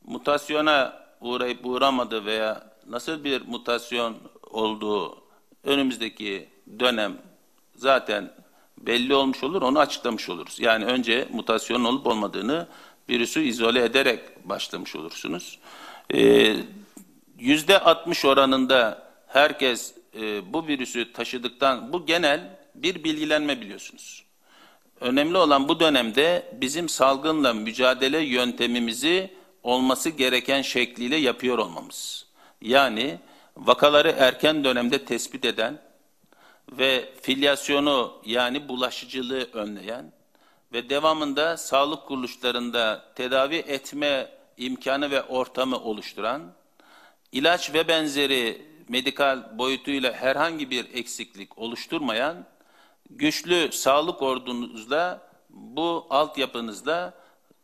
[0.03, 5.23] Mutasyona uğrayıp uğramadı veya nasıl bir mutasyon olduğu
[5.63, 6.49] önümüzdeki
[6.79, 7.17] dönem
[7.75, 8.31] zaten
[8.77, 10.59] belli olmuş olur, onu açıklamış oluruz.
[10.59, 12.67] Yani önce mutasyonun olup olmadığını
[13.09, 15.59] virüsü izole ederek başlamış olursunuz.
[16.13, 16.55] Ee,
[17.39, 24.25] Yüzde 60 oranında herkes e, bu virüsü taşıdıktan, bu genel bir bilgilenme biliyorsunuz.
[25.01, 29.33] Önemli olan bu dönemde bizim salgınla mücadele yöntemimizi
[29.63, 32.25] olması gereken şekliyle yapıyor olmamız.
[32.61, 33.19] Yani
[33.57, 35.81] vakaları erken dönemde tespit eden
[36.71, 40.13] ve filyasyonu yani bulaşıcılığı önleyen
[40.73, 46.53] ve devamında sağlık kuruluşlarında tedavi etme imkanı ve ortamı oluşturan,
[47.31, 52.45] ilaç ve benzeri medikal boyutuyla herhangi bir eksiklik oluşturmayan
[53.09, 57.13] güçlü sağlık ordunuzla bu altyapınızla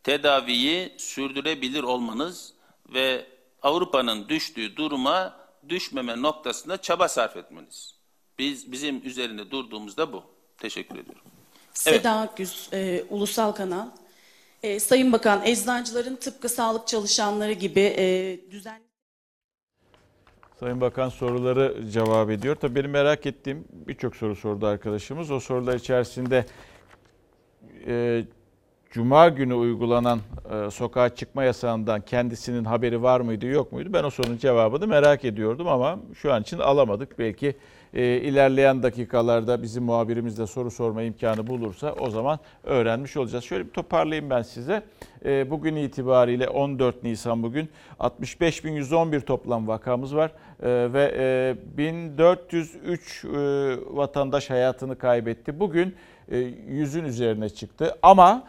[0.04, 2.54] tedaviyi sürdürebilir olmanız
[2.90, 3.26] ve
[3.62, 8.01] Avrupa'nın düştüğü duruma düşmeme noktasında çaba sarf etmeniz.
[8.42, 10.24] Biz bizim üzerinde durduğumuzda bu.
[10.58, 11.22] Teşekkür ediyorum.
[11.74, 13.88] Seda Güz, e, Ulusal Kanal.
[14.64, 18.84] E, Sayın Bakan, eczacıların tıpkı sağlık çalışanları gibi e, düzenli
[20.60, 22.56] Sayın Bakan soruları cevap ediyor.
[22.56, 25.32] Tabii benim merak ettiğim birçok soru sordu arkadaşımız.
[25.32, 26.46] O sorular içerisinde
[27.88, 28.24] e,
[28.92, 30.20] Cuma günü uygulanan
[30.52, 33.90] e, sokağa çıkma yasağından kendisinin haberi var mıydı yok muydu?
[33.94, 37.20] Ben o sorunun cevabını merak ediyordum ama şu an için alamadık.
[37.20, 37.56] Belki
[37.94, 43.44] e, ilerleyen dakikalarda bizim muhabirimiz de soru sorma imkanı bulursa o zaman öğrenmiş olacağız.
[43.44, 44.84] Şöyle bir toparlayayım ben size.
[45.26, 47.70] E, bugün itibariyle 14 Nisan bugün
[48.00, 50.32] 65.111 toplam vakamız var
[50.64, 53.30] e, ve e, 1403 e,
[53.96, 55.60] vatandaş hayatını kaybetti.
[55.60, 55.96] Bugün
[56.32, 56.38] e,
[56.68, 58.44] yüzün üzerine çıktı ama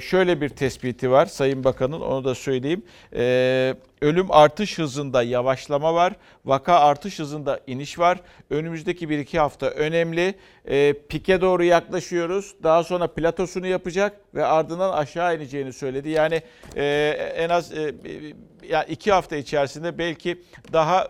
[0.00, 2.82] şöyle bir tespiti var Sayın Bakan'ın onu da söyleyeyim.
[3.14, 6.12] Ee, ölüm artış hızında yavaşlama var.
[6.44, 8.20] Vaka artış hızında iniş var.
[8.50, 10.34] Önümüzdeki 1-2 hafta önemli.
[10.68, 12.54] Ee, pike doğru yaklaşıyoruz.
[12.62, 16.08] Daha sonra platosunu yapacak ve ardından aşağı ineceğini söyledi.
[16.08, 16.42] Yani
[16.76, 16.84] e,
[17.36, 17.94] en az e,
[18.68, 20.42] yani 2 hafta içerisinde belki
[20.72, 21.08] daha...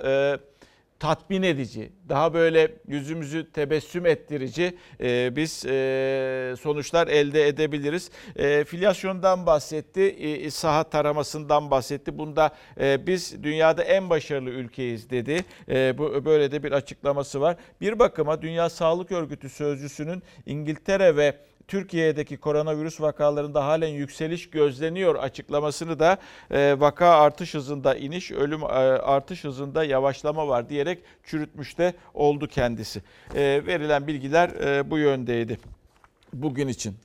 [1.01, 8.11] E, tatmin edici, daha böyle yüzümüzü tebessüm ettirici e, biz e, sonuçlar elde edebiliriz.
[8.37, 12.19] E, filyasyondan bahsetti, e, saha taramasından bahsetti.
[12.19, 12.51] Bunda
[12.81, 15.45] e, biz dünyada en başarılı ülkeyiz dedi.
[15.69, 17.57] E, bu Böyle de bir açıklaması var.
[17.81, 21.35] Bir bakıma Dünya Sağlık Örgütü Sözcüsü'nün İngiltere ve
[21.71, 26.19] Türkiye'deki koronavirüs vakalarında halen yükseliş gözleniyor açıklamasını da
[26.51, 32.47] e, vaka artış hızında iniş, ölüm e, artış hızında yavaşlama var diyerek çürütmüş de oldu
[32.47, 33.03] kendisi.
[33.35, 34.51] E, verilen bilgiler
[34.91, 35.59] bu yöndeydi
[36.33, 36.97] bugün için.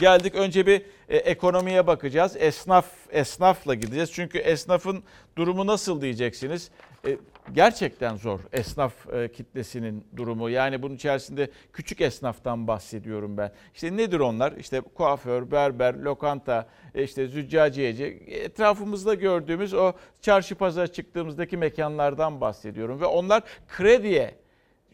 [0.00, 2.36] Geldik önce bir e, ekonomiye bakacağız.
[2.38, 4.12] Esnaf esnafla gideceğiz.
[4.12, 5.02] Çünkü esnafın
[5.36, 6.70] durumu nasıl diyeceksiniz?
[7.06, 7.16] E,
[7.54, 10.50] gerçekten zor esnaf e, kitlesinin durumu.
[10.50, 13.52] Yani bunun içerisinde küçük esnaftan bahsediyorum ben.
[13.74, 14.52] İşte nedir onlar?
[14.52, 18.04] İşte kuaför, berber, lokanta, e, işte züccaciyeci.
[18.26, 23.00] Etrafımızda gördüğümüz o çarşı pazar çıktığımızdaki mekanlardan bahsediyorum.
[23.00, 24.34] Ve onlar krediye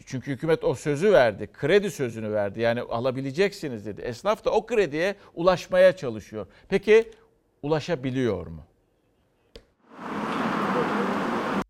[0.06, 1.48] çünkü hükümet o sözü verdi.
[1.52, 2.60] Kredi sözünü verdi.
[2.60, 4.00] Yani alabileceksiniz dedi.
[4.00, 6.46] Esnaf da o krediye ulaşmaya çalışıyor.
[6.68, 7.10] Peki
[7.62, 8.62] ulaşabiliyor mu?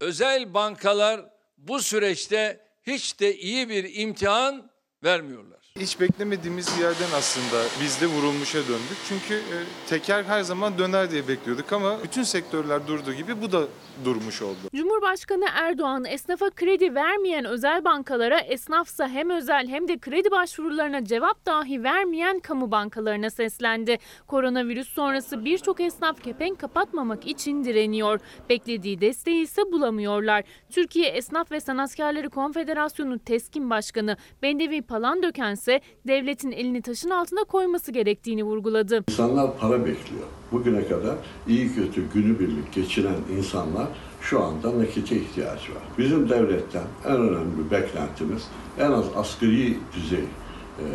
[0.01, 1.21] Özel bankalar
[1.59, 4.71] bu süreçte hiç de iyi bir imtihan
[5.05, 5.64] vermiyorlar.
[5.81, 8.99] Hiç beklemediğimiz yerden aslında biz de vurulmuşa döndük.
[9.09, 9.57] Çünkü e,
[9.89, 13.65] teker her zaman döner diye bekliyorduk ama bütün sektörler durduğu gibi bu da
[14.05, 14.59] durmuş oldu.
[14.75, 21.47] Cumhurbaşkanı Erdoğan esnafa kredi vermeyen özel bankalara, esnafsa hem özel hem de kredi başvurularına cevap
[21.47, 23.99] dahi vermeyen kamu bankalarına seslendi.
[24.27, 28.21] Koronavirüs sonrası birçok esnaf kepenk kapatmamak için direniyor.
[28.49, 30.45] Beklediği desteği ise bulamıyorlar.
[30.71, 37.93] Türkiye Esnaf ve Sanatkarları Konfederasyonu TESKİN Başkanı Bendevi Palandöken ise devletin elini taşın altına koyması
[37.93, 39.05] gerektiğini vurguladı.
[39.09, 40.27] İnsanlar para bekliyor.
[40.53, 41.15] Bugüne kadar
[41.49, 43.87] iyi kötü günübirlik geçiren insanlar
[44.21, 45.83] şu anda nakite ihtiyacı var.
[45.99, 50.87] Bizim devletten en önemli beklentimiz en az asgari düzey e,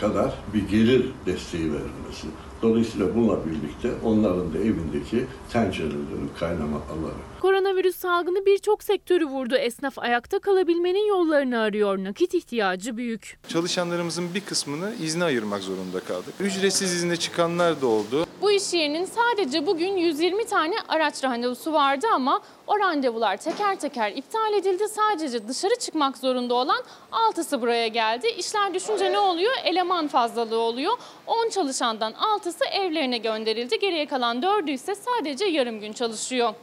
[0.00, 2.26] kadar bir gelir desteği verilmesi.
[2.62, 7.33] Dolayısıyla bununla birlikte onların da evindeki tencerelerin kaynamaları.
[7.44, 9.56] Koronavirüs salgını birçok sektörü vurdu.
[9.56, 11.98] Esnaf ayakta kalabilmenin yollarını arıyor.
[11.98, 13.38] Nakit ihtiyacı büyük.
[13.48, 16.34] Çalışanlarımızın bir kısmını izne ayırmak zorunda kaldık.
[16.40, 18.26] Ücretsiz izne çıkanlar da oldu.
[18.40, 24.12] Bu iş yerinin sadece bugün 120 tane araç randevusu vardı ama o randevular teker teker
[24.12, 24.88] iptal edildi.
[24.88, 28.26] Sadece dışarı çıkmak zorunda olan 6'sı buraya geldi.
[28.38, 29.52] İşler düşünce ne oluyor?
[29.64, 30.92] Eleman fazlalığı oluyor.
[31.26, 33.78] 10 çalışandan 6'sı evlerine gönderildi.
[33.78, 36.54] Geriye kalan 4'ü ise sadece yarım gün çalışıyor.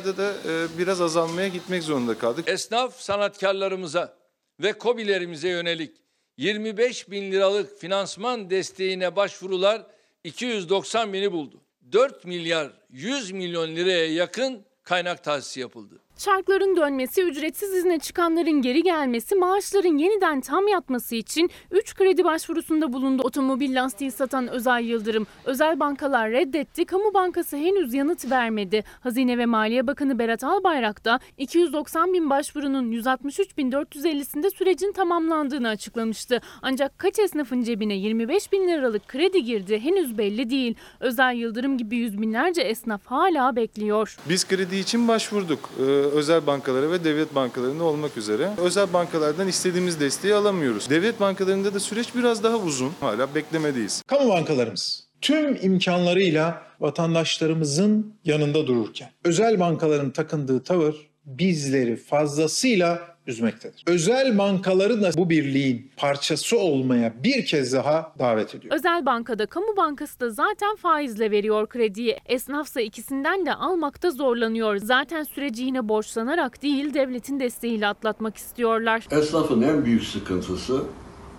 [0.00, 2.48] Maaşlarda da e, biraz azalmaya gitmek zorunda kaldık.
[2.48, 4.16] Esnaf sanatkarlarımıza
[4.60, 5.96] ve kobilerimize yönelik
[6.36, 9.82] 25 bin liralık finansman desteğine başvurular
[10.24, 11.60] 290 bini buldu.
[11.92, 15.94] 4 milyar 100 milyon liraya yakın kaynak tahsisi yapıldı.
[16.20, 22.92] Çarkların dönmesi, ücretsiz izne çıkanların geri gelmesi, maaşların yeniden tam yatması için 3 kredi başvurusunda
[22.92, 25.26] bulundu otomobil lastiği satan Özel Yıldırım.
[25.44, 28.84] Özel bankalar reddetti, kamu bankası henüz yanıt vermedi.
[29.00, 35.68] Hazine ve Maliye Bakanı Berat Albayrak da 290 bin başvurunun 163 bin 450'sinde sürecin tamamlandığını
[35.68, 36.40] açıklamıştı.
[36.62, 40.74] Ancak kaç esnafın cebine 25 bin liralık kredi girdi henüz belli değil.
[41.00, 44.16] Özel Yıldırım gibi yüz binlerce esnaf hala bekliyor.
[44.28, 45.70] Biz kredi için başvurduk.
[45.78, 48.50] Ee, özel bankalara ve devlet bankalarına olmak üzere.
[48.58, 50.90] Özel bankalardan istediğimiz desteği alamıyoruz.
[50.90, 52.92] Devlet bankalarında da süreç biraz daha uzun.
[53.00, 54.02] Hala beklemedeyiz.
[54.06, 63.84] Kamu bankalarımız tüm imkanlarıyla vatandaşlarımızın yanında dururken özel bankaların takındığı tavır bizleri fazlasıyla üzmektedir.
[63.86, 68.74] Özel bankaları da bu birliğin parçası olmaya bir kez daha davet ediyor.
[68.74, 72.16] Özel bankada, kamu bankası da zaten faizle veriyor krediyi.
[72.26, 74.76] Esnafsa ikisinden de almakta zorlanıyor.
[74.76, 79.06] Zaten süreci yine borçlanarak değil devletin desteğiyle atlatmak istiyorlar.
[79.10, 80.82] Esnafın en büyük sıkıntısı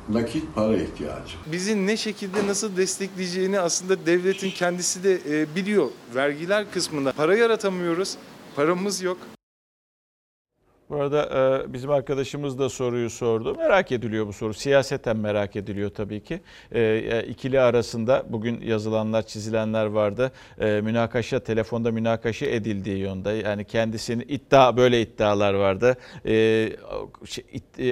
[0.10, 1.36] nakit para ihtiyacı.
[1.52, 5.90] Bizi ne şekilde nasıl destekleyeceğini aslında devletin kendisi de e, biliyor.
[6.16, 8.16] Vergiler kısmında para yaratamıyoruz,
[8.56, 9.18] paramız yok.
[10.92, 11.30] Bu arada
[11.70, 13.56] e, bizim arkadaşımız da soruyu sordu.
[13.58, 14.54] Merak ediliyor bu soru.
[14.54, 16.42] Siyaseten merak ediliyor tabii ki.
[16.72, 20.32] E, ikili arasında bugün yazılanlar, çizilenler vardı.
[20.60, 23.30] E, münakaşa, telefonda münakaşa edildiği yönde.
[23.30, 25.98] Yani kendisinin iddia, böyle iddialar vardı.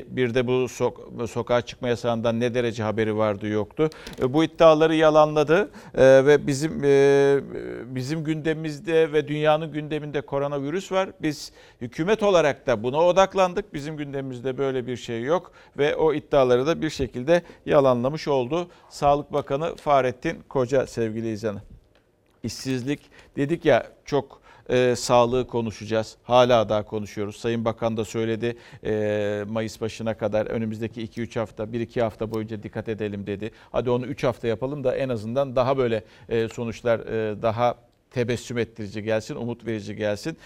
[0.08, 0.68] Bir de bu
[1.28, 3.90] sokağa çıkma yasağından ne derece haberi vardı yoktu.
[4.30, 6.84] Bu iddiaları yalanladı ve bizim
[7.96, 11.10] bizim gündemimizde ve dünyanın gündeminde koronavirüs var.
[11.22, 11.52] Biz
[11.82, 13.74] hükümet olarak da bu Buna odaklandık.
[13.74, 18.68] Bizim gündemimizde böyle bir şey yok ve o iddiaları da bir şekilde yalanlamış oldu.
[18.90, 21.62] Sağlık Bakanı Fahrettin Koca sevgili izleyenler.
[22.44, 23.00] İşsizlik
[23.36, 26.18] dedik ya çok e, sağlığı konuşacağız.
[26.24, 27.36] Hala daha konuşuyoruz.
[27.36, 32.90] Sayın Bakan da söyledi e, Mayıs başına kadar önümüzdeki 2-3 hafta 1-2 hafta boyunca dikkat
[32.90, 33.52] edelim dedi.
[33.72, 37.76] Hadi onu 3 hafta yapalım da en azından daha böyle e, sonuçlar e, daha
[38.12, 40.38] tebessüm ettirici gelsin, umut verici gelsin.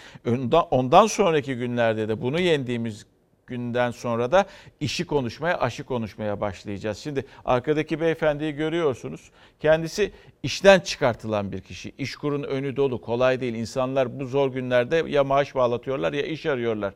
[0.72, 3.06] Ondan, sonraki günlerde de bunu yendiğimiz
[3.48, 4.46] günden sonra da
[4.80, 6.98] işi konuşmaya, aşı konuşmaya başlayacağız.
[6.98, 9.32] Şimdi arkadaki beyefendiyi görüyorsunuz.
[9.60, 10.12] Kendisi
[10.44, 11.92] işten çıkartılan bir kişi.
[11.98, 13.54] İşkurun önü dolu, kolay değil.
[13.54, 16.94] İnsanlar bu zor günlerde ya maaş bağlatıyorlar ya iş arıyorlar.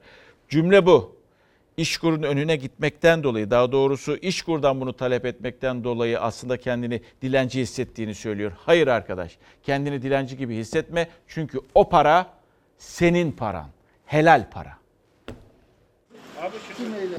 [0.50, 1.17] Cümle bu.
[1.78, 8.16] İşkur'un önüne gitmekten dolayı daha doğrusu İşkur'dan bunu talep etmekten dolayı aslında kendini dilenci hissettiğini
[8.16, 8.52] söylüyor.
[8.58, 12.34] Hayır arkadaş kendini dilenci gibi hissetme çünkü o para
[12.78, 13.70] senin paran.
[14.06, 14.78] Helal para.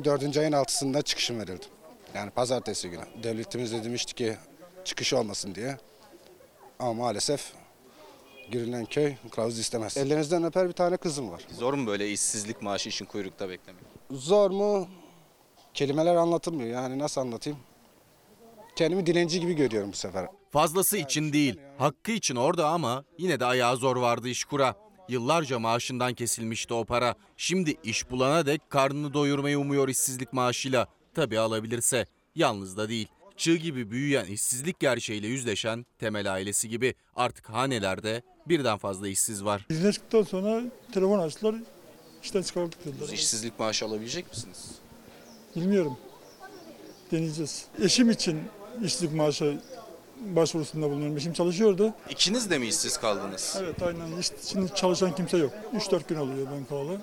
[0.04, 1.66] Dördüncü ayın altısında çıkışım verildi.
[2.14, 3.02] Yani pazartesi günü.
[3.22, 4.36] Devletimiz de demişti ki
[4.84, 5.76] çıkış olmasın diye.
[6.78, 7.52] Ama maalesef
[8.50, 9.96] girilen köy kılavuz istemez.
[9.96, 11.42] Ellerinizden öper bir tane kızım var.
[11.58, 13.97] Zor mu böyle işsizlik maaşı için kuyrukta beklemek?
[14.10, 14.88] Zor mu?
[15.74, 16.70] Kelimeler anlatılmıyor.
[16.70, 17.58] Yani nasıl anlatayım?
[18.76, 20.26] Kendimi dilenci gibi görüyorum bu sefer.
[20.50, 24.74] Fazlası için değil, hakkı için orada ama yine de ayağı zor vardı işkura.
[25.08, 27.14] Yıllarca maaşından kesilmişti o para.
[27.36, 30.86] Şimdi iş bulana dek karnını doyurmayı umuyor işsizlik maaşıyla.
[31.14, 32.06] Tabii alabilirse.
[32.34, 33.08] yalnız da değil.
[33.36, 39.66] Çığ gibi büyüyen işsizlik gerçeğiyle yüzleşen Temel ailesi gibi artık hanelerde birden fazla işsiz var.
[39.70, 40.62] İzne çıktıktan sonra
[40.92, 41.54] telefon açtılar,
[42.22, 43.08] işten çıkardık dediler.
[43.08, 44.64] İşsizlik maaşı alabilecek misiniz?
[45.56, 45.96] Bilmiyorum.
[47.12, 47.64] Deneyeceğiz.
[47.82, 48.40] Eşim için
[48.84, 49.60] işsizlik maaşı
[50.20, 51.16] başvurusunda bulunuyorum.
[51.16, 51.94] Eşim çalışıyordu.
[52.10, 53.56] İkiniz de mi işsiz kaldınız?
[53.60, 54.16] Evet aynen.
[54.18, 55.52] İş, şimdi çalışan kimse yok.
[55.74, 57.00] 3-4 gün oluyor ben kalalı.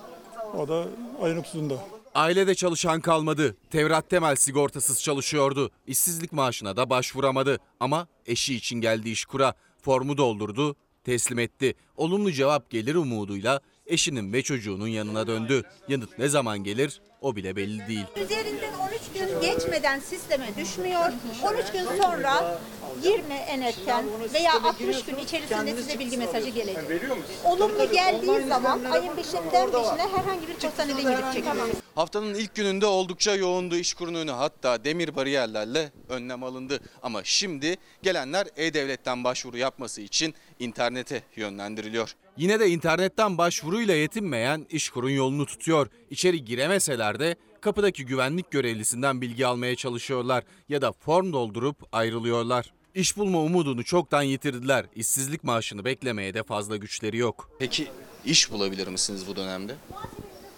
[0.56, 0.86] O da
[1.22, 1.76] ayın 30'unda.
[2.14, 3.56] Ailede çalışan kalmadı.
[3.70, 5.70] Tevrat Temel sigortasız çalışıyordu.
[5.86, 7.58] İşsizlik maaşına da başvuramadı.
[7.80, 9.54] Ama eşi için geldi işkura.
[9.82, 11.74] Formu doldurdu, teslim etti.
[11.96, 15.62] Olumlu cevap gelir umuduyla eşinin ve çocuğunun yanına döndü.
[15.88, 18.04] Yanıt ne zaman gelir o bile belli değil.
[18.24, 21.12] Üzerinden 13 gün geçmeden sisteme düşmüyor.
[21.44, 22.60] 13 gün sonra
[23.02, 24.04] 20 enetken
[24.34, 27.02] veya 60 gün içerisinde size bilgi mesajı gelecek.
[27.44, 31.76] Olumlu geldiği zaman ayın 5'inden 5'ine herhangi bir postanede gidip.
[31.94, 36.80] Haftanın ilk gününde oldukça yoğundu işkurun önü hatta demir bariyerlerle önlem alındı.
[37.02, 42.12] Ama şimdi gelenler E-Devlet'ten başvuru yapması için internete yönlendiriliyor.
[42.36, 45.88] Yine de internetten başvuruyla yetinmeyen işkurun yolunu tutuyor.
[46.10, 52.72] İçeri giremeseler de kapıdaki güvenlik görevlisinden bilgi almaya çalışıyorlar ya da form doldurup ayrılıyorlar.
[52.96, 54.86] İş bulma umudunu çoktan yitirdiler.
[54.94, 57.50] İşsizlik maaşını beklemeye de fazla güçleri yok.
[57.58, 57.88] Peki
[58.24, 59.74] iş bulabilir misiniz bu dönemde?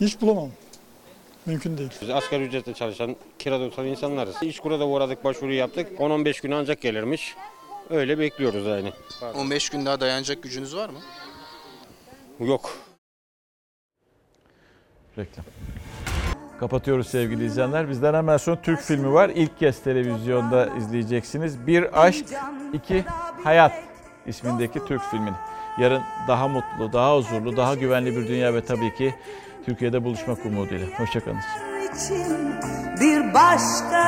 [0.01, 0.51] Hiç bulamam.
[1.47, 1.91] Mümkün değil.
[2.03, 4.43] Biz asgari ücretle çalışan, kirada oturan insanlarız.
[4.43, 6.01] İşkur'a da uğradık, başvuru yaptık.
[6.01, 7.35] 10-15 gün ancak gelirmiş.
[7.91, 8.93] Öyle bekliyoruz yani.
[9.35, 10.99] 15 gün daha dayanacak gücünüz var mı?
[12.41, 12.79] Yok.
[15.19, 15.45] Reklam.
[16.61, 17.91] Kapatıyoruz sevgili izleyenler.
[17.91, 19.29] Bizden hemen sonra Türk filmi var.
[19.35, 21.67] İlk kez televizyonda izleyeceksiniz.
[21.67, 22.25] Bir Aşk,
[22.73, 23.05] iki
[23.45, 23.73] Hayat
[24.27, 25.37] ismindeki Türk filmini.
[25.79, 29.15] Yarın daha mutlu, daha huzurlu, daha güvenli bir dünya ve tabii ki
[29.67, 30.87] Türkiye'de buluşmak umuduyla.
[30.97, 31.39] Hoşçakalın.
[33.01, 34.05] bir başka